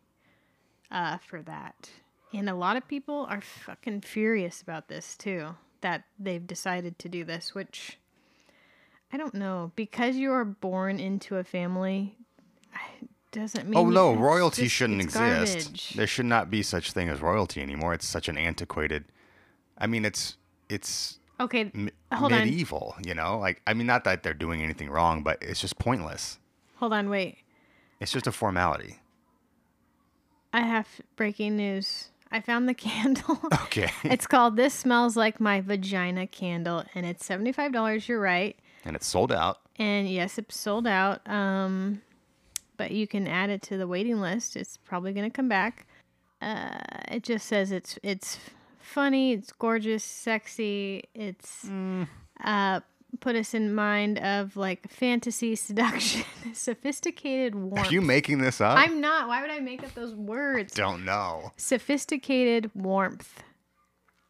uh, 0.91 1.17
for 1.19 1.41
that. 1.43 1.89
And 2.34 2.49
a 2.49 2.56
lot 2.56 2.78
of 2.78 2.88
people 2.88 3.28
are 3.30 3.41
fucking 3.41 4.02
furious 4.02 4.62
about 4.62 4.88
this 4.88 5.15
too, 5.15 5.49
that 5.82 6.04
they've 6.17 6.45
decided 6.45 6.97
to 6.99 7.10
do 7.10 7.23
this, 7.23 7.54
which 7.54 7.99
I 9.12 9.17
don't 9.17 9.36
know. 9.36 9.71
Because 9.76 10.15
you 10.15 10.32
are 10.32 10.45
born 10.45 10.99
into 10.99 11.38
a 11.38 11.43
family 11.43 12.17
I- 12.73 12.80
doesn't 13.32 13.69
mean. 13.69 13.78
Oh 13.78 13.88
no, 13.89 14.13
royalty 14.13 14.63
just- 14.63 14.76
shouldn't 14.76 15.02
exist. 15.02 15.19
garbage. 15.67 15.89
There 15.93 16.08
should 16.08 16.26
not 16.26 16.49
be 16.49 16.63
such 16.63 16.91
thing 16.91 17.10
as 17.10 17.21
royalty 17.21 17.62
anymore. 17.62 17.93
It's 17.93 18.08
such 18.08 18.28
an 18.28 18.38
antiquated. 18.38 19.06
I 19.78 19.86
mean, 19.86 20.04
it's 20.06 20.38
it's 20.69 21.19
Okay, 21.43 21.71
m- 21.73 21.89
hold 22.12 22.34
on. 22.34 22.39
medieval. 22.45 22.95
You 23.06 23.13
know, 23.13 23.38
like 23.39 23.62
I 23.67 23.73
mean, 23.73 23.88
not 23.88 24.03
that 24.06 24.23
they're 24.23 24.34
doing 24.34 24.62
anything 24.62 24.89
wrong, 24.89 25.23
but 25.23 25.38
it's 25.41 25.60
just 25.62 25.77
pointless. 25.79 26.39
Hold 26.77 26.93
on, 26.93 27.10
wait. 27.10 27.38
It's 27.99 28.12
just 28.12 28.27
a 28.27 28.32
formality. 28.32 28.99
I 30.51 30.62
have 30.62 30.88
breaking 31.15 31.56
news. 31.58 32.10
I 32.32 32.39
found 32.41 32.67
the 32.67 32.73
candle. 32.88 33.39
Okay. 33.65 33.89
It's 34.03 34.27
called 34.27 34.56
This 34.56 34.73
Smells 34.73 35.15
Like 35.15 35.39
My 35.39 35.62
Vagina 35.62 36.27
Candle, 36.27 36.84
and 36.95 37.06
it's 37.06 37.27
$75. 37.27 38.08
You're 38.08 38.19
right. 38.19 38.56
and 38.86 38.95
it's 38.95 39.08
sold 39.08 39.32
out. 39.32 39.60
And 39.77 40.08
yes, 40.10 40.38
it's 40.38 40.58
sold 40.60 40.86
out. 40.88 41.27
Um, 41.29 42.01
but 42.77 42.91
you 42.91 43.08
can 43.08 43.27
add 43.27 43.49
it 43.49 43.62
to 43.63 43.77
the 43.77 43.88
waiting 43.88 44.19
list. 44.21 44.56
It's 44.56 44.77
probably 44.77 45.13
going 45.13 45.29
to 45.29 45.36
come 45.36 45.47
back. 45.49 45.88
Uh, 46.41 46.77
it 47.10 47.23
just 47.23 47.47
says 47.47 47.71
it's 47.71 47.97
it's 48.03 48.38
funny, 48.83 49.33
it's 49.33 49.51
gorgeous, 49.51 50.03
sexy, 50.03 51.03
it's 51.15 51.67
uh, 52.43 52.79
put 53.19 53.35
us 53.35 53.53
in 53.53 53.73
mind 53.73 54.19
of 54.19 54.57
like 54.57 54.89
fantasy 54.89 55.55
seduction, 55.67 56.23
sophisticated 56.53 57.55
warmth. 57.55 57.87
Are 57.87 57.93
you 57.93 58.01
making 58.01 58.39
this 58.39 58.59
up? 58.61 58.77
I'm 58.77 58.99
not. 59.01 59.27
Why 59.27 59.41
would 59.41 59.51
I 59.51 59.59
make 59.59 59.83
up 59.83 59.93
those 59.93 60.13
words? 60.13 60.73
don't 60.73 61.05
know. 61.05 61.51
Sophisticated 61.57 62.71
warmth. 62.75 63.43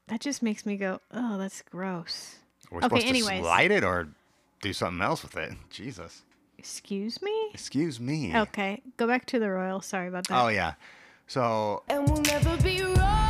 That 0.08 0.20
just 0.20 0.44
makes 0.44 0.66
me 0.66 0.76
go, 0.76 1.00
oh, 1.14 1.38
that's 1.38 1.62
gross. 1.62 2.36
We're 2.70 2.80
Okay, 2.80 2.88
supposed 2.88 3.06
anyways. 3.08 3.40
to 3.40 3.44
slide 3.44 3.72
it 3.72 3.84
or 3.84 4.10
do 4.62 4.74
something 4.74 5.02
else 5.02 5.24
with 5.24 5.38
it. 5.38 5.54
Jesus. 5.70 6.24
Excuse 6.58 7.22
me? 7.22 7.50
Excuse 7.54 8.00
me. 8.00 8.36
Okay, 8.36 8.82
go 8.98 9.08
back 9.08 9.26
to 9.28 9.40
the 9.40 9.50
royal. 9.50 9.82
Sorry 9.82 10.08
about 10.08 10.28
that. 10.28 10.42
Oh 10.44 10.48
yeah. 10.50 10.74
So 11.28 11.84
And 11.90 12.08
we'll 12.10 12.22
never 12.22 12.56
be 12.62 12.82
royal. 12.82 13.23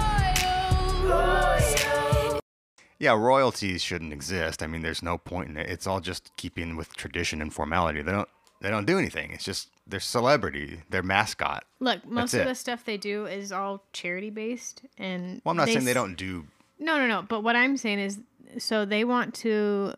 Yeah, 2.99 3.13
royalties 3.13 3.83
shouldn't 3.83 4.13
exist. 4.13 4.63
I 4.63 4.67
mean, 4.67 4.81
there's 4.81 5.03
no 5.03 5.17
point 5.17 5.49
in 5.49 5.57
it. 5.57 5.69
It's 5.69 5.85
all 5.87 5.99
just 5.99 6.31
keeping 6.37 6.75
with 6.75 6.95
tradition 6.95 7.41
and 7.41 7.53
formality. 7.53 8.01
They 8.01 8.11
don't 8.11 8.29
they 8.61 8.69
don't 8.69 8.85
do 8.85 8.97
anything. 8.97 9.31
It's 9.31 9.43
just 9.43 9.69
their 9.85 9.99
celebrity, 9.99 10.81
their 10.89 11.03
mascot. 11.03 11.65
Look, 11.81 12.05
most 12.05 12.33
of 12.33 12.47
the 12.47 12.55
stuff 12.55 12.85
they 12.85 12.95
do 12.97 13.25
is 13.25 13.51
all 13.51 13.83
charity 13.91 14.29
based, 14.29 14.83
and 14.97 15.41
Well, 15.43 15.51
I'm 15.51 15.57
not 15.57 15.67
saying 15.67 15.83
they 15.83 15.93
don't 15.93 16.15
do. 16.15 16.45
No, 16.79 16.97
no, 16.97 17.07
no. 17.07 17.21
But 17.21 17.43
what 17.43 17.57
I'm 17.57 17.75
saying 17.75 17.99
is, 17.99 18.19
so 18.57 18.85
they 18.85 19.03
want 19.03 19.33
to. 19.35 19.93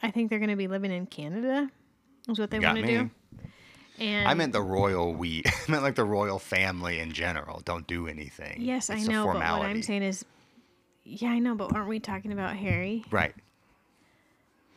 I 0.00 0.12
think 0.12 0.30
they're 0.30 0.38
going 0.38 0.50
to 0.50 0.56
be 0.56 0.68
living 0.68 0.92
in 0.92 1.06
Canada. 1.06 1.68
Is 2.28 2.38
what 2.38 2.50
they 2.50 2.60
want 2.60 2.78
to 2.78 2.86
do. 2.86 3.10
And 3.98 4.28
I 4.28 4.34
meant 4.34 4.52
the 4.52 4.62
royal 4.62 5.12
we. 5.14 5.42
I 5.46 5.70
meant 5.70 5.82
like 5.82 5.94
the 5.96 6.04
royal 6.04 6.38
family 6.38 6.98
in 7.00 7.12
general. 7.12 7.60
Don't 7.64 7.86
do 7.86 8.06
anything. 8.06 8.60
Yes, 8.60 8.90
It's 8.90 9.08
I 9.08 9.12
know. 9.12 9.24
But 9.26 9.34
what 9.36 9.42
I'm 9.66 9.82
saying 9.82 10.02
is, 10.02 10.24
yeah, 11.04 11.30
I 11.30 11.38
know. 11.38 11.54
But 11.54 11.74
aren't 11.74 11.88
we 11.88 12.00
talking 12.00 12.32
about 12.32 12.56
Harry? 12.56 13.04
Right. 13.10 13.34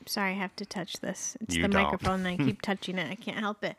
Sorry, 0.08 0.32
I 0.32 0.36
have 0.36 0.56
to 0.56 0.66
touch 0.66 0.94
this. 0.94 1.38
It's 1.42 1.56
You 1.56 1.64
the 1.64 1.68
don't. 1.70 1.84
microphone, 1.84 2.26
and 2.26 2.28
I 2.28 2.44
keep 2.44 2.62
touching 2.64 2.98
it. 2.98 3.12
I 3.12 3.16
can't 3.16 3.38
help 3.38 3.64
it. 3.64 3.76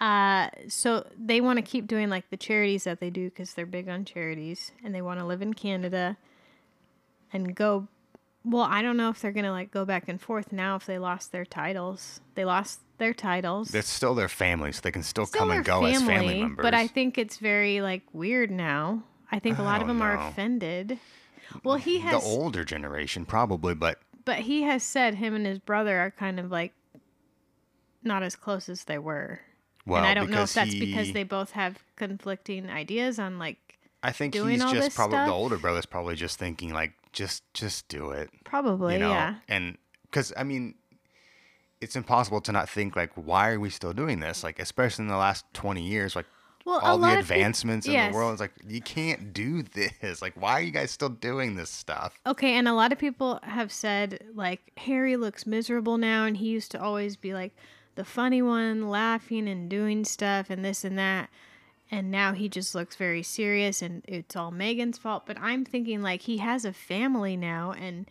Uh, 0.00 0.48
so 0.68 1.06
they 1.18 1.40
want 1.40 1.58
to 1.58 1.62
keep 1.62 1.86
doing 1.86 2.08
like 2.08 2.28
the 2.30 2.36
charities 2.36 2.84
that 2.84 3.00
they 3.00 3.10
do 3.10 3.28
because 3.28 3.54
they're 3.54 3.66
big 3.66 3.88
on 3.88 4.04
charities, 4.04 4.72
and 4.84 4.94
they 4.94 5.02
want 5.02 5.20
to 5.20 5.26
live 5.26 5.42
in 5.42 5.54
Canada 5.54 6.16
and 7.32 7.54
go. 7.54 7.86
Well, 8.44 8.62
I 8.62 8.80
don't 8.80 8.96
know 8.96 9.10
if 9.10 9.20
they're 9.20 9.32
gonna 9.32 9.52
like 9.52 9.70
go 9.70 9.84
back 9.84 10.08
and 10.08 10.18
forth 10.20 10.50
now 10.52 10.76
if 10.76 10.86
they 10.86 10.98
lost 10.98 11.30
their 11.30 11.44
titles. 11.44 12.20
They 12.34 12.44
lost 12.46 12.80
their 13.00 13.12
titles. 13.12 13.70
They're 13.70 13.82
still 13.82 14.14
their 14.14 14.28
family, 14.28 14.70
so 14.70 14.80
they 14.82 14.92
can 14.92 15.02
still, 15.02 15.26
Still 15.26 15.40
come 15.40 15.50
and 15.50 15.64
go 15.64 15.84
as 15.84 16.00
family 16.02 16.40
members. 16.40 16.62
But 16.62 16.74
I 16.74 16.86
think 16.86 17.18
it's 17.18 17.38
very 17.38 17.80
like 17.80 18.02
weird 18.12 18.52
now. 18.52 19.02
I 19.32 19.40
think 19.40 19.58
a 19.58 19.62
lot 19.62 19.80
of 19.80 19.88
don't 19.88 19.98
them 19.98 20.02
are 20.02 20.16
offended. 20.28 20.98
Well, 21.64 21.76
he 21.76 21.98
has 21.98 22.22
the 22.22 22.28
older 22.28 22.64
generation 22.64 23.24
probably, 23.24 23.74
but 23.74 23.98
but 24.24 24.38
he 24.40 24.62
has 24.62 24.84
said 24.84 25.16
him 25.16 25.34
and 25.34 25.44
his 25.44 25.58
brother 25.58 25.98
are 25.98 26.12
kind 26.12 26.38
of 26.38 26.50
like 26.52 26.72
not 28.04 28.22
as 28.22 28.36
close 28.36 28.68
as 28.68 28.84
they 28.84 28.98
were. 28.98 29.40
well, 29.86 29.98
and 29.98 30.06
I 30.06 30.14
don't 30.14 30.30
know 30.30 30.42
if 30.42 30.54
that's 30.54 30.72
he, 30.72 30.86
because 30.86 31.12
they 31.12 31.24
both 31.24 31.50
have 31.52 31.78
conflicting 31.96 32.70
ideas 32.70 33.18
on 33.18 33.38
like 33.38 33.78
I 34.02 34.12
think 34.12 34.34
he's 34.34 34.60
just 34.60 34.94
probably 34.94 35.16
stuff. 35.16 35.28
the 35.28 35.32
older 35.32 35.58
brother's 35.58 35.86
probably 35.86 36.14
just 36.14 36.38
thinking 36.38 36.72
like, 36.72 36.92
just 37.12 37.42
just 37.54 37.88
do 37.88 38.10
it. 38.10 38.30
probably 38.44 38.94
you 38.94 39.00
know 39.00 39.10
yeah. 39.10 39.34
and 39.48 39.76
because 40.04 40.32
i 40.36 40.44
mean 40.44 40.74
it's 41.80 41.96
impossible 41.96 42.40
to 42.42 42.52
not 42.52 42.68
think 42.68 42.96
like 42.96 43.10
why 43.14 43.50
are 43.50 43.60
we 43.60 43.70
still 43.70 43.92
doing 43.92 44.20
this? 44.20 44.44
Like 44.44 44.58
especially 44.58 45.04
in 45.04 45.08
the 45.08 45.16
last 45.16 45.44
20 45.54 45.82
years 45.82 46.14
like 46.14 46.26
Well, 46.64 46.78
all 46.80 46.98
the 46.98 47.06
of 47.06 47.10
peop- 47.12 47.20
advancements 47.20 47.86
in 47.86 47.92
the 48.10 48.14
world 48.14 48.32
it's 48.32 48.40
like 48.40 48.52
you 48.66 48.80
can't 48.82 49.32
do 49.32 49.62
this. 49.62 50.20
Like 50.20 50.34
why 50.34 50.52
are 50.52 50.62
you 50.62 50.72
guys 50.72 50.90
still 50.90 51.08
doing 51.08 51.56
this 51.56 51.70
stuff? 51.70 52.18
Okay, 52.26 52.52
and 52.54 52.68
a 52.68 52.74
lot 52.74 52.92
of 52.92 52.98
people 52.98 53.40
have 53.42 53.72
said 53.72 54.24
like 54.34 54.60
Harry 54.76 55.16
looks 55.16 55.46
miserable 55.46 55.96
now 55.98 56.24
and 56.24 56.36
he 56.36 56.48
used 56.48 56.70
to 56.72 56.80
always 56.82 57.16
be 57.16 57.32
like 57.32 57.54
the 57.96 58.04
funny 58.04 58.40
one, 58.42 58.88
laughing 58.88 59.48
and 59.48 59.68
doing 59.68 60.04
stuff 60.04 60.50
and 60.50 60.64
this 60.64 60.84
and 60.84 60.98
that. 60.98 61.28
And 61.90 62.10
now 62.10 62.34
he 62.34 62.48
just 62.48 62.72
looks 62.74 62.94
very 62.94 63.22
serious 63.22 63.82
and 63.82 64.04
it's 64.06 64.36
all 64.36 64.52
Meghan's 64.52 64.96
fault, 64.96 65.24
but 65.26 65.36
I'm 65.40 65.64
thinking 65.64 66.02
like 66.02 66.22
he 66.22 66.38
has 66.38 66.64
a 66.64 66.72
family 66.72 67.36
now 67.36 67.72
and 67.72 68.06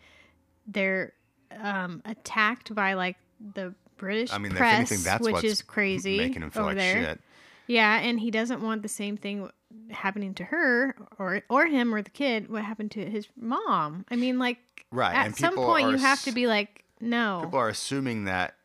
they're 0.68 1.14
um 1.62 2.02
attacked 2.06 2.76
by 2.76 2.94
like 2.94 3.16
the 3.54 3.74
British 3.98 4.32
i 4.32 4.38
mean 4.38 4.52
if 4.54 4.58
press, 4.58 4.76
anything 4.76 5.04
that's 5.04 5.24
which 5.24 5.34
what's 5.34 5.44
is 5.46 5.62
crazy 5.62 6.18
making 6.18 6.42
him 6.42 6.50
feel 6.50 6.64
over 6.64 6.72
like 6.72 6.78
there. 6.78 7.04
shit 7.04 7.22
Yeah, 7.68 8.00
and 8.00 8.20
he 8.20 8.32
doesn't 8.32 8.62
want 8.64 8.82
the 8.82 8.90
same 8.90 9.16
thing 9.16 9.48
happening 9.92 10.34
to 10.36 10.44
her 10.46 10.96
or 11.20 11.44
or 11.50 11.68
him 11.68 11.94
or 11.94 12.02
the 12.02 12.10
kid 12.10 12.50
what 12.50 12.64
happened 12.64 12.90
to 12.92 13.06
his 13.06 13.28
mom. 13.38 14.06
I 14.10 14.16
mean, 14.16 14.40
like 14.40 14.58
Right, 14.92 15.14
at 15.14 15.36
some 15.38 15.54
point 15.54 15.86
are 15.86 15.92
you 15.92 15.98
have 15.98 16.24
to 16.24 16.32
be 16.32 16.48
like, 16.48 16.84
no. 17.00 17.42
people 17.44 17.60
are 17.60 17.70
assuming 17.70 18.24
that 18.26 18.56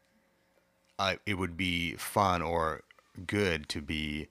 uh, 0.98 1.16
it 1.26 1.34
would 1.34 1.54
be 1.58 1.96
fun 1.96 2.40
or 2.40 2.80
good 3.26 3.68
to 3.68 3.82
be 3.82 4.28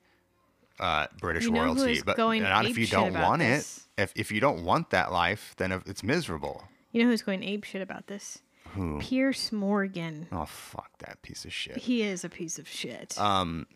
uh, 0.80 1.06
British 1.20 1.44
You 1.44 1.52
know 1.52 1.62
royalty, 1.66 2.02
but 2.04 2.16
going 2.16 2.42
not 2.42 2.66
if 2.66 2.76
you 2.76 2.88
don't 2.88 3.14
want 3.14 3.40
this? 3.42 3.86
it. 3.96 4.02
If 4.02 4.12
if 4.16 4.32
you 4.32 4.40
don't 4.40 4.64
want 4.64 4.90
that 4.90 5.12
life, 5.12 5.54
then 5.56 5.70
it's 5.86 6.02
miserable. 6.02 6.64
you 6.90 7.04
know 7.04 7.10
who's 7.10 7.22
going 7.22 7.44
ape 7.44 7.62
shit 7.62 7.80
about 7.80 8.08
this? 8.08 8.40
Who? 8.74 8.98
Piers 9.00 9.50
Morgan. 9.52 10.26
Oh 10.32 10.44
fuck 10.46 10.90
that 10.98 11.22
piece 11.22 11.44
of 11.44 11.52
shit. 11.52 11.76
He 11.78 12.02
is 12.02 12.24
a 12.24 12.28
piece 12.28 12.58
of 12.58 12.68
shit. 12.68 13.18
Um, 13.20 13.66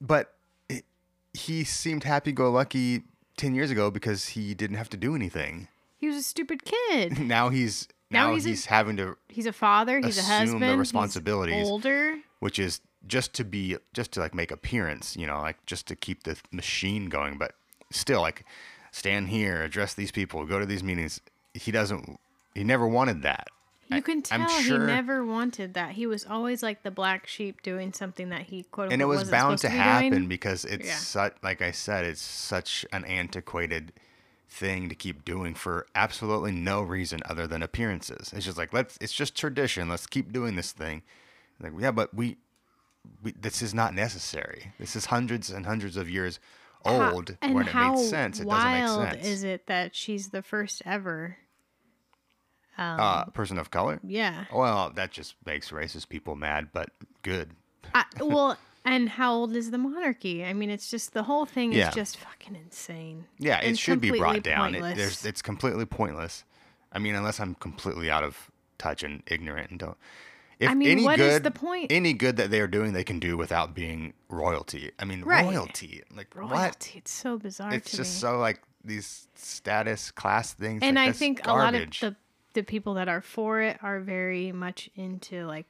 but 0.00 0.34
it, 0.68 0.84
he 1.32 1.64
seemed 1.64 2.04
happy-go-lucky 2.04 3.02
ten 3.36 3.54
years 3.54 3.70
ago 3.70 3.90
because 3.90 4.28
he 4.28 4.54
didn't 4.54 4.76
have 4.76 4.88
to 4.90 4.96
do 4.96 5.14
anything. 5.14 5.68
he 5.98 6.06
was 6.06 6.16
a 6.16 6.22
stupid 6.22 6.62
kid. 6.64 7.18
Now 7.26 7.48
he's 7.50 7.88
Now 8.10 8.28
now, 8.28 8.34
he's 8.34 8.44
he's, 8.44 8.66
a- 8.66 8.70
having 8.70 8.96
to, 8.96 9.16
He's 9.28 9.46
a 9.46 9.52
father. 9.52 9.98
He's 10.00 10.18
a 10.18 10.20
Assume 10.20 10.28
the 10.28 10.36
husband. 10.36 10.64
he's 10.64 10.78
responsibilities. 10.78 11.68
older. 11.68 12.16
which 12.40 12.58
is 12.58 12.80
just 13.06 13.32
to 13.34 13.44
be, 13.44 13.76
just 13.94 14.12
to 14.12 14.20
like 14.20 14.34
make 14.34 14.50
appearance, 14.50 15.16
you 15.16 15.26
know, 15.26 15.40
like 15.40 15.64
just 15.66 15.86
to 15.86 15.96
keep 15.96 16.24
the 16.24 16.36
machine 16.50 17.06
going. 17.06 17.38
But 17.38 17.52
still, 17.90 18.20
like 18.20 18.44
stand 18.92 19.28
here, 19.28 19.62
address 19.62 19.94
these 19.94 20.10
people, 20.10 20.44
go 20.44 20.58
to 20.58 20.66
these 20.66 20.82
meetings. 20.82 21.20
He 21.54 21.70
doesn't. 21.72 22.18
He 22.54 22.64
never 22.64 22.86
wanted 22.86 23.22
that. 23.22 23.46
You 23.90 24.02
can 24.02 24.22
tell 24.22 24.48
he 24.48 24.78
never 24.78 25.24
wanted 25.24 25.74
that. 25.74 25.92
He 25.92 26.06
was 26.06 26.24
always 26.24 26.62
like 26.62 26.82
the 26.82 26.90
black 26.90 27.26
sheep 27.26 27.62
doing 27.62 27.92
something 27.92 28.28
that 28.30 28.42
he 28.42 28.62
quote 28.64 28.84
unquote 28.84 28.92
and 28.92 29.02
it 29.02 29.06
was 29.06 29.30
bound 29.30 29.58
supposed 29.58 29.62
to 29.62 29.68
be 29.68 29.76
happen 29.76 30.10
doing. 30.10 30.28
because 30.28 30.64
it's 30.64 30.86
Yeah. 30.86 30.94
such 30.96 31.34
like 31.42 31.60
i 31.62 31.70
said 31.72 32.04
it's 32.04 32.22
such 32.22 32.86
an 32.92 33.04
antiquated 33.04 33.92
thing 34.48 34.88
to 34.88 34.94
keep 34.94 35.24
doing 35.24 35.54
for 35.54 35.86
absolutely 35.94 36.50
no 36.52 36.82
reason 36.82 37.20
other 37.28 37.46
than 37.46 37.62
appearances 37.62 38.32
it's 38.34 38.44
just 38.44 38.58
like 38.58 38.72
let's 38.72 38.96
it's 39.00 39.12
just 39.12 39.36
tradition 39.36 39.88
let's 39.88 40.06
keep 40.06 40.32
doing 40.32 40.56
this 40.56 40.72
thing 40.72 41.02
like 41.60 41.72
yeah 41.78 41.90
but 41.92 42.12
we, 42.14 42.36
we 43.22 43.32
this 43.32 43.62
is 43.62 43.72
not 43.74 43.94
necessary 43.94 44.72
this 44.80 44.96
is 44.96 45.06
hundreds 45.06 45.50
and 45.50 45.66
hundreds 45.66 45.96
of 45.96 46.10
years 46.10 46.40
How- 46.84 47.12
old 47.14 47.36
and 47.42 47.54
when 47.54 47.66
it 47.66 47.72
how 47.72 47.94
made 47.94 48.04
sense 48.04 48.40
it 48.40 48.46
wild 48.46 48.86
doesn't 48.86 49.02
make 49.04 49.12
sense 49.14 49.26
is 49.26 49.44
it 49.44 49.66
that 49.66 49.94
she's 49.94 50.30
the 50.30 50.42
first 50.42 50.82
ever? 50.84 51.36
Uh 52.78 53.24
person 53.26 53.58
of 53.58 53.70
color 53.70 54.00
Yeah. 54.02 54.44
well 54.52 54.90
that 54.94 55.10
just 55.10 55.34
makes 55.44 55.70
racist 55.70 56.08
people 56.08 56.36
mad 56.36 56.68
but 56.72 56.90
good 57.22 57.50
I, 57.94 58.04
well, 58.20 58.56
and 58.84 59.08
how 59.08 59.34
old 59.34 59.56
is 59.56 59.72
the 59.72 59.78
monarchy? 59.78 60.44
I 60.44 60.52
mean, 60.52 60.70
it's 60.70 60.88
just 60.88 61.12
the 61.12 61.24
whole 61.24 61.44
thing 61.44 61.72
Yeah. 61.72 61.88
is 61.88 61.94
just 61.96 62.18
fucking 62.18 62.54
insane. 62.54 63.24
Yeah, 63.38 63.56
and 63.56 63.72
it 63.72 63.78
should 63.80 64.00
be 64.00 64.12
brought 64.12 64.44
down. 64.44 64.76
It, 64.76 64.94
there's, 64.96 65.24
it's 65.26 65.42
completely 65.42 65.86
pointless. 65.86 66.44
I 66.92 67.00
mean, 67.00 67.16
unless 67.16 67.40
I'm 67.40 67.56
completely 67.56 68.08
out 68.08 68.22
of 68.22 68.48
touch 68.78 69.02
and 69.02 69.24
ignorant 69.26 69.70
and 69.70 69.80
don't. 69.80 69.96
If 70.60 70.70
I 70.70 70.74
mean, 70.74 70.88
any 70.88 71.04
what 71.04 71.16
good, 71.16 71.32
is 71.32 71.40
the 71.40 71.50
point? 71.50 71.90
Any 71.90 72.12
good 72.12 72.36
that 72.36 72.50
they 72.52 72.60
are 72.60 72.68
doing, 72.68 72.92
they 72.92 73.02
can 73.02 73.18
do 73.18 73.36
without 73.36 73.74
being 73.74 74.12
royalty. 74.28 74.92
I 75.00 75.04
mean, 75.04 75.22
Right. 75.22 75.44
royalty. 75.44 76.02
Like 76.14 76.32
what? 76.34 76.92
It's 76.94 77.10
so 77.10 77.38
bizarre 77.38 77.74
It's 77.74 77.90
just 77.90 78.14
me. 78.14 78.20
so 78.20 78.38
like 78.38 78.60
these 78.84 79.26
status 79.34 80.12
class 80.12 80.52
things. 80.52 80.80
and 80.84 80.94
like, 80.94 81.08
I 81.08 81.12
think 81.12 81.42
garbage. 81.42 82.02
a 82.02 82.04
lot 82.06 82.12
of 82.12 82.14
the 82.14 82.16
the 82.52 82.62
people 82.62 82.94
that 82.94 83.08
are 83.08 83.20
for 83.20 83.60
it 83.60 83.78
are 83.82 84.00
very 84.00 84.52
much 84.52 84.90
into 84.94 85.46
like 85.46 85.66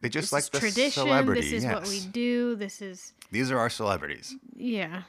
they 0.00 0.08
just 0.08 0.32
like 0.32 0.44
the 0.50 0.58
tradition. 0.58 1.04
celebrity. 1.04 1.40
This 1.42 1.52
is 1.52 1.64
what 1.64 1.86
we 1.88 2.00
do. 2.00 2.56
This 2.56 2.82
is 2.82 3.12
These 3.30 3.50
are 3.50 3.58
our 3.58 3.70
celebrities. 3.70 4.34
yeah. 4.54 5.02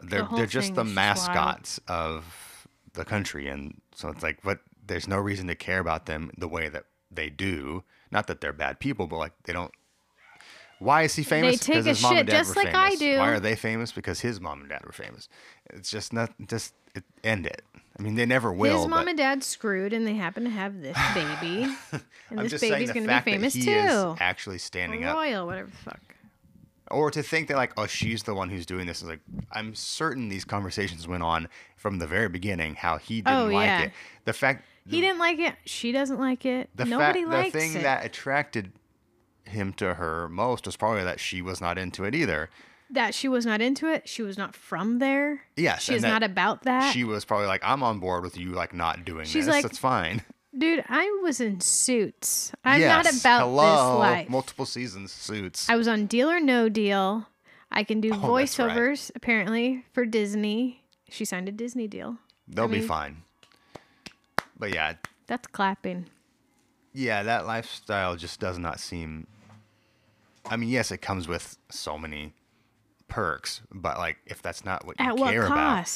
They're 0.00 0.24
whole 0.24 0.36
they're 0.36 0.46
just 0.46 0.74
the 0.74 0.82
is 0.82 0.88
just 0.88 0.96
wild. 0.96 1.28
mascots 1.36 1.80
of 1.86 2.66
the 2.94 3.04
country, 3.04 3.46
and 3.46 3.80
so 3.94 4.08
it's 4.08 4.22
like, 4.22 4.42
but 4.42 4.58
there's 4.84 5.06
no 5.06 5.18
reason 5.18 5.46
to 5.46 5.54
care 5.54 5.78
about 5.78 6.06
them 6.06 6.32
the 6.36 6.48
way 6.48 6.68
that 6.68 6.86
they 7.10 7.30
do. 7.30 7.84
Not 8.10 8.26
that 8.26 8.40
they're 8.40 8.52
bad 8.52 8.80
people, 8.80 9.06
but 9.06 9.18
like 9.18 9.32
they 9.44 9.52
don't. 9.52 9.72
Why 10.82 11.02
is 11.02 11.14
he 11.14 11.22
famous? 11.22 11.58
take 11.60 11.68
because 11.76 11.86
a 11.86 11.88
his 11.90 12.02
mom 12.02 12.12
shit 12.12 12.20
and 12.20 12.28
dad 12.28 12.38
just 12.38 12.56
like 12.56 12.74
I 12.74 12.88
famous. 12.90 12.98
do. 12.98 13.18
Why 13.18 13.28
are 13.30 13.40
they 13.40 13.56
famous? 13.56 13.92
Because 13.92 14.20
his 14.20 14.40
mom 14.40 14.60
and 14.60 14.68
dad 14.68 14.84
were 14.84 14.92
famous. 14.92 15.28
It's 15.70 15.90
just 15.90 16.12
not 16.12 16.30
just 16.46 16.74
it, 16.94 17.04
end 17.24 17.46
it. 17.46 17.62
I 17.98 18.02
mean, 18.02 18.14
they 18.14 18.26
never 18.26 18.52
will. 18.52 18.78
His 18.80 18.88
mom 18.88 19.00
but 19.04 19.08
and 19.10 19.18
dad 19.18 19.44
screwed, 19.44 19.92
and 19.92 20.06
they 20.06 20.14
happen 20.14 20.44
to 20.44 20.50
have 20.50 20.80
this 20.80 20.96
baby, 21.14 21.72
and 22.30 22.38
this 22.40 22.60
baby's 22.60 22.90
going 22.92 23.06
to 23.06 23.22
be 23.24 23.30
famous 23.32 23.52
too. 23.54 24.16
actually 24.20 24.58
standing 24.58 25.04
up 25.04 25.14
Royal, 25.16 25.46
whatever 25.46 25.68
the 25.70 25.76
fuck. 25.76 26.00
or 26.90 27.10
to 27.10 27.22
think 27.22 27.48
that 27.48 27.56
like 27.56 27.72
oh 27.76 27.86
she's 27.86 28.22
the 28.24 28.34
one 28.34 28.48
who's 28.48 28.66
doing 28.66 28.86
this 28.86 29.02
is 29.02 29.08
like 29.08 29.20
i'm 29.52 29.74
certain 29.74 30.28
these 30.28 30.44
conversations 30.44 31.06
went 31.08 31.22
on 31.22 31.48
from 31.76 31.98
the 31.98 32.06
very 32.06 32.28
beginning 32.28 32.74
how 32.74 32.96
he 32.98 33.22
didn't 33.22 33.38
Oh, 33.38 33.46
like 33.46 33.66
yeah. 33.66 33.82
it 33.84 33.92
the 34.24 34.32
fact 34.32 34.64
He 34.88 35.00
didn't 35.00 35.18
like 35.18 35.38
it. 35.38 35.54
She 35.64 35.92
doesn't 35.92 36.18
like 36.18 36.44
it. 36.44 36.68
The 36.74 36.84
Nobody 36.86 37.20
fact, 37.24 37.30
likes 37.32 37.52
the 37.52 37.58
thing 37.60 37.76
it. 37.76 37.82
that 37.84 38.04
attracted 38.04 38.72
him 39.44 39.72
to 39.74 39.94
her 39.94 40.28
most 40.28 40.66
was 40.66 40.76
probably 40.76 41.04
that 41.04 41.20
she 41.20 41.42
was 41.42 41.60
not 41.60 41.78
into 41.78 42.04
it 42.04 42.14
either. 42.14 42.48
that 42.90 43.14
she 43.14 43.26
was 43.28 43.46
not 43.46 43.60
into 43.62 43.90
it. 43.90 44.06
She 44.08 44.20
was 44.22 44.36
not 44.36 44.54
from 44.54 44.98
there. 44.98 45.42
Yes, 45.56 45.82
She 45.82 45.94
is 45.94 46.02
not 46.02 46.22
about 46.22 46.64
that. 46.64 46.92
She 46.92 47.04
was 47.04 47.24
probably 47.24 47.46
like, 47.46 47.62
"I'm 47.64 47.82
on 47.82 47.98
board 48.00 48.22
with 48.22 48.36
you, 48.36 48.50
like 48.52 48.74
not 48.74 49.04
doing 49.06 49.24
She's 49.24 49.46
this. 49.46 49.52
like, 49.54 49.62
That's 49.62 49.78
fine." 49.78 50.22
Dude, 50.56 50.84
I 50.90 51.20
was 51.22 51.40
in 51.40 51.60
suits. 51.62 52.52
I'm 52.62 52.80
yes, 52.82 53.04
not 53.06 53.20
about 53.20 53.40
hello, 53.48 53.62
this 53.92 53.98
life. 53.98 54.28
Multiple 54.28 54.66
seasons, 54.66 55.10
suits. 55.10 55.70
I 55.70 55.76
was 55.76 55.88
on 55.88 56.04
Deal 56.04 56.30
or 56.30 56.38
No 56.40 56.68
Deal. 56.68 57.26
I 57.70 57.84
can 57.84 58.02
do 58.02 58.10
Oh, 58.12 58.36
that's 58.36 58.58
right. 58.58 58.68
voiceovers 58.70 59.10
apparently 59.14 59.86
for 59.94 60.04
Disney. 60.04 60.82
She 61.08 61.24
signed 61.24 61.48
a 61.48 61.52
Disney 61.52 61.88
deal. 61.88 62.18
They'll 62.46 62.68
be 62.68 62.80
mean- 62.80 62.88
fine. 62.88 63.22
But 64.58 64.74
yeah, 64.74 64.94
That's 65.26 65.46
clapping. 65.46 66.06
yeah, 66.92 67.22
that 67.22 67.46
lifestyle 67.46 68.16
just 68.16 68.38
does 68.38 68.58
not 68.58 68.78
seem. 68.78 69.26
I 70.46 70.56
mean, 70.56 70.68
yes, 70.68 70.90
it 70.90 70.98
comes 70.98 71.28
with 71.28 71.56
so 71.70 71.96
many 71.96 72.34
perks, 73.08 73.60
but 73.72 73.98
like, 73.98 74.18
if 74.26 74.42
that's 74.42 74.64
not 74.64 74.86
what 74.86 74.98
you 74.98 75.06
At 75.06 75.16
what 75.16 75.30
care 75.32 75.46
about, 75.46 75.86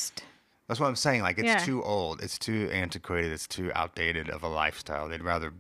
that's 0.68 0.80
what 0.80 0.86
I'm 0.86 0.97
saying. 0.97 1.22
Like, 1.22 1.38
it's 1.38 1.47
Yeah. 1.47 1.59
too 1.59 1.82
old, 1.82 2.22
it's 2.22 2.38
too 2.38 2.68
antiquated, 2.72 3.32
it's 3.32 3.47
too 3.47 3.70
outdated 3.74 4.28
of 4.30 4.42
a 4.42 4.49
lifestyle. 4.49 5.09
They'd 5.09 5.22
rather 5.22 5.53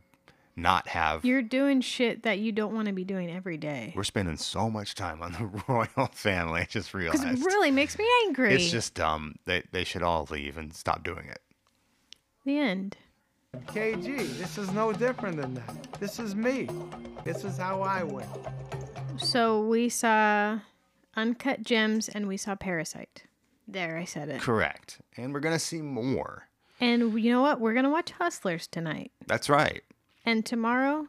not 0.58 0.88
have. 0.88 1.24
You're 1.24 1.42
doing 1.42 1.80
shit 1.82 2.22
that 2.22 2.38
you 2.38 2.50
don't 2.52 2.74
want 2.74 2.86
to 2.86 2.92
be 2.94 3.04
doing 3.04 3.30
every 3.30 3.58
day. 3.58 3.92
We're 3.94 4.04
spending 4.04 4.36
so 4.38 4.70
much 4.70 4.94
time 4.94 5.20
on 5.22 5.32
the 5.32 5.62
royal 5.68 6.08
family. 6.12 6.62
I 6.62 6.64
just 6.64 6.92
Because 6.92 7.20
realized. 7.20 7.42
it 7.42 7.44
really 7.44 7.70
makes 7.70 7.98
me 7.98 8.06
angry. 8.24 8.54
It's 8.54 8.70
just 8.70 8.94
dumb. 8.94 9.36
They 9.44 9.64
they 9.72 9.84
should 9.84 10.02
all 10.02 10.26
leave 10.30 10.56
and 10.56 10.74
stop 10.74 11.02
doing 11.04 11.26
it. 11.26 11.40
the 12.44 12.58
end. 12.58 12.96
KG, 13.66 14.28
this 14.38 14.58
is 14.58 14.70
no 14.72 14.92
different 14.92 15.36
than 15.36 15.54
that. 15.54 15.92
This 16.00 16.18
is 16.18 16.34
me. 16.34 16.68
This 17.24 17.44
is 17.44 17.56
how 17.58 17.82
I 17.82 18.02
win. 18.02 18.26
So 19.18 19.62
we 19.66 19.88
saw 19.88 20.60
Uncut 21.16 21.62
Gems 21.62 22.08
and 22.08 22.28
we 22.28 22.36
saw 22.36 22.54
Parasite. 22.54 23.24
There, 23.68 23.96
I 23.96 24.04
said 24.04 24.28
it. 24.28 24.40
Correct. 24.40 25.00
And 25.16 25.32
we're 25.34 25.40
gonna 25.40 25.58
see 25.58 25.82
more. 25.82 26.48
And 26.80 27.18
you 27.20 27.32
know 27.32 27.40
what? 27.42 27.60
We're 27.60 27.74
gonna 27.74 27.90
watch 27.90 28.10
Hustlers 28.12 28.66
tonight. 28.66 29.10
That's 29.26 29.48
right. 29.48 29.82
And 30.24 30.44
tomorrow, 30.44 31.08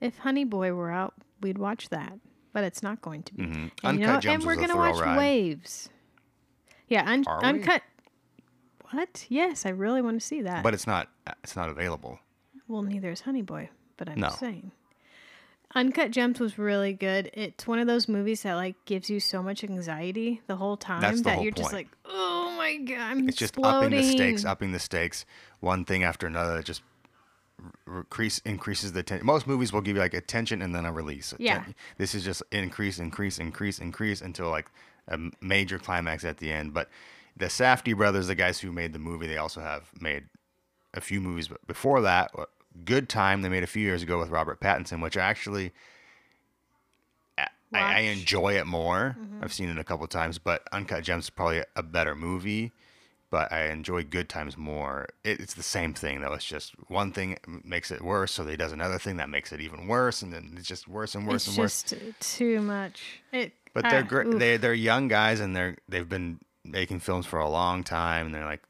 if 0.00 0.18
Honey 0.18 0.44
Boy 0.44 0.72
were 0.72 0.90
out, 0.90 1.14
we'd 1.42 1.58
watch 1.58 1.88
that. 1.90 2.12
But 2.52 2.64
it's 2.64 2.82
not 2.82 3.02
going 3.02 3.22
to 3.24 3.34
be. 3.34 3.42
And, 3.44 3.52
you 3.54 3.60
Mm-hmm. 3.70 3.86
Uncut 3.86 4.06
know, 4.06 4.20
Gems 4.20 4.34
and 4.34 4.44
we're 4.44 4.56
gonna 4.56 4.76
watch 4.76 4.96
ride. 4.98 5.18
Waves. 5.18 5.90
Yeah, 6.88 7.04
un- 7.10 7.24
Are 7.26 7.40
we? 7.42 7.48
Uncut. 7.48 7.82
What? 8.90 9.26
Yes, 9.28 9.66
I 9.66 9.70
really 9.70 10.00
want 10.02 10.20
to 10.20 10.26
see 10.26 10.42
that. 10.42 10.62
But 10.62 10.74
it's 10.74 10.86
not 10.86 11.08
uh, 11.26 11.32
it's 11.44 11.56
not 11.56 11.68
available. 11.68 12.18
well, 12.68 12.82
neither 12.82 13.10
is 13.10 13.20
Honey 13.22 13.42
Boy. 13.42 13.70
But 13.96 14.08
I'm 14.08 14.20
No. 14.20 14.30
saying. 14.30 14.70
Uncut 15.74 16.10
Gems 16.12 16.40
was 16.40 16.56
really 16.58 16.94
good. 16.94 17.30
It's 17.34 17.66
one 17.66 17.78
of 17.78 17.86
those 17.86 18.08
movies 18.08 18.42
that 18.42 18.54
like 18.54 18.76
gives 18.86 19.10
you 19.10 19.20
so 19.20 19.42
much 19.42 19.62
anxiety 19.62 20.40
the 20.46 20.56
whole 20.56 20.78
time 20.78 21.02
That's 21.02 21.18
the 21.18 21.24
that 21.24 21.34
whole 21.34 21.42
you're 21.44 21.52
just 21.52 21.70
point. 21.72 21.74
like, 21.74 21.88
oh 22.06 22.54
my 22.56 22.76
god, 22.78 22.98
I'm 22.98 23.28
It's 23.28 23.36
just 23.36 23.50
exploding. 23.54 23.86
upping 23.88 23.98
the 23.98 24.02
stakes, 24.12 24.44
upping 24.46 24.72
the 24.72 24.78
stakes, 24.78 25.26
one 25.60 25.84
thing 25.84 26.04
after 26.04 26.26
another. 26.26 26.54
That 26.56 26.64
just 26.64 26.80
r- 27.86 27.98
increase 27.98 28.38
increases 28.46 28.92
the 28.92 29.02
tension. 29.02 29.26
Most 29.26 29.46
movies 29.46 29.70
will 29.72 29.82
give 29.82 29.96
you 29.96 30.00
like 30.02 30.14
a 30.14 30.22
tension 30.22 30.62
and 30.62 30.74
then 30.74 30.86
a 30.86 30.92
release. 30.92 31.34
A 31.34 31.36
Yeah. 31.38 31.64
This 31.98 32.14
is 32.14 32.24
just 32.24 32.42
increase, 32.50 32.98
increase, 32.98 33.38
increase, 33.38 33.78
increase 33.78 34.22
until 34.22 34.48
like 34.48 34.70
a 35.06 35.14
m- 35.14 35.32
major 35.42 35.78
climax 35.78 36.24
at 36.24 36.38
the 36.38 36.50
end. 36.50 36.72
But 36.72 36.88
the 37.38 37.46
Safdie 37.46 37.96
brothers, 37.96 38.26
the 38.26 38.34
guys 38.34 38.60
who 38.60 38.72
made 38.72 38.92
the 38.92 38.98
movie, 38.98 39.26
they 39.26 39.36
also 39.38 39.60
have 39.60 39.90
made 40.00 40.24
a 40.94 41.00
few 41.00 41.20
movies 41.20 41.48
but 41.48 41.66
before 41.66 42.00
that. 42.02 42.30
uh, 42.36 42.44
Good 42.84 43.08
Time 43.08 43.42
they 43.42 43.48
made 43.48 43.62
a 43.64 43.66
few 43.68 43.82
years 43.82 44.02
ago 44.02 44.18
with 44.18 44.28
Robert 44.30 44.60
Pattinson, 44.60 45.02
which 45.02 45.16
I 45.16 45.22
actually 45.22 45.72
I, 47.38 47.46
I 47.72 48.00
Mm-hmm. 48.00 48.18
enjoy 48.20 48.56
it 48.58 48.66
more. 48.66 49.16
I've 49.42 49.52
seen 49.52 49.68
it 49.68 49.78
a 49.78 49.84
couple 49.84 50.06
times, 50.06 50.38
but 50.38 50.62
Uncut 50.72 51.04
Gems 51.04 51.24
is 51.24 51.30
probably 51.30 51.62
a 51.76 51.82
better 51.82 52.14
movie. 52.14 52.72
But 53.30 53.52
I 53.52 53.66
enjoy 53.66 54.04
Good 54.04 54.30
Times 54.30 54.56
more. 54.56 55.06
It, 55.22 55.38
it's 55.38 55.52
the 55.52 55.62
same 55.62 55.92
thing 55.92 56.22
though. 56.22 56.32
It's 56.32 56.46
just 56.46 56.72
one 56.88 57.12
thing 57.12 57.36
makes 57.62 57.90
it 57.90 58.00
worse, 58.00 58.32
so 58.32 58.42
they 58.42 58.56
does 58.56 58.72
another 58.72 58.98
thing 58.98 59.18
that 59.18 59.28
makes 59.28 59.52
it 59.52 59.60
even 59.60 59.86
worse, 59.86 60.22
and 60.22 60.32
then 60.32 60.54
it's 60.56 60.66
just 60.66 60.88
worse 60.88 61.14
and 61.14 61.26
worse 61.26 61.46
it's 61.46 61.48
and 61.48 61.58
worse. 61.58 61.82
just 61.82 61.94
too 62.20 62.62
much. 62.62 63.20
It. 63.32 63.52
But 63.74 63.84
they're 63.90 64.02
great. 64.02 64.30
They 64.38 64.56
they're 64.56 64.72
young 64.72 65.08
guys, 65.08 65.40
and 65.40 65.54
they're 65.54 65.76
they've 65.86 66.08
been 66.08 66.40
making 66.70 67.00
films 67.00 67.26
for 67.26 67.38
a 67.38 67.48
long 67.48 67.82
time, 67.84 68.26
and 68.26 68.34
they're 68.34 68.44
like, 68.44 68.62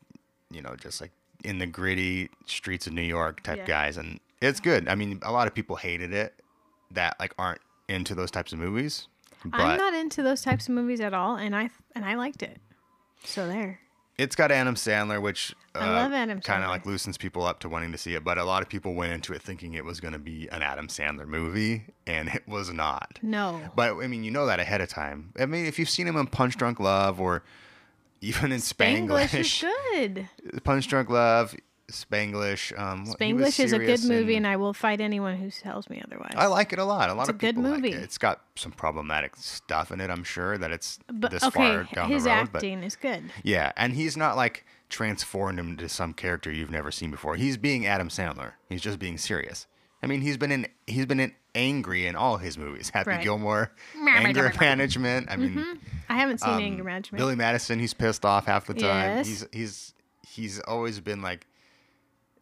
you 0.50 0.62
know, 0.62 0.74
just 0.76 1.00
like 1.00 1.10
in 1.44 1.58
the 1.58 1.66
gritty 1.66 2.30
streets 2.46 2.86
of 2.86 2.92
New 2.92 3.02
York 3.02 3.42
type 3.42 3.58
Yeah. 3.58 3.66
guys, 3.66 3.96
and 3.96 4.20
it's 4.40 4.60
good. 4.60 4.88
I 4.88 4.94
mean, 4.94 5.20
a 5.22 5.32
lot 5.32 5.46
of 5.46 5.54
people 5.54 5.76
hated 5.76 6.12
it 6.12 6.34
that 6.92 7.16
like 7.20 7.34
aren't 7.38 7.60
into 7.88 8.14
those 8.14 8.30
types 8.30 8.52
of 8.52 8.58
movies, 8.58 9.08
but 9.44 9.60
I'm 9.60 9.78
not 9.78 9.94
into 9.94 10.22
those 10.22 10.42
types 10.42 10.68
of 10.68 10.74
movies 10.74 11.00
at 11.00 11.14
all, 11.14 11.36
and 11.36 11.54
I 11.54 11.70
and 11.94 12.04
I 12.04 12.14
liked 12.14 12.42
it. 12.42 12.60
So 13.24 13.46
there. 13.48 13.80
it's 14.16 14.36
got 14.36 14.50
Adam 14.52 14.74
Sandler, 14.74 15.20
which 15.20 15.54
uh, 15.74 15.80
I 15.80 15.90
love 15.90 16.12
Adam 16.12 16.40
Kind 16.40 16.62
of 16.64 16.70
like 16.70 16.86
loosens 16.86 17.18
people 17.18 17.44
up 17.44 17.58
to 17.60 17.68
wanting 17.68 17.92
to 17.92 17.98
see 17.98 18.14
it, 18.14 18.24
but 18.24 18.38
a 18.38 18.44
lot 18.44 18.62
of 18.62 18.68
people 18.68 18.94
went 18.94 19.12
into 19.12 19.32
it 19.32 19.42
thinking 19.42 19.74
it 19.74 19.84
was 19.84 20.00
going 20.00 20.12
to 20.12 20.18
be 20.18 20.48
an 20.50 20.62
Adam 20.62 20.88
Sandler 20.88 21.26
movie, 21.26 21.84
and 22.06 22.28
it 22.28 22.46
was 22.48 22.72
not. 22.72 23.18
No. 23.22 23.60
But 23.76 23.96
I 23.96 24.06
mean, 24.06 24.24
you 24.24 24.30
know 24.30 24.46
that 24.46 24.60
ahead 24.60 24.80
of 24.80 24.88
time. 24.88 25.32
I 25.38 25.46
mean, 25.46 25.66
if 25.66 25.78
you've 25.78 25.90
seen 25.90 26.06
him 26.06 26.16
in 26.16 26.26
Punch 26.26 26.56
Drunk 26.56 26.78
Love 26.80 27.20
or 27.20 27.42
even 28.20 28.52
in 28.52 28.60
Spanglish 28.60 29.34
is 29.38 29.64
good. 29.92 30.28
Punch 30.64 30.88
Drunk 30.88 31.08
Love, 31.10 31.54
Spanglish. 31.90 32.78
Um, 32.78 33.06
Spanglish 33.06 33.58
is 33.60 33.72
a 33.72 33.78
good 33.78 34.04
movie, 34.04 34.36
and 34.36 34.44
and 34.44 34.46
I 34.46 34.56
will 34.56 34.72
fight 34.74 35.00
anyone 35.00 35.36
who 35.36 35.50
tells 35.50 35.88
me 35.88 36.02
otherwise. 36.04 36.34
I 36.36 36.46
like 36.46 36.72
it 36.72 36.78
a 36.78 36.84
lot. 36.84 37.08
A 37.10 37.14
lot 37.14 37.22
It's 37.22 37.28
of 37.30 37.34
a 37.36 37.38
good 37.38 37.56
people 37.56 37.70
like 37.70 37.80
movie. 37.82 37.94
it. 37.96 38.02
It's 38.02 38.18
got 38.18 38.42
some 38.56 38.72
problematic 38.72 39.36
stuff 39.36 39.90
in 39.90 40.00
it. 40.00 40.10
I'm 40.10 40.24
sure 40.24 40.58
that 40.58 40.70
it's 40.70 40.98
but 41.12 41.30
this 41.30 41.42
okay, 41.44 41.58
far 41.58 41.88
down 41.94 42.10
his 42.10 42.24
the 42.24 42.30
road. 42.30 42.48
But 42.52 42.58
acting 42.58 42.82
is 42.82 42.96
good. 42.96 43.24
yeah, 43.42 43.72
and 43.76 43.94
he's 43.94 44.16
not 44.16 44.36
like 44.36 44.64
transformed 44.90 45.58
him 45.58 45.68
into 45.70 45.88
some 45.88 46.12
character 46.12 46.50
you've 46.50 46.70
never 46.70 46.90
seen 46.90 47.10
before. 47.10 47.36
He's 47.36 47.56
being 47.56 47.86
Adam 47.86 48.08
Sandler. 48.08 48.52
He's 48.68 48.80
just 48.82 48.98
being 48.98 49.18
serious. 49.18 49.66
I 50.02 50.06
mean, 50.06 50.20
he's 50.20 50.36
been 50.36 50.52
in 50.52 50.66
he's 50.86 51.06
been 51.06 51.20
in 51.20 51.32
angry 51.54 52.06
in 52.06 52.14
all 52.16 52.36
his 52.36 52.56
movies. 52.56 52.90
Happy 52.90 53.10
Right. 53.10 53.22
Gilmore, 53.22 53.72
Anger 54.08 54.52
Management. 54.60 55.28
I 55.30 55.36
mean, 55.36 55.80
I 56.08 56.14
haven't 56.18 56.38
seen 56.40 56.50
um, 56.54 56.62
Anger 56.62 56.84
Management. 56.84 57.18
Billy 57.18 57.34
Madison, 57.34 57.78
he's 57.78 57.94
pissed 57.94 58.24
off 58.24 58.46
half 58.46 58.66
the 58.66 58.74
time. 58.74 59.18
Yes. 59.18 59.26
He's 59.26 59.46
he's 59.52 59.94
he's 60.28 60.60
always 60.60 61.00
been 61.00 61.20
like 61.22 61.46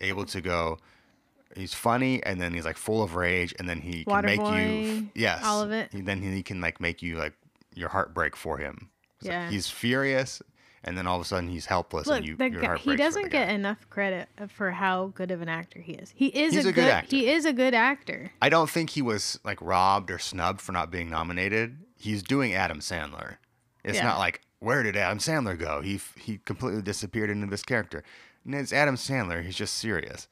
able 0.01 0.25
to 0.27 0.41
go. 0.41 0.79
He's 1.55 1.73
funny, 1.73 2.23
and 2.23 2.39
then 2.41 2.53
he's 2.53 2.67
like 2.67 2.77
full 2.77 3.03
of 3.03 3.15
rage, 3.15 3.55
and 3.59 3.67
then 3.69 3.81
he 3.81 4.05
can 4.05 4.25
make 4.27 4.41
you 4.41 5.09
yes, 5.15 5.43
all 5.43 5.63
of 5.63 5.73
it. 5.73 5.91
He, 5.93 6.03
then 6.03 6.21
he 6.21 6.43
can 6.43 6.61
like 6.61 6.81
make 6.81 7.01
you 7.03 7.17
like 7.17 7.33
your 7.75 7.89
heart 7.89 8.13
break 8.13 8.37
for 8.37 8.59
him. 8.59 8.91
It's 9.21 9.25
like 9.29 9.33
Yeah. 9.33 9.51
he's 9.51 9.71
furious, 9.71 10.43
and 10.87 10.97
then 10.97 11.07
all 11.07 11.17
of 11.17 11.23
a 11.23 11.25
sudden 11.25 11.49
he's 11.49 11.67
helpless, 11.67 12.07
Look, 12.07 12.19
and 12.19 12.27
you 12.27 12.37
your 12.39 12.49
guy, 12.61 12.67
heart 12.67 12.81
he 12.81 12.97
doesn't 12.97 13.31
get 13.31 13.49
enough 13.51 13.89
credit 13.91 14.29
for 14.49 14.71
how 14.71 15.09
good 15.09 15.31
of 15.31 15.43
an 15.43 15.49
actor 15.49 15.81
he 15.81 15.93
is. 15.95 16.13
He 16.15 16.27
is 16.29 16.55
He's 16.55 16.67
a, 16.67 16.69
a 16.69 16.73
good 16.73 16.89
actor. 16.89 17.17
He 17.17 17.29
is 17.29 17.45
a 17.45 17.53
good 17.53 17.75
actor. 17.75 18.31
I 18.41 18.49
don't 18.49 18.71
think 18.71 18.91
he 18.91 19.03
was 19.03 19.39
like 19.45 19.61
robbed 19.61 20.11
or 20.11 20.19
snubbed 20.19 20.61
for 20.61 20.73
not 20.73 20.91
being 20.91 21.11
nominated. 21.11 21.79
He's 21.99 22.23
doing 22.23 22.55
Adam 22.55 22.81
Sandler. 22.81 23.37
It's 23.85 23.99
Yeah. 23.99 24.05
not 24.05 24.19
like 24.19 24.41
where 24.59 24.83
did 24.83 24.97
Adam 24.97 25.19
Sandler 25.19 25.59
go? 25.59 25.81
He 25.83 26.01
he 26.17 26.39
completely 26.39 26.83
disappeared 26.83 27.31
into 27.31 27.47
this 27.47 27.63
character. 27.63 28.03
And 28.45 28.55
it's 28.55 28.73
Adam 28.73 28.95
Sandler. 28.97 29.43
He's 29.45 29.57
just 29.57 29.75
serious, 29.75 30.29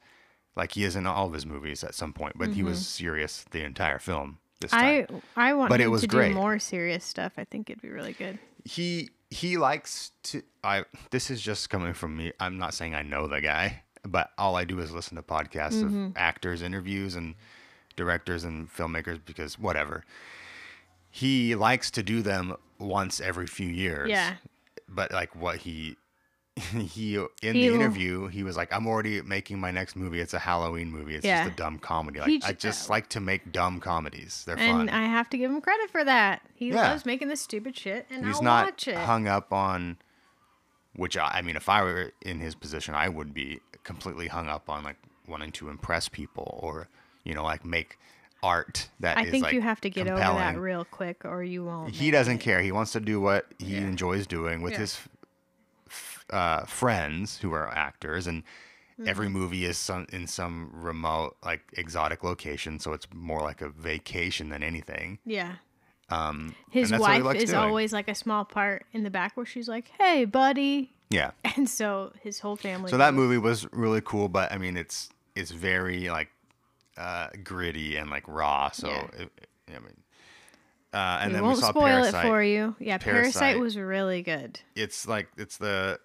like 0.55 0.71
he 0.71 0.83
is 0.85 0.95
in 0.95 1.05
all 1.05 1.27
of 1.27 1.33
his 1.33 1.45
movies 1.45 1.83
at 1.83 1.93
some 1.93 2.13
point. 2.13 2.37
But 2.37 2.49
he 2.49 2.63
was 2.63 2.87
serious 2.87 3.43
the 3.51 3.63
entire 3.63 3.99
film. 3.99 4.39
This 4.61 4.71
time. 4.71 5.03
Mm-hmm. 5.05 5.15
I 5.35 5.49
I 5.49 5.53
want 5.53 5.69
But 5.69 5.81
it 5.81 5.85
him 5.85 5.91
was 5.91 6.01
to 6.01 6.07
great. 6.07 6.29
do 6.29 6.35
more 6.35 6.59
serious 6.59 7.03
stuff. 7.03 7.33
I 7.37 7.43
think 7.43 7.69
it'd 7.69 7.81
be 7.81 7.89
really 7.89 8.13
good. 8.13 8.39
he 8.63 9.09
he 9.41 9.57
likes 9.57 10.11
to 10.23 10.41
i 10.63 10.83
this 11.11 11.29
is 11.29 11.41
just 11.41 11.69
coming 11.69 11.93
from 11.93 12.15
me 12.15 12.31
i'm 12.39 12.57
not 12.57 12.73
saying 12.73 12.93
i 12.95 13.01
know 13.01 13.27
the 13.27 13.41
guy 13.41 13.83
but 14.05 14.29
all 14.37 14.55
i 14.55 14.63
do 14.63 14.79
is 14.79 14.91
listen 14.91 15.15
to 15.17 15.21
podcasts 15.23 15.81
Mm-hmm. 15.83 16.05
of 16.05 16.13
actors 16.15 16.61
interviews 16.61 17.15
and 17.15 17.35
directors 17.95 18.43
and 18.43 18.69
filmmakers 18.71 19.19
because 19.25 19.57
whatever 19.59 20.03
he 21.09 21.55
likes 21.55 21.89
to 21.91 22.03
do 22.03 22.21
them 22.21 22.55
once 22.79 23.19
every 23.21 23.47
few 23.47 23.67
years 23.69 24.09
Yeah. 24.09 24.35
but 24.87 25.11
like 25.11 25.35
what 25.35 25.57
he 25.57 25.95
he 26.71 27.15
in 27.17 27.27
He 27.53 27.67
the 27.67 27.75
interview 27.75 28.27
he 28.27 28.41
was 28.43 28.55
like 28.55 28.71
i'm 28.73 28.87
already 28.87 29.21
making 29.21 29.59
my 29.59 29.71
next 29.71 29.97
movie 29.97 30.21
it's 30.21 30.33
a 30.33 30.39
halloween 30.39 30.89
movie 30.89 31.15
it's 31.15 31.25
Yeah. 31.25 31.43
just 31.43 31.53
a 31.53 31.57
dumb 31.57 31.79
comedy 31.79 32.19
like 32.19 32.43
i 32.45 32.53
just 32.53 32.89
oh. 32.89 32.93
like 32.93 33.09
to 33.09 33.19
make 33.19 33.51
dumb 33.51 33.81
comedies 33.81 34.43
they're 34.45 34.57
And 34.57 34.87
fun 34.87 34.89
I 34.89 35.03
have 35.05 35.29
to 35.31 35.37
give 35.37 35.51
him 35.51 35.59
credit 35.59 35.89
for 35.89 36.03
that. 36.05 36.41
He 36.53 36.69
Yeah. 36.69 36.89
loves 36.89 37.05
making 37.05 37.27
this 37.27 37.41
stupid 37.41 37.75
shit, 37.77 38.07
and 38.09 38.25
he's 38.25 38.37
I'll 38.37 38.41
not 38.43 38.65
watch 38.67 38.87
it. 38.87 38.95
hung 38.95 39.27
up 39.27 39.51
on 39.51 39.97
which 40.95 41.17
I, 41.17 41.27
I 41.39 41.41
mean 41.41 41.57
if 41.57 41.67
i 41.67 41.83
were 41.83 42.13
in 42.21 42.39
his 42.39 42.55
position 42.55 42.95
i 42.95 43.09
would 43.09 43.33
be 43.33 43.59
completely 43.83 44.27
hung 44.27 44.47
up 44.47 44.69
on 44.69 44.83
like 44.83 44.97
wanting 45.27 45.51
to 45.53 45.67
impress 45.69 46.07
people 46.07 46.57
or 46.63 46.87
you 47.25 47.33
know 47.33 47.43
like 47.43 47.65
make 47.65 47.97
art 48.43 48.89
that 48.99 49.17
I 49.17 49.27
think 49.31 49.43
like, 49.43 49.53
you 49.53 49.61
have 49.61 49.81
to 49.81 49.89
get 49.89 50.07
over 50.07 50.19
that 50.19 50.27
compelling. 50.27 50.57
real 50.59 50.85
quick, 50.85 51.25
or 51.25 51.41
you 51.43 51.63
won't. 51.65 51.89
he 51.95 52.11
doesn't 52.11 52.35
it. 52.35 52.41
care 52.41 52.61
he 52.61 52.71
wants 52.71 52.91
to 52.91 52.99
do 52.99 53.19
what 53.19 53.47
he 53.57 53.73
Yeah. 53.73 53.79
enjoys 53.87 54.27
doing 54.27 54.61
with 54.61 54.73
Yeah. 54.73 54.79
his 54.79 54.99
uh, 56.31 56.65
friends 56.65 57.37
who 57.39 57.53
are 57.53 57.67
actors 57.69 58.27
and 58.27 58.43
Every 59.05 59.27
movie 59.27 59.65
is 59.65 59.77
some 59.77 60.07
in 60.13 60.25
some 60.25 60.69
remote, 60.71 61.35
like 61.43 61.59
exotic 61.73 62.23
location, 62.23 62.79
so 62.79 62.93
it's 62.93 63.05
more 63.13 63.41
like 63.41 63.61
a 63.61 63.67
vacation 63.67 64.47
than 64.47 64.63
anything. 64.63 65.19
Yeah. 65.25 65.55
Um, 66.09 66.55
His 66.71 66.89
and 66.91 67.01
that's 67.01 67.01
what 67.09 67.15
he 67.17 67.21
wife 67.21 67.35
is 67.35 67.49
doing. 67.49 67.61
always 67.61 67.91
like 67.91 68.07
a 68.07 68.15
small 68.15 68.45
part 68.45 68.85
in 68.93 69.03
the 69.03 69.09
back 69.09 69.35
where 69.35 69.45
she's 69.45 69.67
like, 69.67 69.91
"Hey, 69.99 70.23
buddy," 70.23 70.93
yeah. 71.09 71.31
and 71.57 71.69
so 71.69 72.13
his 72.21 72.39
whole 72.39 72.55
family. 72.55 72.89
So 72.89 72.95
that 72.95 73.11
goes. 73.11 73.17
movie 73.17 73.37
was 73.37 73.67
really 73.73 73.99
cool, 73.99 74.29
but 74.29 74.49
I 74.53 74.57
mean, 74.57 74.77
it's 74.77 75.09
it's 75.35 75.51
very 75.51 76.07
like 76.09 76.29
uh, 76.95 77.27
gritty 77.43 77.97
and 77.97 78.09
like 78.09 78.23
raw. 78.29 78.71
So 78.71 78.87
Yeah. 78.87 79.07
it, 79.23 79.31
I 79.67 79.79
mean, 79.79 79.97
uh, 80.93 81.19
and 81.21 81.31
we 81.31 81.33
then 81.33 81.43
won't 81.43 81.57
we 81.57 81.61
saw 81.63 81.69
spoil 81.71 81.83
Parasite. 81.83 82.25
it 82.25 82.29
for 82.29 82.41
you. 82.41 82.75
Yeah, 82.79 82.97
Parasite. 82.97 83.33
Parasite. 83.41 83.59
was 83.59 83.75
really 83.77 84.21
good. 84.21 84.61
It's 84.73 85.05
like 85.05 85.27
it's 85.35 85.57
the 85.57 85.99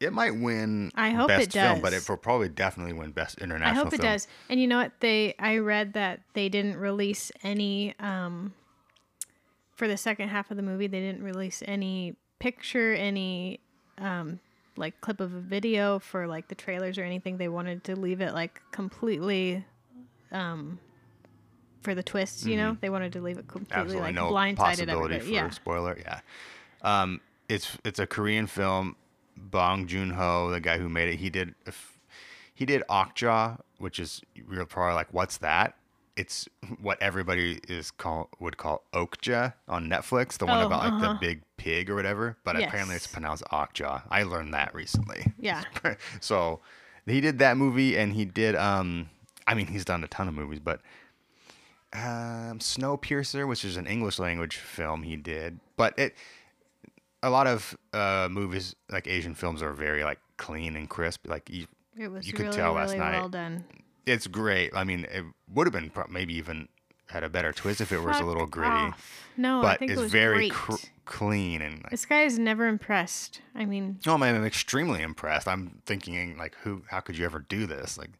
it 0.00 0.12
might 0.12 0.34
win. 0.36 0.90
I 0.94 1.10
hope 1.10 1.28
best 1.28 1.48
it 1.48 1.52
film, 1.52 1.80
but 1.80 1.92
it 1.92 2.08
will 2.08 2.16
probably 2.16 2.48
definitely 2.48 2.92
win 2.92 3.12
best 3.12 3.38
international. 3.38 3.80
I 3.80 3.84
hope 3.84 3.92
it 3.94 4.00
does. 4.00 4.28
And 4.48 4.60
you 4.60 4.66
know 4.66 4.78
what? 4.78 4.92
They 5.00 5.34
I 5.38 5.58
read 5.58 5.94
that 5.94 6.20
they 6.34 6.48
didn't 6.48 6.76
release 6.76 7.30
any 7.42 7.94
um 7.98 8.54
for 9.76 9.88
the 9.88 9.96
second 9.96 10.28
half 10.28 10.50
of 10.50 10.56
the 10.56 10.62
movie. 10.62 10.86
They 10.86 11.00
didn't 11.00 11.22
release 11.22 11.62
any 11.66 12.16
picture, 12.38 12.92
any 12.94 13.60
um 13.98 14.40
like 14.76 15.00
clip 15.00 15.20
of 15.20 15.32
a 15.32 15.40
video 15.40 16.00
for 16.00 16.26
like 16.26 16.48
the 16.48 16.54
trailers 16.54 16.98
or 16.98 17.04
anything. 17.04 17.38
They 17.38 17.48
wanted 17.48 17.84
to 17.84 17.96
leave 17.96 18.20
it 18.20 18.34
like 18.34 18.60
completely 18.72 19.64
um 20.32 20.78
for 21.82 21.94
the 21.94 22.02
twists, 22.02 22.46
you 22.46 22.56
know? 22.56 22.78
They 22.80 22.88
wanted 22.88 23.12
to 23.12 23.20
leave 23.20 23.36
it 23.38 23.46
completely 23.46 23.96
Mm-hmm. 23.96 24.04
Absolutely 24.04 24.06
like 24.06 24.14
no 24.14 24.32
blindsided 24.32 24.56
possibility 24.56 25.14
everybody. 25.16 25.20
for 25.20 25.32
Yeah. 25.34 25.50
spoiler. 25.50 25.98
Yeah, 26.00 26.20
um, 26.82 27.20
it's 27.48 27.76
it's 27.84 27.98
a 27.98 28.06
Korean 28.06 28.46
film. 28.46 28.96
Bong 29.50 29.86
Joon 29.86 30.10
Ho, 30.10 30.50
the 30.50 30.60
guy 30.60 30.78
who 30.78 30.88
made 30.88 31.08
it, 31.08 31.16
he 31.16 31.30
did 31.30 31.54
he 32.54 32.64
did 32.64 32.82
Okja, 32.88 33.60
which 33.78 33.98
is 33.98 34.22
real 34.46 34.64
probably 34.64 34.94
like 34.94 35.12
what's 35.12 35.38
that? 35.38 35.76
It's 36.16 36.48
what 36.80 37.02
everybody 37.02 37.60
is 37.68 37.90
call 37.90 38.30
would 38.38 38.56
call 38.56 38.84
Okja 38.92 39.54
on 39.68 39.88
Netflix, 39.88 40.38
the 40.38 40.46
one 40.46 40.62
Oh, 40.62 40.66
about 40.66 40.84
like 40.84 40.92
uh-huh. 40.92 41.12
the 41.14 41.18
big 41.20 41.42
pig 41.56 41.90
or 41.90 41.96
whatever. 41.96 42.36
But 42.44 42.56
apparently 42.56 42.94
it's 42.94 43.06
pronounced 43.08 43.42
Okja. 43.52 44.02
I 44.10 44.22
learned 44.22 44.54
that 44.54 44.72
recently. 44.74 45.26
Yeah. 45.38 45.64
so 46.20 46.60
he 47.06 47.20
did 47.20 47.38
that 47.40 47.56
movie 47.56 47.98
and 47.98 48.12
he 48.12 48.24
did 48.24 48.54
um 48.54 49.10
I 49.46 49.54
mean 49.54 49.66
he's 49.66 49.84
done 49.84 50.04
a 50.04 50.08
ton 50.08 50.28
of 50.28 50.34
movies, 50.34 50.60
but 50.60 50.80
um 51.92 52.58
Snowpiercer, 52.60 53.46
which 53.46 53.64
is 53.64 53.76
an 53.76 53.86
English 53.86 54.18
language 54.20 54.56
film 54.56 55.02
he 55.02 55.16
did. 55.16 55.58
But 55.76 55.98
it 55.98 56.14
a 57.26 57.30
lot 57.30 57.46
of 57.46 57.76
uh 57.92 58.28
movies 58.30 58.74
like 58.90 59.06
Asian 59.06 59.34
films 59.34 59.62
are 59.62 59.72
very 59.72 60.04
like 60.04 60.18
clean 60.36 60.76
and 60.76 60.88
crisp. 60.88 61.26
Like 61.26 61.48
you, 61.50 61.66
It 61.98 62.08
was 62.08 62.26
you 62.26 62.32
could 62.32 62.46
really, 62.46 62.56
tell 62.56 62.72
last 62.74 62.88
really 62.92 62.98
night. 63.00 63.12
well 63.18 63.28
done. 63.28 63.64
it's 64.06 64.26
great. 64.26 64.70
I 64.74 64.84
mean, 64.84 65.06
it 65.10 65.24
would 65.52 65.66
have 65.66 65.72
been 65.72 65.90
pro- 65.90 66.06
maybe 66.08 66.34
even 66.34 66.68
had 67.08 67.22
a 67.22 67.28
better 67.28 67.52
twist 67.52 67.80
if 67.80 67.92
it 67.92 68.00
was 68.00 68.18
a 68.18 68.24
little 68.24 68.46
gritty. 68.46 68.70
off. 68.70 69.28
No, 69.36 69.58
I 69.60 69.62
but 69.62 69.78
think 69.78 69.90
it's 69.92 70.00
it 70.00 70.02
was 70.04 70.12
very 70.12 70.48
cr- 70.50 70.76
clean 71.04 71.60
and 71.62 71.74
like, 71.82 71.90
This 71.90 72.06
guy 72.06 72.22
is 72.22 72.38
never 72.38 72.66
impressed. 72.66 73.40
I 73.54 73.64
mean, 73.66 73.98
No, 74.06 74.16
man, 74.18 74.34
I'm 74.34 74.44
extremely 74.44 75.02
impressed. 75.02 75.46
I'm 75.46 75.80
thinking 75.86 76.36
like, 76.38 76.56
who? 76.62 76.82
How 76.90 77.00
could 77.00 77.16
you 77.18 77.24
ever 77.26 77.40
do 77.40 77.66
this? 77.66 77.98
Like, 77.98 78.10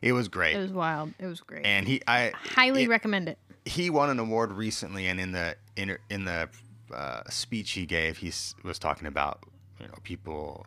it 0.00 0.12
was 0.12 0.28
great. 0.28 0.54
it 0.56 0.60
was 0.60 0.72
wild. 0.72 1.12
It 1.18 1.26
was 1.26 1.40
great. 1.40 1.64
and 1.66 1.86
he, 1.86 2.00
I 2.06 2.32
Highly 2.34 2.84
it- 2.84 2.88
recommend 2.88 3.28
it. 3.28 3.38
he 3.64 3.90
won 3.90 4.08
an 4.10 4.18
award 4.18 4.52
recently, 4.52 5.06
and 5.08 5.18
in 5.20 5.32
the 5.32 5.56
in, 5.76 5.96
in 6.10 6.24
the 6.24 6.48
uh, 6.92 7.22
speech 7.28 7.72
he 7.72 7.86
gave, 7.86 8.18
he 8.18 8.32
was 8.62 8.78
talking 8.78 9.06
about 9.06 9.44
you 9.80 9.86
know 9.86 9.94
people 10.02 10.66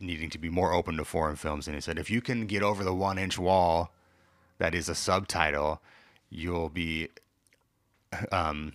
needing 0.00 0.28
to 0.30 0.38
be 0.38 0.48
more 0.48 0.72
open 0.72 0.96
to 0.96 1.04
foreign 1.04 1.36
films, 1.36 1.66
and 1.66 1.74
he 1.74 1.80
said 1.80 1.98
if 1.98 2.10
you 2.10 2.20
can 2.20 2.46
get 2.46 2.62
over 2.62 2.84
the 2.84 2.94
one 2.94 3.18
inch 3.18 3.38
wall 3.38 3.92
that 4.58 4.74
is 4.74 4.88
a 4.88 4.94
subtitle, 4.94 5.80
you'll 6.30 6.68
be 6.68 7.08
um, 8.32 8.72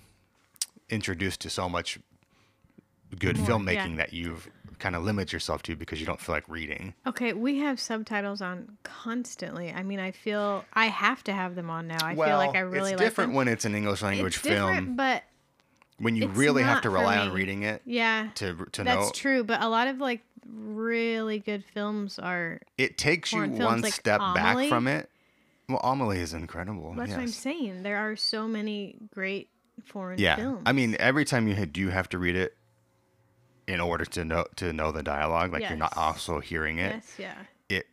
introduced 0.89 1.41
to 1.41 1.49
so 1.49 1.67
much 1.67 1.99
good 3.17 3.37
More, 3.37 3.47
filmmaking 3.47 3.91
yeah. 3.91 3.97
that 3.97 4.13
you've 4.13 4.49
kind 4.79 4.95
of 4.95 5.03
limit 5.03 5.31
yourself 5.31 5.61
to 5.63 5.75
because 5.75 5.99
you 5.99 6.05
don't 6.05 6.19
feel 6.19 6.33
like 6.33 6.47
reading. 6.49 6.93
Okay, 7.05 7.33
we 7.33 7.59
have 7.59 7.79
subtitles 7.79 8.41
on 8.41 8.77
constantly. 8.83 9.71
I 9.71 9.83
mean, 9.83 9.99
I 9.99 10.11
feel 10.11 10.65
I 10.73 10.87
have 10.87 11.23
to 11.25 11.33
have 11.33 11.55
them 11.55 11.69
on 11.69 11.87
now. 11.87 12.03
I 12.03 12.15
well, 12.15 12.29
feel 12.29 12.37
like 12.37 12.55
I 12.55 12.61
really 12.61 12.83
like 12.83 12.91
it. 12.91 12.93
it's 12.95 13.01
different 13.01 13.33
when 13.33 13.47
it's 13.47 13.65
an 13.65 13.75
English 13.75 14.01
language 14.01 14.35
it's 14.35 14.43
different, 14.43 14.85
film. 14.85 14.95
but 14.95 15.23
When 16.01 16.15
you 16.15 16.29
it's 16.29 16.37
really 16.37 16.63
have 16.63 16.81
to 16.81 16.89
rely 16.89 17.17
on 17.17 17.31
reading 17.31 17.63
it 17.63 17.81
yeah, 17.85 18.29
to 18.35 18.65
to 18.71 18.83
know. 18.83 18.95
that's 18.95 19.17
true. 19.17 19.43
But 19.43 19.61
a 19.61 19.69
lot 19.69 19.87
of 19.87 19.99
like 19.99 20.21
really 20.47 21.39
good 21.39 21.63
films 21.73 22.17
are. 22.19 22.59
it 22.77 22.97
takes 22.97 23.31
you 23.31 23.41
one 23.45 23.81
like 23.81 23.93
step 23.93 24.19
back 24.19 24.67
from 24.67 24.87
it. 24.87 25.09
Well, 25.69 25.79
Amelie 25.83 26.19
is 26.19 26.33
incredible. 26.33 26.93
That's 26.97 27.11
what 27.11 27.19
I'm 27.19 27.27
saying. 27.27 27.83
There 27.83 27.97
are 27.97 28.15
so 28.15 28.47
many 28.47 28.97
great 29.13 29.49
foreign 29.85 30.19
Yeah, 30.19 30.35
films. 30.35 30.63
I 30.65 30.73
mean, 30.73 30.97
every 30.99 31.23
time 31.23 31.47
you 31.47 31.65
do 31.65 31.89
have 31.89 32.09
to 32.09 32.17
read 32.17 32.35
it 32.35 32.57
in 33.67 33.79
order 33.79 34.03
to 34.05 34.25
know 34.25 34.45
to 34.57 34.73
know 34.73 34.91
the 34.91 35.03
dialogue, 35.03 35.53
like 35.53 35.61
you're 35.61 35.77
not 35.77 35.95
also 35.95 36.39
hearing 36.39 36.79
it. 36.79 36.95
yes, 36.95 37.15
yeah. 37.17 37.35
It 37.69 37.87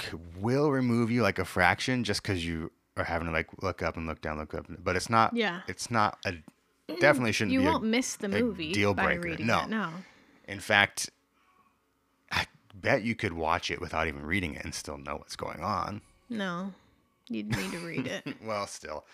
c- 0.00 0.18
will 0.38 0.70
remove 0.70 1.10
you 1.10 1.22
like 1.22 1.38
a 1.38 1.44
fraction 1.44 2.04
just 2.04 2.22
because 2.22 2.44
you 2.44 2.72
are 2.96 3.04
having 3.04 3.26
to 3.28 3.32
like 3.32 3.46
look 3.62 3.82
up 3.82 3.96
and 3.96 4.06
look 4.06 4.20
down, 4.20 4.38
look 4.38 4.52
up. 4.54 4.66
But 4.68 4.96
it's 4.96 5.08
not. 5.08 5.34
Yeah. 5.34 5.60
It's 5.68 5.90
not 5.90 6.18
a. 6.26 6.34
Definitely 7.00 7.32
shouldn't 7.32 7.52
You 7.52 7.60
be. 7.60 7.66
won't 7.66 7.84
miss 7.84 8.16
the 8.16 8.28
movie 8.28 8.72
deal 8.72 8.94
by 8.94 9.04
breaker. 9.06 9.20
reading 9.22 9.46
No. 9.46 9.62
it. 9.62 9.68
No. 9.68 9.90
In 10.48 10.58
fact, 10.60 11.10
I 12.32 12.46
bet 12.74 13.02
you 13.02 13.14
could 13.14 13.32
watch 13.34 13.70
it 13.70 13.80
without 13.80 14.08
even 14.08 14.24
reading 14.24 14.54
it 14.54 14.64
and 14.64 14.74
still 14.74 14.96
know 14.98 15.16
what's 15.16 15.36
going 15.36 15.60
on. 15.60 16.00
No. 16.30 16.72
You'd 17.28 17.54
need 17.54 17.70
to 17.72 17.78
read 17.78 18.06
it. 18.06 18.26
well, 18.42 18.66
still, 18.66 19.04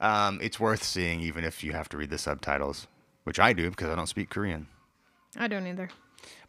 um, 0.00 0.38
it's 0.42 0.58
worth 0.58 0.82
seeing 0.82 1.20
even 1.20 1.44
if 1.44 1.62
you 1.62 1.72
have 1.72 1.88
to 1.90 1.98
read 1.98 2.08
the 2.10 2.16
subtitles, 2.18 2.86
which 3.24 3.38
I 3.38 3.52
do 3.52 3.68
because 3.70 3.90
I 3.90 3.94
don't 3.94 4.06
speak 4.06 4.30
Korean. 4.30 4.66
I 5.36 5.48
don't 5.48 5.66
either. 5.66 5.90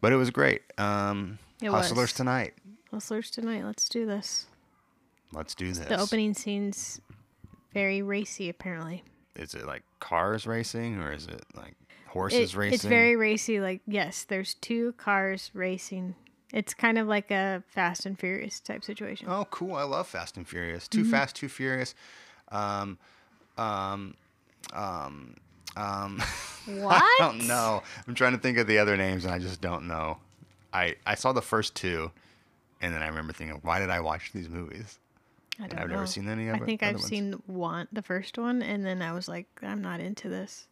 But 0.00 0.12
it 0.12 0.16
was 0.16 0.30
great. 0.30 0.62
Um, 0.78 1.38
It 1.60 1.68
Hustlers 1.68 1.98
was. 2.10 2.12
tonight. 2.14 2.54
Hustlers 2.90 3.30
tonight. 3.30 3.64
Let's 3.64 3.88
do 3.88 4.06
this. 4.06 4.46
Let's 5.32 5.54
do 5.54 5.68
this. 5.72 5.78
The 5.86 6.00
opening 6.00 6.32
scene's 6.32 7.00
very 7.74 8.00
racy, 8.02 8.48
apparently. 8.48 9.02
Is 9.36 9.54
it 9.54 9.66
like 9.66 9.82
cars 10.00 10.46
racing 10.46 10.98
or 11.00 11.12
is 11.12 11.26
it 11.26 11.44
like 11.54 11.74
horses 12.08 12.54
It- 12.54 12.56
racing? 12.56 12.74
It's 12.74 12.84
very 12.84 13.16
racy. 13.16 13.60
Like, 13.60 13.80
yes, 13.86 14.24
there's 14.24 14.54
two 14.54 14.92
cars 14.92 15.50
racing. 15.54 16.14
It's 16.52 16.72
kind 16.72 16.98
of 16.98 17.08
like 17.08 17.30
a 17.32 17.64
Fast 17.68 18.06
and 18.06 18.16
Furious 18.18 18.60
type 18.60 18.84
situation. 18.84 19.26
Oh, 19.28 19.44
cool! 19.50 19.74
I 19.74 19.82
love 19.82 20.06
Fast 20.06 20.36
and 20.36 20.46
Furious. 20.46 20.84
Mm-hmm. 20.86 21.02
Too 21.02 21.10
Fast, 21.10 21.34
Too 21.36 21.48
Furious. 21.48 21.94
Um, 22.52 22.98
um, 23.58 24.14
um, 24.72 25.34
um. 25.76 26.22
What? 26.66 27.02
I 27.02 27.16
don't 27.18 27.46
know. 27.46 27.82
I'm 28.08 28.14
trying 28.14 28.32
to 28.32 28.38
think 28.38 28.56
of 28.56 28.66
the 28.66 28.78
other 28.78 28.96
names, 28.96 29.26
and 29.26 29.34
I 29.34 29.38
just 29.38 29.60
don't 29.60 29.86
know. 29.86 30.16
I 30.72 30.94
I 31.04 31.14
saw 31.14 31.32
the 31.34 31.42
first 31.42 31.74
two, 31.74 32.10
and 32.80 32.94
then 32.94 33.02
I 33.02 33.08
remember 33.08 33.34
thinking, 33.34 33.58
why 33.62 33.80
did 33.80 33.90
I 33.90 34.00
watch 34.00 34.30
these 34.32 34.48
movies? 34.48 34.98
I 35.60 35.66
don't 35.68 35.78
I've 35.80 35.88
know. 35.88 35.94
never 35.94 36.06
seen 36.06 36.28
any 36.28 36.48
of 36.48 36.56
it. 36.56 36.62
I 36.62 36.64
think 36.64 36.82
I've 36.82 36.94
ones. 36.96 37.06
seen 37.06 37.42
Want, 37.46 37.92
the 37.94 38.02
first 38.02 38.38
one, 38.38 38.62
and 38.62 38.84
then 38.84 39.02
I 39.02 39.12
was 39.12 39.28
like, 39.28 39.46
I'm 39.62 39.80
not 39.82 40.00
into 40.00 40.28
this. 40.28 40.66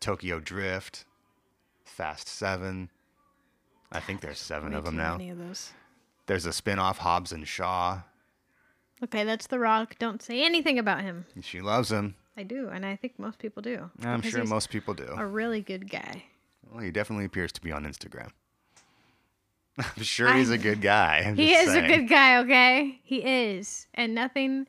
Tokyo 0.00 0.38
Drift, 0.38 1.04
Fast 1.84 2.28
Seven. 2.28 2.90
I 3.90 4.00
think 4.00 4.20
there's 4.20 4.38
seven 4.52 4.74
of 4.74 4.84
them 4.84 4.96
now. 4.96 5.12
Many 5.16 5.30
of 5.30 5.38
those. 5.38 5.72
There's 6.26 6.44
a 6.46 6.52
spin-off, 6.52 6.98
Hobbs 6.98 7.32
and 7.32 7.48
Shaw. 7.48 8.00
Okay, 9.02 9.24
that's 9.24 9.46
The 9.46 9.58
Rock. 9.58 9.96
Don't 9.98 10.20
say 10.22 10.44
anything 10.44 10.78
about 10.78 11.00
him. 11.02 11.24
She 11.40 11.60
loves 11.60 11.90
him. 11.90 12.14
I 12.36 12.42
do, 12.42 12.68
and 12.68 12.84
I 12.84 12.96
think 12.96 13.18
most 13.18 13.38
people 13.38 13.62
do. 13.62 13.90
I'm 14.04 14.22
sure 14.22 14.44
most 14.44 14.70
people 14.70 14.92
do. 14.94 15.08
a 15.16 15.26
really 15.26 15.60
good 15.62 15.90
guy. 15.90 16.24
Well, 16.70 16.82
he 16.84 16.90
definitely 16.90 17.24
appears 17.24 17.50
to 17.52 17.60
be 17.60 17.72
on 17.72 17.84
Instagram. 17.84 18.30
I'm 19.78 20.02
sure 20.02 20.32
he's 20.32 20.50
a 20.50 20.58
good 20.58 20.80
guy. 20.80 21.22
I'm 21.26 21.36
He 21.36 21.54
is 21.54 21.70
saying. 21.70 21.84
a 21.84 21.88
good 21.96 22.08
guy, 22.08 22.38
okay? 22.38 23.00
He 23.04 23.18
is. 23.18 23.86
And 23.94 24.14
nothing 24.14 24.66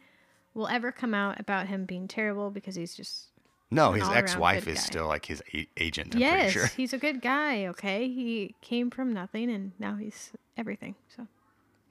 will 0.54 0.68
ever 0.68 0.92
come 0.92 1.14
out 1.14 1.40
about 1.40 1.68
him 1.68 1.86
being 1.86 2.08
terrible 2.08 2.52
because 2.52 2.76
he's 2.76 2.94
just 2.96 3.28
No, 3.72 3.92
his 3.94 4.08
ex-wife 4.08 4.68
is 4.68 4.76
guy. 4.76 4.82
still 4.82 5.08
like 5.08 5.26
his 5.26 5.42
a- 5.54 5.68
agent. 5.78 6.14
I'm 6.16 6.22
yes, 6.22 6.54
pretty 6.54 6.68
sure. 6.68 6.68
he's 6.78 6.94
a 6.94 6.98
good 6.98 7.22
guy, 7.22 7.66
okay? 7.68 8.08
He 8.08 8.56
came 8.62 8.90
from 8.92 9.12
nothing 9.14 9.50
and 9.50 9.72
now 9.80 9.96
he's 9.96 10.32
everything. 10.58 10.96
So 11.16 11.28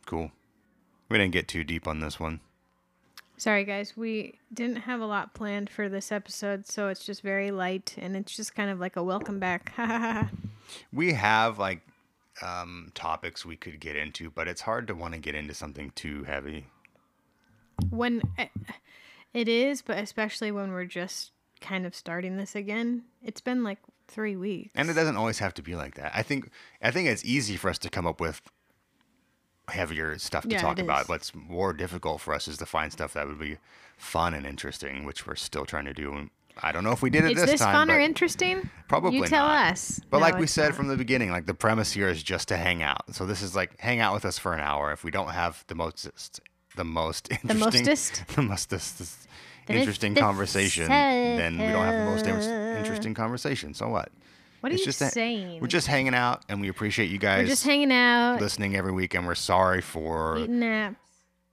Cool. 0.07 0.31
We 1.09 1.19
didn't 1.19 1.33
get 1.33 1.49
too 1.49 1.65
deep 1.65 1.87
on 1.89 2.01
this 2.01 2.19
one. 2.21 2.41
sorry 3.37 3.65
guys, 3.65 3.97
we 3.97 4.35
didn't 4.53 4.77
have 4.83 5.01
a 5.01 5.07
lot 5.07 5.35
planned 5.35 5.71
for 5.71 5.89
this 5.89 6.11
episode, 6.13 6.67
so 6.67 6.89
it's 6.89 7.05
just 7.05 7.23
very 7.23 7.51
light 7.51 7.95
and 7.99 8.17
it's 8.17 8.37
just 8.37 8.55
kind 8.55 8.71
of 8.71 8.79
like 8.81 8.97
a 8.97 9.03
welcome 9.03 9.39
back. 9.41 9.73
We 10.93 11.15
have 11.15 11.59
like 11.59 11.81
um, 12.43 12.91
topics 12.95 13.45
we 13.45 13.57
could 13.57 13.81
get 13.81 13.97
into, 13.97 14.31
but 14.31 14.49
it's 14.49 14.63
hard 14.63 14.87
to 14.89 14.95
want 14.95 15.15
to 15.15 15.21
get 15.21 15.35
into 15.35 15.55
something 15.55 15.91
too 15.95 16.25
heavy. 16.25 16.67
when 17.91 18.23
eh, 18.37 18.49
it 19.35 19.49
is, 19.49 19.83
but 19.83 19.99
especially 19.99 20.51
when 20.51 20.71
we're 20.73 20.85
just 20.85 21.33
kind 21.61 21.87
of 21.87 21.95
starting 21.95 22.37
this 22.37 22.55
again. 22.55 23.05
It's 23.23 23.41
been 23.41 23.63
like 23.65 23.79
3 24.09 24.37
weeks. 24.37 24.71
And 24.75 24.89
it 24.91 24.95
doesn't 24.95 25.17
always 25.17 25.39
have 25.41 25.55
to 25.55 25.63
be 25.63 25.75
like 25.75 25.95
that. 25.95 26.13
I 26.15 26.23
think 26.23 26.51
I 26.83 26.91
think 26.91 27.09
it's 27.09 27.25
easy 27.25 27.57
for 27.57 27.69
us 27.71 27.79
to 27.79 27.91
come 27.91 28.07
up 28.07 28.21
with 28.21 28.41
heavier 29.69 30.19
stuff 30.19 30.45
to 30.45 30.51
Yeah, 30.51 30.61
talk 30.61 30.79
about. 30.79 31.09
What's 31.09 31.35
more 31.35 31.73
difficult 31.73 32.21
for 32.21 32.33
us 32.33 32.49
is 32.49 32.57
to 32.59 32.67
find 32.67 32.91
stuff 32.93 33.13
that 33.13 33.27
would 33.27 33.39
be 33.39 33.59
fun 33.99 34.33
and 34.35 34.47
interesting, 34.47 35.05
which 35.05 35.27
we're 35.27 35.35
still 35.37 35.67
trying 35.67 35.85
to 35.85 35.93
do. 35.95 36.31
I 36.63 36.73
don't 36.73 36.85
know 36.85 36.93
if 36.93 37.03
we 37.03 37.11
did 37.11 37.25
it 37.25 37.33
Is 37.33 37.37
this, 37.43 37.51
this 37.53 37.61
time. 37.61 37.73
fun 37.75 37.91
or 37.91 37.99
interesting? 38.01 38.69
Probably 38.89 39.17
You 39.19 39.27
tell 39.27 39.47
not. 39.49 39.73
us. 39.73 40.01
But 40.11 40.19
No, 40.19 40.23
like 40.23 40.39
we 40.39 40.47
said 40.47 40.67
not. 40.71 40.75
from 40.75 40.89
the 40.89 40.97
beginning, 40.97 41.31
like 41.31 41.47
the 41.47 41.55
premise 41.55 41.93
here 41.93 42.09
is 42.09 42.23
just 42.23 42.49
to 42.49 42.57
hang 42.57 42.83
out. 42.83 43.15
So 43.15 43.27
this 43.27 43.43
is 43.43 43.55
like 43.55 43.79
hang 43.81 44.01
out 44.01 44.15
with 44.15 44.25
us 44.25 44.39
for 44.39 44.55
an 44.55 44.61
hour. 44.61 44.93
If 44.93 45.05
we 45.05 45.11
don't 45.11 45.31
have 45.31 45.65
the 45.69 45.75
most, 45.75 46.09
the 46.77 46.85
most 46.85 47.29
interesting, 47.31 47.49
the 47.49 47.55
mostest? 47.55 48.27
the 48.35 48.43
mostest 48.43 49.29
interesting 49.69 50.15
the 50.15 50.21
conversation, 50.21 50.89
then 50.89 51.59
we 51.59 51.67
don't 51.67 51.85
have 51.85 51.95
the 52.07 52.11
most 52.11 52.27
in- 52.27 52.77
interesting 52.77 53.15
conversation. 53.15 53.75
So 53.75 53.89
what? 53.89 54.11
What 54.61 54.73
are 54.73 54.75
it's 54.75 54.81
you 54.81 54.87
just 54.93 55.13
saying? 55.13 55.61
we're 55.61 55.69
just 55.69 55.87
hanging 55.87 56.15
out, 56.15 56.43
and 56.49 56.61
we 56.61 56.69
appreciate 56.69 57.11
you 57.11 57.19
guys 57.19 57.45
We're 57.45 57.49
just 57.51 57.65
hanging 57.65 57.93
out, 57.93 58.41
listening 58.41 58.75
every 58.75 58.91
week, 58.91 59.15
and 59.15 59.25
we're 59.27 59.37
sorry 59.37 59.81
for 59.81 60.39
eating 60.39 60.59
naps. 60.59 60.97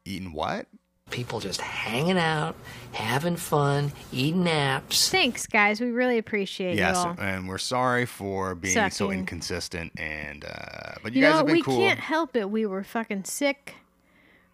eating 0.06 0.34
what? 0.34 0.66
People 1.12 1.40
just 1.40 1.62
hanging 1.62 2.18
out, 2.18 2.56
having 2.92 3.36
fun, 3.36 3.92
eating 4.12 4.44
naps. 4.44 5.08
Thanks, 5.10 5.46
guys. 5.46 5.80
We 5.80 5.92
really 5.92 6.18
appreciate 6.18 6.78
Yes, 6.78 6.96
you 6.96 7.10
all. 7.10 7.16
and 7.20 7.48
we're 7.48 7.60
sorry 7.60 8.08
for 8.08 8.56
being 8.56 8.90
so 8.90 9.12
inconsistent. 9.12 9.92
And 10.00 10.44
uh, 10.44 10.96
but 11.04 11.14
you, 11.14 11.22
You 11.22 11.28
guys 11.28 11.34
know, 11.34 11.38
have 11.38 11.46
been 11.46 11.56
we 11.58 11.62
cool. 11.62 11.78
can't 11.78 12.00
help 12.00 12.36
it. 12.36 12.50
We 12.50 12.66
were 12.66 12.84
fucking 12.84 13.26
sick. 13.26 13.76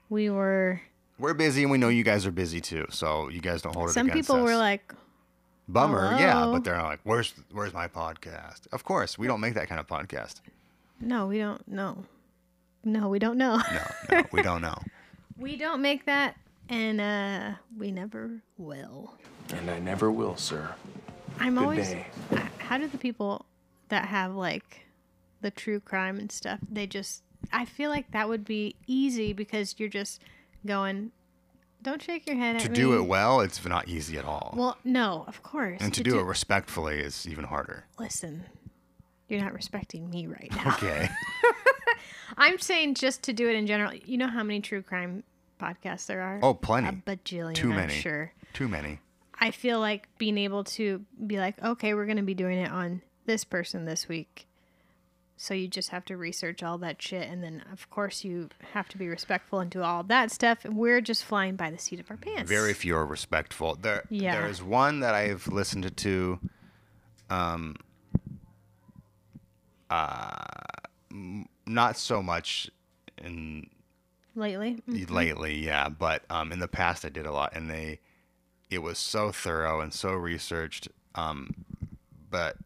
We 0.09 0.29
were. 0.29 0.81
We're 1.17 1.33
busy, 1.33 1.61
and 1.61 1.71
we 1.71 1.77
know 1.77 1.87
you 1.87 2.03
guys 2.03 2.25
are 2.25 2.31
busy 2.31 2.59
too. 2.59 2.85
So 2.89 3.29
you 3.29 3.39
guys 3.39 3.61
don't 3.61 3.73
hold 3.73 3.89
it 3.89 3.93
Some 3.93 4.07
against 4.09 4.27
people 4.27 4.43
us. 4.43 4.49
were 4.49 4.57
like, 4.57 4.93
bummer, 5.69 6.17
yeah, 6.19 6.47
but 6.51 6.65
they're 6.65 6.81
like, 6.83 6.99
where's 7.03 7.33
where's 7.53 7.73
my 7.73 7.87
podcast? 7.87 8.67
Of 8.73 8.83
course, 8.83 9.17
we 9.17 9.25
don't 9.25 9.39
make 9.39 9.53
that 9.53 9.69
kind 9.69 9.79
of 9.79 9.87
podcast. 9.87 10.41
"No, 10.99 11.27
we 11.27 11.37
don't 11.37 11.65
know. 11.65 12.03
No, 12.83 13.07
we 13.07 13.19
don't 13.19 13.37
know. 13.37 13.61
No, 13.71 13.83
no, 14.17 14.23
we 14.33 14.41
don't 14.41 14.61
know. 14.61 14.77
we 15.37 15.55
don't 15.55 15.81
make 15.81 16.05
that, 16.07 16.35
and 16.71 16.99
uh, 16.99 17.51
we 17.77 17.91
never 17.91 18.41
will." 18.57 19.13
And 19.53 19.69
I 19.69 19.79
never 19.79 20.09
will, 20.11 20.37
sir. 20.37 20.73
I'm 21.39 21.55
Good 21.55 21.61
always. 21.63 21.89
day. 21.89 22.07
How 22.57 22.77
do 22.77 22.87
the 22.87 22.97
people 22.97 23.45
that 23.89 24.05
have 24.05 24.33
like 24.35 24.85
the 25.41 25.51
true 25.51 25.79
crime 25.79 26.17
and 26.17 26.31
stuff? 26.31 26.59
They 26.69 26.87
just. 26.87 27.23
I 27.51 27.65
feel 27.65 27.89
like 27.89 28.11
that 28.11 28.29
would 28.29 28.45
be 28.45 28.75
easy 28.87 29.33
because 29.33 29.75
you're 29.77 29.89
just 29.89 30.21
going. 30.65 31.11
Don't 31.81 32.01
shake 32.01 32.27
your 32.27 32.35
head 32.37 32.59
to 32.59 32.65
at 32.67 32.73
do 32.73 32.91
me." 32.91 32.97
it 32.97 33.05
well, 33.07 33.41
it's 33.41 33.63
not 33.65 33.87
easy 33.87 34.17
at 34.17 34.25
all. 34.25 34.53
Well, 34.55 34.77
no, 34.83 35.25
of 35.27 35.41
course. 35.41 35.81
and 35.81 35.91
to, 35.95 36.03
do, 36.03 36.19
it 36.19 36.23
respectfully 36.23 36.99
is 36.99 37.27
even 37.27 37.43
harder. 37.43 37.85
Listen, 37.97 38.43
you're 39.27 39.41
not 39.41 39.53
respecting 39.53 40.07
me 40.09 40.27
right 40.27 40.51
now. 40.55 40.73
Okay. 40.75 41.09
I'm 42.37 42.59
saying 42.59 42.93
just 42.95 43.23
to 43.23 43.33
do 43.33 43.49
it 43.49 43.55
in 43.55 43.65
general. 43.65 43.93
You 43.93 44.17
know 44.17 44.27
how 44.27 44.43
many 44.43 44.61
true 44.61 44.83
crime 44.83 45.23
podcasts 45.61 46.05
there 46.07 46.21
are? 46.21 46.39
Oh, 46.41 46.53
plenty. 46.53 46.87
A 46.89 46.91
bajillion. 46.93 47.53
Too 47.55 47.69
I'm 47.71 47.75
many. 47.77 47.93
sure. 47.93 48.31
Too 48.53 48.67
many. 48.67 48.99
I 49.39 49.51
feel 49.51 49.79
like 49.79 50.07
being 50.17 50.37
able 50.37 50.63
to 50.65 51.03
be 51.25 51.37
like, 51.39 51.61
okay, 51.63 51.93
we're 51.93 52.05
going 52.05 52.17
to 52.17 52.23
be 52.23 52.33
doing 52.33 52.57
it 52.59 52.71
on 52.71 53.01
this 53.25 53.43
person 53.43 53.85
this 53.85 54.07
week. 54.07 54.47
So 55.37 55.55
you 55.55 55.67
just 55.67 55.89
have 55.89 56.05
to 56.05 56.17
research 56.17 56.61
all 56.61 56.77
that 56.79 57.01
shit. 57.01 57.27
And 57.27 57.43
then, 57.43 57.63
of 57.71 57.89
course, 57.89 58.23
you 58.23 58.49
have 58.73 58.87
to 58.89 58.97
be 58.99 59.07
respectful 59.07 59.59
and 59.59 59.71
do 59.71 59.81
all 59.81 60.03
that 60.03 60.29
stuff. 60.31 60.63
We're 60.65 61.01
just 61.01 61.23
flying 61.23 61.55
by 61.55 61.71
the 61.71 61.79
seat 61.79 61.99
of 61.99 62.11
our 62.11 62.17
pants. 62.17 62.47
Very 62.47 62.73
few 62.73 62.95
are 62.95 63.05
respectful. 63.05 63.75
There, 63.81 64.03
Yeah. 64.09 64.33
there's 64.39 64.61
one 64.61 64.99
that 64.99 65.15
I've 65.15 65.47
listened 65.47 65.97
to. 65.97 66.39
Um. 67.31 67.75
Uh, 69.89 70.35
not 71.65 71.97
so 71.97 72.21
much 72.21 72.69
in 73.17 73.67
lately. 74.35 74.81
Mm. 74.89 75.09
lately, 75.09 75.65
yeah, 75.65 75.89
but 75.89 76.23
um, 76.29 76.51
in 76.51 76.59
the 76.59 76.67
past 76.67 77.05
I 77.05 77.09
did 77.09 77.25
a 77.25 77.31
lot, 77.31 77.53
and 77.55 77.69
they, 77.69 77.99
it 78.69 78.79
was 78.79 78.97
so 78.97 79.31
thorough 79.31 79.81
and 79.81 79.93
so 79.93 80.11
researched. 80.11 80.87
Um, 81.15 81.53
but 82.29 82.57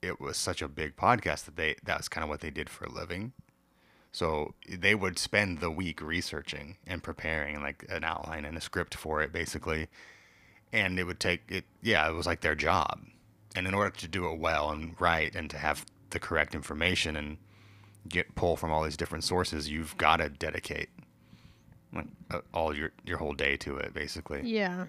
it 0.00 0.20
was 0.20 0.36
such 0.36 0.62
a 0.62 0.68
big 0.68 0.96
podcast 0.96 1.44
that 1.44 1.56
they 1.56 1.76
that's 1.82 2.08
kind 2.08 2.22
of 2.22 2.30
what 2.30 2.40
they 2.40 2.50
did 2.50 2.70
for 2.70 2.84
a 2.84 2.92
living. 2.92 3.32
So 4.12 4.54
they 4.68 4.94
would 4.94 5.18
spend 5.18 5.58
the 5.58 5.70
week 5.70 6.00
researching 6.00 6.76
and 6.86 7.02
preparing 7.02 7.62
like 7.62 7.84
an 7.88 8.04
outline 8.04 8.44
and 8.44 8.56
a 8.56 8.60
script 8.60 8.94
for 8.94 9.22
it, 9.22 9.32
basically. 9.32 9.88
And 10.72 10.98
it 10.98 11.04
would 11.04 11.20
take 11.20 11.42
it, 11.48 11.64
yeah, 11.82 12.08
it 12.08 12.14
was 12.14 12.26
like 12.26 12.40
their 12.40 12.54
job. 12.54 13.00
And 13.54 13.66
in 13.66 13.74
order 13.74 13.90
to 13.90 14.08
do 14.08 14.28
it 14.30 14.38
well 14.38 14.70
and 14.70 14.94
right, 14.98 15.34
and 15.34 15.50
to 15.50 15.58
have 15.58 15.84
the 16.10 16.18
correct 16.18 16.54
information 16.54 17.16
and 17.16 17.38
get 18.08 18.34
pull 18.34 18.56
from 18.56 18.72
all 18.72 18.82
these 18.82 18.96
different 18.96 19.24
sources, 19.24 19.68
you've 19.68 19.96
got 19.98 20.18
to 20.18 20.28
dedicate 20.28 20.88
like 21.92 22.06
uh, 22.30 22.40
all 22.54 22.74
your 22.76 22.90
your 23.04 23.18
whole 23.18 23.32
day 23.34 23.56
to 23.58 23.76
it, 23.76 23.94
basically. 23.94 24.42
Yeah. 24.44 24.86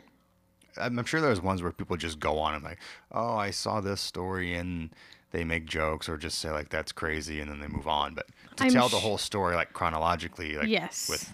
I'm 0.77 0.97
I'm 0.99 1.05
sure 1.05 1.19
there's 1.21 1.41
ones 1.41 1.61
where 1.63 1.71
people 1.71 1.97
just 1.97 2.19
go 2.19 2.37
on 2.39 2.53
and 2.55 2.63
like, 2.63 2.79
oh, 3.11 3.35
I 3.35 3.51
saw 3.51 3.81
this 3.81 3.99
story 4.01 4.53
and 4.55 4.89
they 5.31 5.43
make 5.43 5.65
jokes 5.65 6.07
or 6.09 6.17
just 6.17 6.37
say 6.39 6.51
like 6.51 6.69
that's 6.69 6.91
crazy 6.91 7.39
and 7.39 7.49
then 7.49 7.59
they 7.59 7.67
move 7.67 7.87
on. 7.87 8.13
But 8.15 8.27
to 8.57 8.65
I'm 8.65 8.69
tell 8.71 8.89
the 8.89 8.97
whole 8.97 9.17
story 9.17 9.55
like 9.55 9.73
chronologically, 9.73 10.55
like 10.55 10.67
Yes. 10.67 11.07
with 11.09 11.31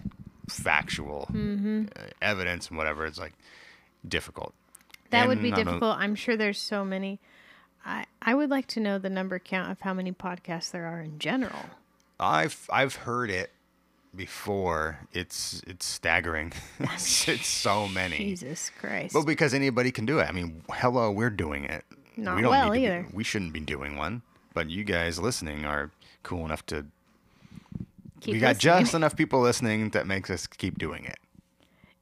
factual 0.50 1.28
Mm-hmm. 1.32 1.86
uh, 1.96 2.02
evidence 2.22 2.70
and 2.70 2.78
whatever, 2.78 3.06
it's 3.06 3.20
like 3.20 3.34
difficult. 4.08 4.54
That 5.12 5.28
would 5.28 5.42
be 5.42 5.52
know- 5.52 5.58
difficult. 5.58 5.98
I'm 5.98 6.16
sure 6.16 6.36
there's 6.38 6.60
so 6.60 6.84
many. 6.86 7.20
I 7.86 8.06
I 8.22 8.34
would 8.34 8.50
like 8.50 8.68
to 8.68 8.80
know 8.80 8.98
the 8.98 9.10
number 9.10 9.38
count 9.40 9.72
of 9.72 9.82
how 9.82 9.94
many 9.94 10.12
podcasts 10.12 10.72
there 10.72 10.86
are 10.86 11.02
in 11.02 11.20
general. 11.20 11.66
I've 12.20 12.68
I've 12.72 12.96
heard 12.96 13.30
it 13.30 13.52
before. 14.16 15.00
It's 15.14 15.62
it's 15.68 15.86
staggering. 15.86 16.54
it's, 16.80 17.28
it's 17.28 17.48
so 17.48 17.88
many. 17.88 18.18
Jesus 18.18 18.72
Christ. 18.80 19.14
Well, 19.14 19.26
because 19.26 19.54
anybody 19.54 19.92
can 19.92 20.06
do 20.06 20.20
it. 20.20 20.28
I 20.28 20.32
mean, 20.32 20.64
hello, 20.72 21.12
we're 21.12 21.30
doing 21.30 21.66
it. 21.66 21.84
Not 22.18 22.38
we 22.38 22.42
don't 22.44 22.52
well 22.52 22.68
to 22.68 22.72
be- 22.72 22.86
either. 22.86 23.08
we 23.14 23.24
shouldn't 23.24 23.54
be 23.54 23.60
doing 23.60 23.98
one, 23.98 24.22
but 24.54 24.70
you 24.70 24.84
guys 24.84 25.20
listening 25.20 25.66
are 25.66 25.92
cool 26.24 26.46
enough 26.46 26.66
to. 26.68 26.86
Keep 28.22 28.34
we 28.34 28.40
got 28.40 28.56
listening. 28.56 28.80
just 28.82 28.94
enough 28.94 29.16
people 29.16 29.42
listening 29.42 29.90
that 29.90 30.08
makes 30.08 30.30
us 30.30 30.48
keep 30.48 30.80
doing 30.80 31.04
it. 31.06 31.18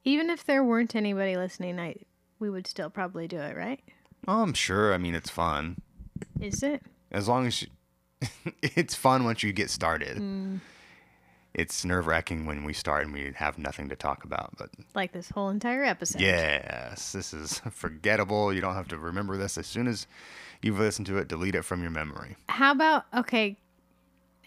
Even 0.04 0.30
if 0.30 0.44
there 0.44 0.62
weren't 0.62 0.94
anybody 0.94 1.36
listening, 1.36 1.78
I 1.80 1.96
we 2.38 2.48
would 2.50 2.66
still 2.66 2.90
probably 2.90 3.26
do 3.26 3.38
it, 3.38 3.56
right? 3.56 3.80
Oh, 4.28 4.42
I'm 4.42 4.54
sure. 4.54 4.94
I 4.94 4.98
mean, 4.98 5.14
it's 5.14 5.28
fun 5.30 5.76
Is 6.40 6.62
it? 6.62 6.82
as 7.10 7.28
long 7.28 7.46
as 7.46 7.62
you, 7.62 7.68
it's 8.62 8.94
fun 8.94 9.24
once 9.24 9.42
you 9.42 9.52
get 9.52 9.70
started. 9.70 10.18
Mm. 10.18 10.60
It's 11.54 11.84
nerve 11.84 12.06
wracking 12.06 12.46
when 12.46 12.64
we 12.64 12.72
start 12.72 13.04
and 13.04 13.12
we 13.12 13.32
have 13.36 13.58
nothing 13.58 13.88
to 13.88 13.96
talk 13.96 14.24
about, 14.24 14.54
but 14.58 14.70
Like 14.94 15.12
this 15.12 15.30
whole 15.30 15.50
entire 15.50 15.84
episode. 15.84 16.20
Yes, 16.20 17.12
this 17.12 17.32
is 17.32 17.60
forgettable. 17.70 18.52
You 18.52 18.60
don't 18.60 18.74
have 18.74 18.88
to 18.88 18.98
remember 18.98 19.36
this. 19.36 19.56
As 19.56 19.66
soon 19.66 19.86
as 19.86 20.06
you've 20.62 20.78
listened 20.78 21.06
to 21.06 21.18
it, 21.18 21.28
delete 21.28 21.54
it 21.54 21.62
from 21.62 21.82
your 21.82 21.92
memory. 21.92 22.36
How 22.48 22.72
about 22.72 23.04
okay, 23.14 23.56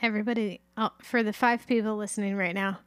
everybody? 0.01 0.59
Oh, 0.75 0.91
for 1.01 1.23
the 1.23 1.33
five 1.33 1.65
people 1.65 1.95
listening 1.95 2.35
right 2.35 2.53
now, 2.53 2.79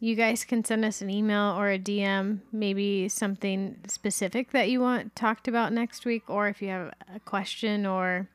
you 0.00 0.16
guys 0.16 0.44
can 0.44 0.64
send 0.64 0.84
us 0.84 1.00
an 1.00 1.08
email 1.08 1.54
or 1.56 1.70
a 1.70 1.78
DM, 1.78 2.40
maybe 2.52 3.08
something 3.08 3.76
specific 3.86 4.50
that 4.50 4.68
you 4.68 4.80
want 4.80 5.14
talked 5.14 5.46
about 5.46 5.72
next 5.72 6.04
week, 6.04 6.24
or 6.28 6.48
if 6.48 6.60
you 6.60 6.68
have 6.68 6.92
a 7.14 7.20
question, 7.20 7.86
or 7.86 8.28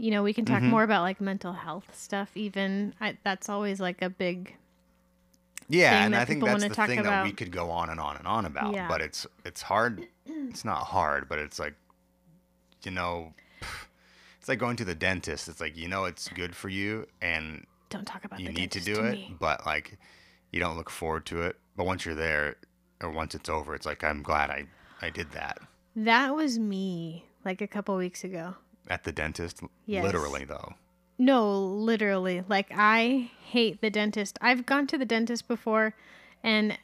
you 0.00 0.10
know, 0.10 0.22
we 0.22 0.32
can 0.32 0.44
talk 0.44 0.60
Mm-hmm. 0.62 0.70
more 0.70 0.82
about 0.82 1.02
like 1.02 1.20
mental 1.20 1.52
health 1.52 1.88
stuff. 1.96 2.36
Even 2.36 2.94
I, 3.00 3.16
that's 3.24 3.48
always 3.48 3.80
like 3.80 4.02
a 4.02 4.10
big. 4.10 4.56
Yeah, 5.68 6.04
and 6.04 6.16
I 6.16 6.24
think 6.24 6.42
that's 6.44 6.64
the 6.64 6.74
thing 6.74 7.02
that 7.04 7.22
we 7.24 7.32
could 7.32 7.52
go 7.52 7.70
on 7.70 7.90
and 7.90 8.00
on 8.00 8.16
and 8.16 8.26
on 8.26 8.44
about. 8.44 8.74
Yeah. 8.74 8.88
But 8.88 9.00
it's 9.02 9.26
it's 9.44 9.62
hard. 9.62 10.06
It's 10.26 10.64
not 10.64 10.78
hard, 10.84 11.28
but 11.28 11.38
it's 11.38 11.58
like, 11.60 11.74
you 12.82 12.90
know, 12.90 13.32
it's 14.40 14.48
like 14.48 14.58
going 14.58 14.76
to 14.76 14.84
the 14.84 14.94
dentist. 14.96 15.48
It's 15.48 15.60
like 15.60 15.76
you 15.76 15.86
know 15.86 16.06
it's 16.06 16.28
good 16.28 16.56
for 16.56 16.68
you, 16.68 17.06
and 17.22 17.66
Don't 17.88 18.04
talk 18.06 18.24
about 18.24 18.40
you 18.40 18.50
need 18.50 18.72
to 18.72 18.80
do 18.80 19.00
it, 19.04 19.12
me. 19.12 19.36
but 19.38 19.64
like 19.64 19.96
you 20.50 20.58
don't 20.58 20.76
look 20.76 20.90
forward 20.90 21.24
to 21.26 21.42
it. 21.42 21.56
But 21.76 21.86
once 21.86 22.04
you're 22.04 22.14
there, 22.16 22.56
or 23.00 23.10
once 23.10 23.34
it's 23.36 23.48
over, 23.48 23.74
it's 23.74 23.86
like 23.86 24.02
I'm 24.02 24.22
glad 24.22 24.50
I 24.50 24.66
I 25.00 25.10
did 25.10 25.30
that 25.32 25.58
That 25.94 26.34
was 26.34 26.58
me 26.58 27.26
like 27.44 27.60
a 27.60 27.68
couple 27.68 27.96
weeks 27.96 28.24
ago. 28.24 28.54
At 28.90 29.04
the 29.04 29.12
dentist. 29.12 29.60
Yes. 29.86 30.04
Literally 30.04 30.44
though. 30.44 30.74
No, 31.16 31.58
literally. 31.58 32.42
Like 32.48 32.70
I 32.74 33.30
hate 33.44 33.80
the 33.80 33.90
dentist. 33.90 34.38
I've 34.42 34.66
gone 34.66 34.86
to 34.88 34.98
the 34.98 35.04
dentist 35.06 35.48
before 35.48 35.94
and 36.42 36.76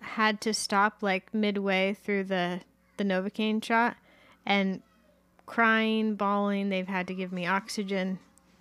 had 0.00 0.40
to 0.42 0.52
stop 0.52 1.02
like 1.02 1.32
midway 1.32 1.94
through 1.94 2.24
the 2.24 2.60
the 2.96 3.04
Novocaine 3.04 3.62
shot 3.62 3.96
and 4.44 4.82
crying, 5.46 6.14
bawling, 6.14 6.68
they've 6.68 6.88
had 6.88 7.06
to 7.06 7.14
give 7.14 7.32
me 7.32 7.46
oxygen. 7.46 8.18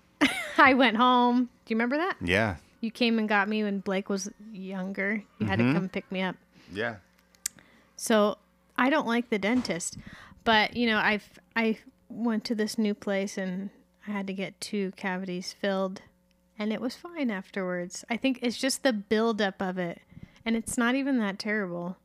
I 0.57 0.73
went 0.73 0.97
home. 0.97 1.49
Do 1.65 1.73
you 1.73 1.75
remember 1.75 1.97
that? 1.97 2.15
Yeah. 2.21 2.57
You 2.82 2.91
came 2.91 3.19
and 3.19 3.28
got 3.28 3.49
me 3.49 3.63
when 3.63 3.80
Blake 3.80 4.09
was 4.09 4.30
younger. 4.53 5.23
You 5.39 5.47
had 5.47 5.57
to 5.57 5.65
mm-hmm. 5.65 5.73
come 5.73 5.89
pick 5.89 6.09
me 6.11 6.21
up. 6.21 6.36
Yeah. 6.71 6.97
So 7.95 8.38
I 8.78 8.89
don't 8.89 9.07
like 9.07 9.30
the 9.30 9.39
dentist, 9.39 9.97
but 10.43 10.78
you 10.78 10.88
know, 10.88 10.97
I've 10.97 11.28
I 11.55 11.80
went 12.10 12.43
to 12.45 12.55
this 12.55 12.78
new 12.78 12.93
place 12.93 13.38
and 13.38 13.70
I 14.08 14.12
had 14.12 14.28
to 14.28 14.34
get 14.34 14.60
two 14.62 14.91
cavities 14.95 15.53
filled, 15.53 16.01
and 16.58 16.72
it 16.72 16.80
was 16.80 16.95
fine 16.95 17.30
afterwards. 17.30 18.05
I 18.10 18.16
think 18.18 18.39
it's 18.41 18.58
just 18.58 18.84
the 18.84 18.93
buildup 18.93 19.62
of 19.62 19.78
it, 19.78 19.99
and 20.45 20.55
it's 20.55 20.78
not 20.78 20.95
even 20.95 21.20
that 21.20 21.38
terrible. 21.39 21.97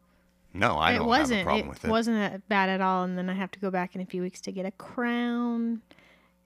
No, 0.52 0.74
I 0.76 0.92
it 0.94 0.98
don't 0.98 1.06
wasn't. 1.06 1.38
have 1.38 1.46
a 1.46 1.50
problem 1.50 1.66
it 1.66 1.68
with 1.70 1.84
it. 1.84 1.88
It 1.88 1.90
wasn't 1.90 2.16
that 2.18 2.48
bad 2.48 2.68
at 2.68 2.80
all. 2.80 3.04
And 3.04 3.16
then 3.16 3.30
I 3.30 3.34
have 3.34 3.50
to 3.52 3.58
go 3.60 3.70
back 3.70 3.94
in 3.94 4.00
a 4.02 4.04
few 4.04 4.20
weeks 4.20 4.40
to 4.42 4.52
get 4.52 4.66
a 4.66 4.70
crown, 4.72 5.80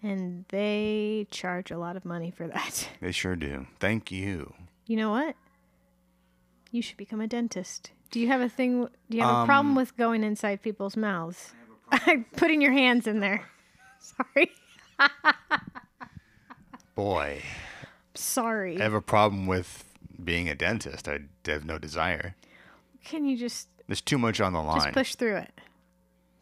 and 0.02 0.44
they 0.50 1.26
charge 1.30 1.70
a 1.70 1.78
lot 1.78 1.96
of 1.96 2.04
money 2.04 2.30
for 2.30 2.46
that. 2.48 2.88
They 3.00 3.12
sure 3.12 3.34
do. 3.34 3.66
Thank 3.80 4.12
you. 4.12 4.52
You 4.86 4.96
know 4.96 5.10
what? 5.10 5.34
You 6.70 6.82
should 6.82 6.98
become 6.98 7.20
a 7.20 7.26
dentist. 7.26 7.92
Do 8.10 8.20
you 8.20 8.28
have 8.28 8.40
a 8.40 8.48
thing? 8.48 8.88
Do 9.10 9.16
you 9.16 9.22
have 9.24 9.42
a 9.42 9.46
problem 9.46 9.70
Um, 9.70 9.74
with 9.76 9.96
going 9.96 10.22
inside 10.22 10.62
people's 10.62 10.96
mouths? 10.96 11.52
I'm 11.90 12.24
putting 12.36 12.60
your 12.60 12.72
hands 12.72 13.06
in 13.06 13.20
there. 13.20 13.44
Sorry. 14.00 14.50
Boy, 16.94 17.42
Sorry. 18.14 18.80
I 18.80 18.82
have 18.82 18.94
a 18.94 19.02
problem 19.02 19.46
with 19.46 19.84
being 20.22 20.48
a 20.48 20.54
dentist. 20.54 21.08
I 21.08 21.20
have 21.46 21.64
no 21.64 21.78
desire. 21.78 22.34
Can 23.04 23.26
you 23.26 23.36
just 23.36 23.68
There's 23.86 24.00
too 24.00 24.18
much 24.18 24.40
on 24.40 24.52
the 24.54 24.62
line. 24.62 24.80
just 24.80 24.92
push 24.94 25.14
through 25.14 25.36
it? 25.36 25.52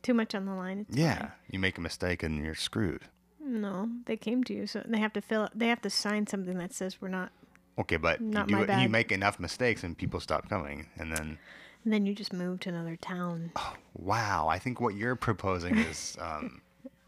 Too 0.03 0.15
much 0.15 0.35
on 0.35 0.47
the 0.47 0.55
line. 0.55 0.87
It's 0.89 0.97
yeah, 0.97 1.31
you 1.51 1.59
make 1.59 1.79
a 1.79 1.81
mistake 1.81 2.23
and 2.23 2.45
you're 2.45 2.55
screwed. 2.55 3.03
No, 3.41 3.89
they 4.07 4.17
came 4.17 4.45
to 4.45 4.55
you, 4.55 4.67
so 4.67 4.83
they 4.87 4.99
have 4.99 5.13
to 5.15 5.21
fill. 5.21 5.49
They 5.55 5.69
have 5.69 5.83
to 5.83 5.91
sign 5.91 6.27
something 6.27 6.57
that 6.59 6.73
says 6.73 7.01
we're 7.01 7.09
not. 7.09 7.33
Okay, 7.79 7.97
but 7.97 8.21
Not 8.21 8.49
you 8.49 8.57
my 8.57 8.63
it, 8.63 8.83
you 8.83 8.89
make 8.89 9.11
enough 9.11 9.41
mistakes 9.41 9.83
and 9.83 9.99
people 9.99 10.21
stop 10.21 10.49
coming, 10.49 10.87
and 10.97 11.11
then 11.13 11.39
And 11.85 11.93
then 11.93 12.07
you 12.07 12.15
just 12.15 12.33
move 12.33 12.61
to 12.61 12.71
another 12.71 12.97
town. 12.97 13.53
wow, 13.95 14.49
I 14.49 14.59
think 14.59 14.81
what 14.81 14.95
you're 14.95 15.17
proposing 15.17 15.77
is 15.77 16.17
um, 16.21 16.63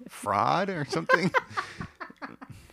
fraud 0.09 0.69
or 0.69 0.85
something. 0.89 1.31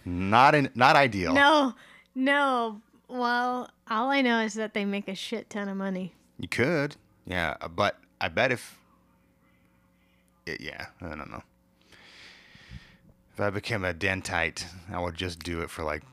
not 0.06 0.54
in, 0.54 0.70
not 0.76 0.95
ideal. 0.97 1.34
No, 1.34 1.74
no. 2.14 2.82
Well, 3.08 3.70
all 3.89 4.10
I 4.10 4.22
know 4.22 4.39
is 4.41 4.54
that 4.56 4.74
they 4.74 4.84
make 4.86 5.08
a 5.08 5.16
shit 5.16 5.49
ton 5.49 5.70
of 5.70 5.78
money. 5.78 6.14
You 6.39 6.47
could, 6.47 6.95
yeah, 7.26 7.56
uh, 7.62 7.68
but 7.70 7.97
I 8.20 8.28
bet 8.28 8.51
if, 8.51 8.78
it, 10.45 10.60
yeah, 10.60 10.88
I 11.01 11.10
don't 11.16 11.32
know. 11.32 11.43
If 13.34 13.39
I 13.39 13.49
became 13.49 13.84
a 13.86 13.93
dentite, 13.93 14.66
I 14.91 14.99
would 14.99 15.16
just 15.16 15.39
do 15.39 15.62
it 15.62 15.70
for 15.70 15.84
like, 15.84 16.04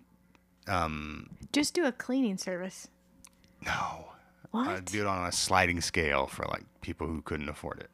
um, 0.68 1.30
Just 1.52 1.74
do 1.74 1.84
a 1.84 1.92
cleaning 1.92 2.36
service. 2.38 2.88
no, 3.64 4.06
What? 4.50 4.68
I'd 4.68 4.84
do 4.84 5.00
it 5.02 5.06
on 5.06 5.26
a 5.26 5.32
sliding 5.32 5.80
scale 5.80 6.26
for 6.26 6.44
like 6.46 6.64
people 6.80 7.06
who 7.06 7.22
couldn't 7.22 7.48
afford 7.48 7.80
it. 7.80 7.90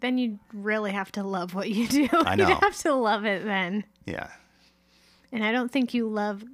then 0.00 0.18
you'd 0.18 0.38
really 0.52 0.92
have 0.92 1.10
to 1.12 1.22
love 1.22 1.54
what 1.54 1.70
you 1.70 1.86
do. 2.08 2.08
I 2.12 2.36
know. 2.36 2.48
You'd 2.48 2.58
have 2.58 2.76
to 2.78 2.92
love 2.94 3.24
it 3.24 3.44
then. 3.44 3.84
Yeah, 4.04 4.28
And 5.32 5.42
I 5.44 5.52
don't 5.52 5.70
think 5.72 5.94
you 5.94 6.08
love 6.08 6.44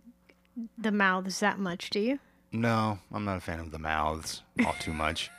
the 0.78 0.92
mouths 0.92 1.40
that 1.40 1.58
much, 1.58 1.90
do 1.90 2.00
you? 2.00 2.18
no, 2.54 2.98
I'm 3.12 3.24
not 3.24 3.38
a 3.38 3.40
fan 3.40 3.60
of 3.60 3.70
the 3.70 3.78
mouths 3.78 4.42
all 4.66 4.74
too 4.78 4.92
much. 4.92 5.30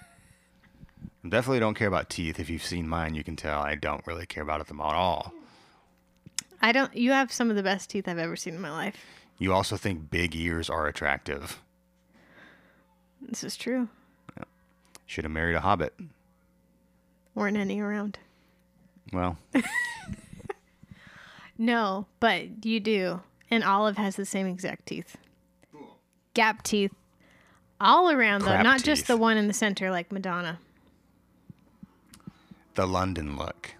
I 1.23 1.29
definitely 1.29 1.59
don't 1.59 1.75
care 1.75 1.87
about 1.87 2.09
teeth. 2.09 2.39
If 2.39 2.49
you've 2.49 2.63
seen 2.65 2.87
mine, 2.87 3.13
you 3.13 3.23
can 3.23 3.35
tell 3.35 3.61
I 3.61 3.75
don't 3.75 4.05
really 4.07 4.25
care 4.25 4.41
about 4.43 4.65
them 4.67 4.79
at 4.81 4.93
all. 4.95 5.31
I 6.61 6.71
don't. 6.71 6.95
You 6.95 7.11
have 7.11 7.31
some 7.31 7.49
of 7.49 7.55
the 7.55 7.61
best 7.63 7.89
teeth 7.89 8.07
I've 8.07 8.17
ever 8.17 8.35
seen 8.35 8.55
in 8.55 8.61
my 8.61 8.71
life. 8.71 8.95
You 9.37 9.53
also 9.53 9.75
think 9.77 10.09
big 10.09 10.35
ears 10.35 10.69
are 10.69 10.87
attractive. 10.87 11.61
This 13.27 13.43
is 13.43 13.55
true. 13.55 13.89
Should 15.05 15.25
have 15.25 15.31
married 15.31 15.55
a 15.55 15.59
hobbit. 15.59 15.93
Weren't 17.35 17.57
any 17.57 17.79
around. 17.79 18.17
Well, 19.11 19.37
No, 21.57 22.07
but 22.19 22.65
you 22.65 22.79
do. 22.79 23.21
And 23.51 23.63
Olive 23.63 23.97
has 23.97 24.15
the 24.15 24.25
same 24.25 24.47
exact 24.47 24.87
teeth. 24.87 25.17
Gap 26.33 26.63
teeth. 26.63 26.93
All 27.79 28.09
around 28.09 28.41
though, 28.41 28.47
Crap 28.51 28.63
not 28.63 28.83
just 28.83 29.07
the 29.07 29.17
one 29.17 29.37
in 29.37 29.47
the 29.47 29.53
center 29.53 29.91
like 29.91 30.11
Madonna. 30.11 30.59
the 32.75 32.87
London 32.87 33.37
look. 33.37 33.75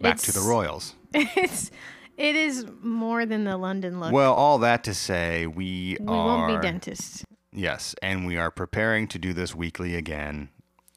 Back 0.00 0.18
to 0.18 0.32
the 0.32 0.40
Royals. 0.40 0.94
It's 1.14 1.70
it 2.16 2.34
is 2.36 2.66
more 2.82 3.24
than 3.26 3.44
the 3.44 3.56
London 3.56 4.00
look. 4.00 4.12
Well, 4.12 4.32
all 4.34 4.58
that 4.58 4.84
to 4.84 4.94
say, 4.94 5.46
we, 5.46 5.96
are. 5.98 6.04
we 6.04 6.06
are 6.12 6.26
won't 6.48 6.60
be 6.62 6.66
dentists. 6.66 7.24
Yes, 7.52 7.94
and 8.02 8.26
we 8.26 8.36
are 8.36 8.50
preparing 8.50 9.06
to 9.08 9.18
do 9.18 9.32
this 9.32 9.54
weekly 9.54 9.96
again. 9.96 10.48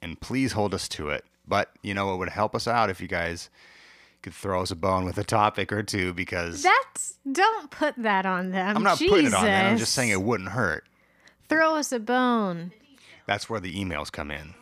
And 0.02 0.20
please 0.20 0.52
hold 0.52 0.74
us 0.74 0.88
to 0.90 1.10
it. 1.10 1.26
But 1.48 1.72
you 1.82 1.94
know, 1.94 2.14
it 2.14 2.18
would 2.18 2.30
help 2.30 2.56
us 2.56 2.68
out 2.68 2.90
if 2.90 3.02
you 3.02 3.08
guys 3.08 3.50
could 4.22 4.34
throw 4.34 4.62
us 4.62 4.72
a 4.72 4.76
bone 4.76 5.06
with 5.06 5.18
a 5.18 5.24
topic 5.24 5.72
or 5.72 5.84
two 5.84 6.14
because 6.14 6.64
That's 6.64 7.20
don't 7.32 7.70
put 7.70 7.96
that 7.98 8.26
on 8.26 8.52
them. 8.52 8.78
I'm 8.78 8.84
not 8.84 8.98
putting 8.98 9.28
it 9.28 9.34
on 9.34 9.46
them. 9.46 9.72
I'm 9.74 9.78
just 9.78 9.94
saying 9.94 10.10
it 10.10 10.22
wouldn't 10.22 10.50
hurt. 10.50 10.86
Throw 11.48 11.76
us 11.76 11.92
a 11.92 12.00
bone. 12.00 12.72
That's 13.28 13.50
where 13.50 13.60
the 13.60 13.74
emails 13.74 14.12
come 14.12 14.32
in. 14.32 14.56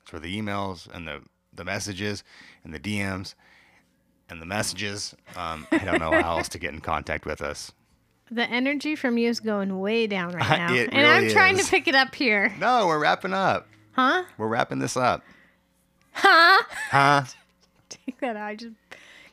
That's 0.00 0.12
where 0.12 0.20
the 0.20 0.38
emails 0.40 0.88
and 0.94 1.08
the 1.08 1.22
the 1.54 1.64
messages 1.64 2.22
and 2.64 2.72
the 2.72 2.78
DMs 2.78 3.34
and 4.28 4.40
the 4.40 4.46
messages. 4.46 5.14
Um, 5.36 5.66
I 5.72 5.78
don't 5.78 5.98
know 5.98 6.12
how 6.12 6.38
else 6.38 6.48
to 6.50 6.58
get 6.58 6.72
in 6.72 6.80
contact 6.80 7.26
with 7.26 7.40
us. 7.40 7.72
The 8.30 8.48
energy 8.48 8.94
from 8.96 9.16
you 9.18 9.28
is 9.28 9.40
going 9.40 9.78
way 9.78 10.06
down 10.06 10.32
right 10.34 10.48
now. 10.58 10.74
And 10.74 11.06
I'm 11.06 11.22
really 11.22 11.32
trying 11.34 11.58
is. 11.58 11.64
to 11.66 11.70
pick 11.70 11.88
it 11.88 11.94
up 11.94 12.14
here. 12.14 12.54
No, 12.58 12.86
we're 12.86 12.98
wrapping 12.98 13.32
up. 13.32 13.66
Huh? 13.92 14.24
We're 14.36 14.48
wrapping 14.48 14.78
this 14.78 14.96
up. 14.96 15.22
Huh? 16.12 16.62
Huh? 16.90 17.24
Take 17.88 18.20
that 18.20 18.36
out. 18.36 18.46
I 18.48 18.54
just 18.54 18.74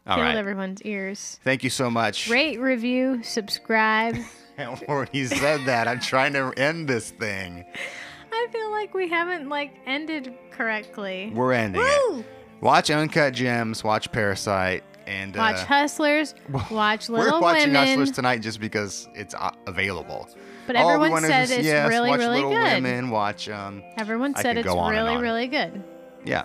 All 0.08 0.16
killed 0.16 0.28
right. 0.28 0.36
everyone's 0.36 0.82
ears. 0.84 1.40
Thank 1.44 1.64
you 1.64 1.70
so 1.70 1.90
much. 1.90 2.30
Rate, 2.30 2.60
review, 2.60 3.22
subscribe. 3.24 4.16
I 4.58 4.66
already 4.88 5.26
said 5.26 5.66
that. 5.66 5.88
I'm 5.88 6.00
trying 6.00 6.34
to 6.34 6.54
end 6.56 6.88
this 6.88 7.12
thing. 7.12 7.66
I 8.32 8.48
feel 8.52 8.72
like 8.72 8.94
we 8.94 9.10
haven't 9.10 9.50
like 9.50 9.74
ended 9.86 10.34
correctly. 10.52 11.32
We're 11.36 11.52
ending 11.54 11.82
Woo! 11.82 12.20
it. 12.20 12.26
Watch 12.62 12.90
Uncut 12.90 13.34
Gems. 13.34 13.84
Watch 13.84 14.12
Parasite. 14.12 14.84
And 15.08 15.36
Watch 15.36 15.58
uh, 15.58 15.66
Hustlers. 15.66 16.34
Watch 16.72 17.10
Little 17.10 17.26
Women. 17.26 17.34
we're 17.34 17.42
watching 17.42 17.74
Women. 17.74 17.88
Hustlers 17.88 18.12
tonight 18.12 18.42
just 18.42 18.60
because 18.60 19.08
it's 19.14 19.34
uh, 19.36 19.52
available. 19.68 20.28
But 20.68 20.76
we 20.78 20.82
everyone 20.82 21.22
said 21.22 21.48
just- 21.48 21.54
it's 21.60 21.66
yes, 21.66 21.88
really, 21.90 22.10
watch 22.10 22.20
really 22.20 22.36
Little 22.38 22.52
good. 22.52 22.84
Women. 22.84 23.10
Watch. 23.12 23.48
Um, 23.50 23.84
Everyone 23.98 24.36
said 24.36 24.58
it's 24.58 24.66
go 24.68 24.80
on 24.80 24.96
and 24.96 25.06
really, 25.08 25.22
really 25.22 25.48
good. 25.48 25.84
yeah. 26.26 26.44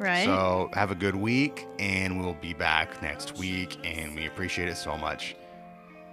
Right? 0.00 0.24
So 0.24 0.68
have 0.72 0.90
a 0.90 0.96
good 0.96 1.14
week, 1.14 1.68
and 1.78 2.20
we'll 2.20 2.34
be 2.34 2.52
back 2.54 3.00
next 3.00 3.38
week, 3.38 3.78
and 3.84 4.16
we 4.16 4.26
appreciate 4.26 4.68
it 4.68 4.76
so 4.76 4.96
much. 4.98 5.36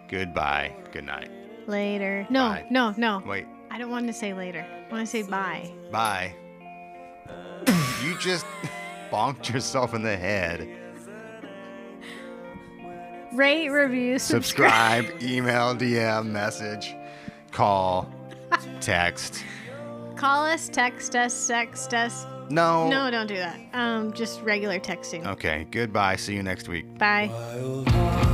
Goodbye. 0.08 0.76
Good 0.92 1.06
night. 1.06 1.32
later. 1.66 2.28
No, 2.30 2.50
Bye. 2.50 2.68
no, 2.70 2.94
no. 2.98 3.24
Wait. 3.26 3.48
I 3.72 3.80
don't 3.80 3.90
want 3.90 4.06
to 4.06 4.14
say 4.14 4.34
later. 4.36 4.64
I 4.90 4.94
want 4.94 5.08
to 5.08 5.12
say 5.12 5.24
bye. 5.24 5.72
Bye. 5.92 6.36
you 8.04 8.16
just 8.20 8.46
bonked 9.12 9.52
yourself 9.52 9.96
in 9.96 10.04
the 10.04 10.16
head. 10.16 10.68
Rate, 13.34 13.70
review, 13.70 14.20
subscribe. 14.20 15.06
Subscribe, 15.06 15.24
email, 15.32 15.76
DM, 15.76 16.28
message, 16.28 16.96
call, 17.52 18.12
text. 18.82 19.44
Call 20.16 20.46
us, 20.46 20.70
text 20.70 21.16
us, 21.16 21.34
sext 21.34 21.94
us. 21.94 22.26
No. 22.50 22.90
No, 22.90 23.10
don't 23.10 23.28
do 23.28 23.38
that. 23.38 23.60
Um, 23.74 24.14
just 24.14 24.42
regular 24.42 24.80
texting. 24.80 25.26
Okay. 25.26 25.66
Goodbye. 25.72 26.18
See 26.18 26.36
you 26.36 26.44
next 26.44 26.68
week. 26.68 26.98
Bye. 26.98 27.30
Wild 27.32 28.31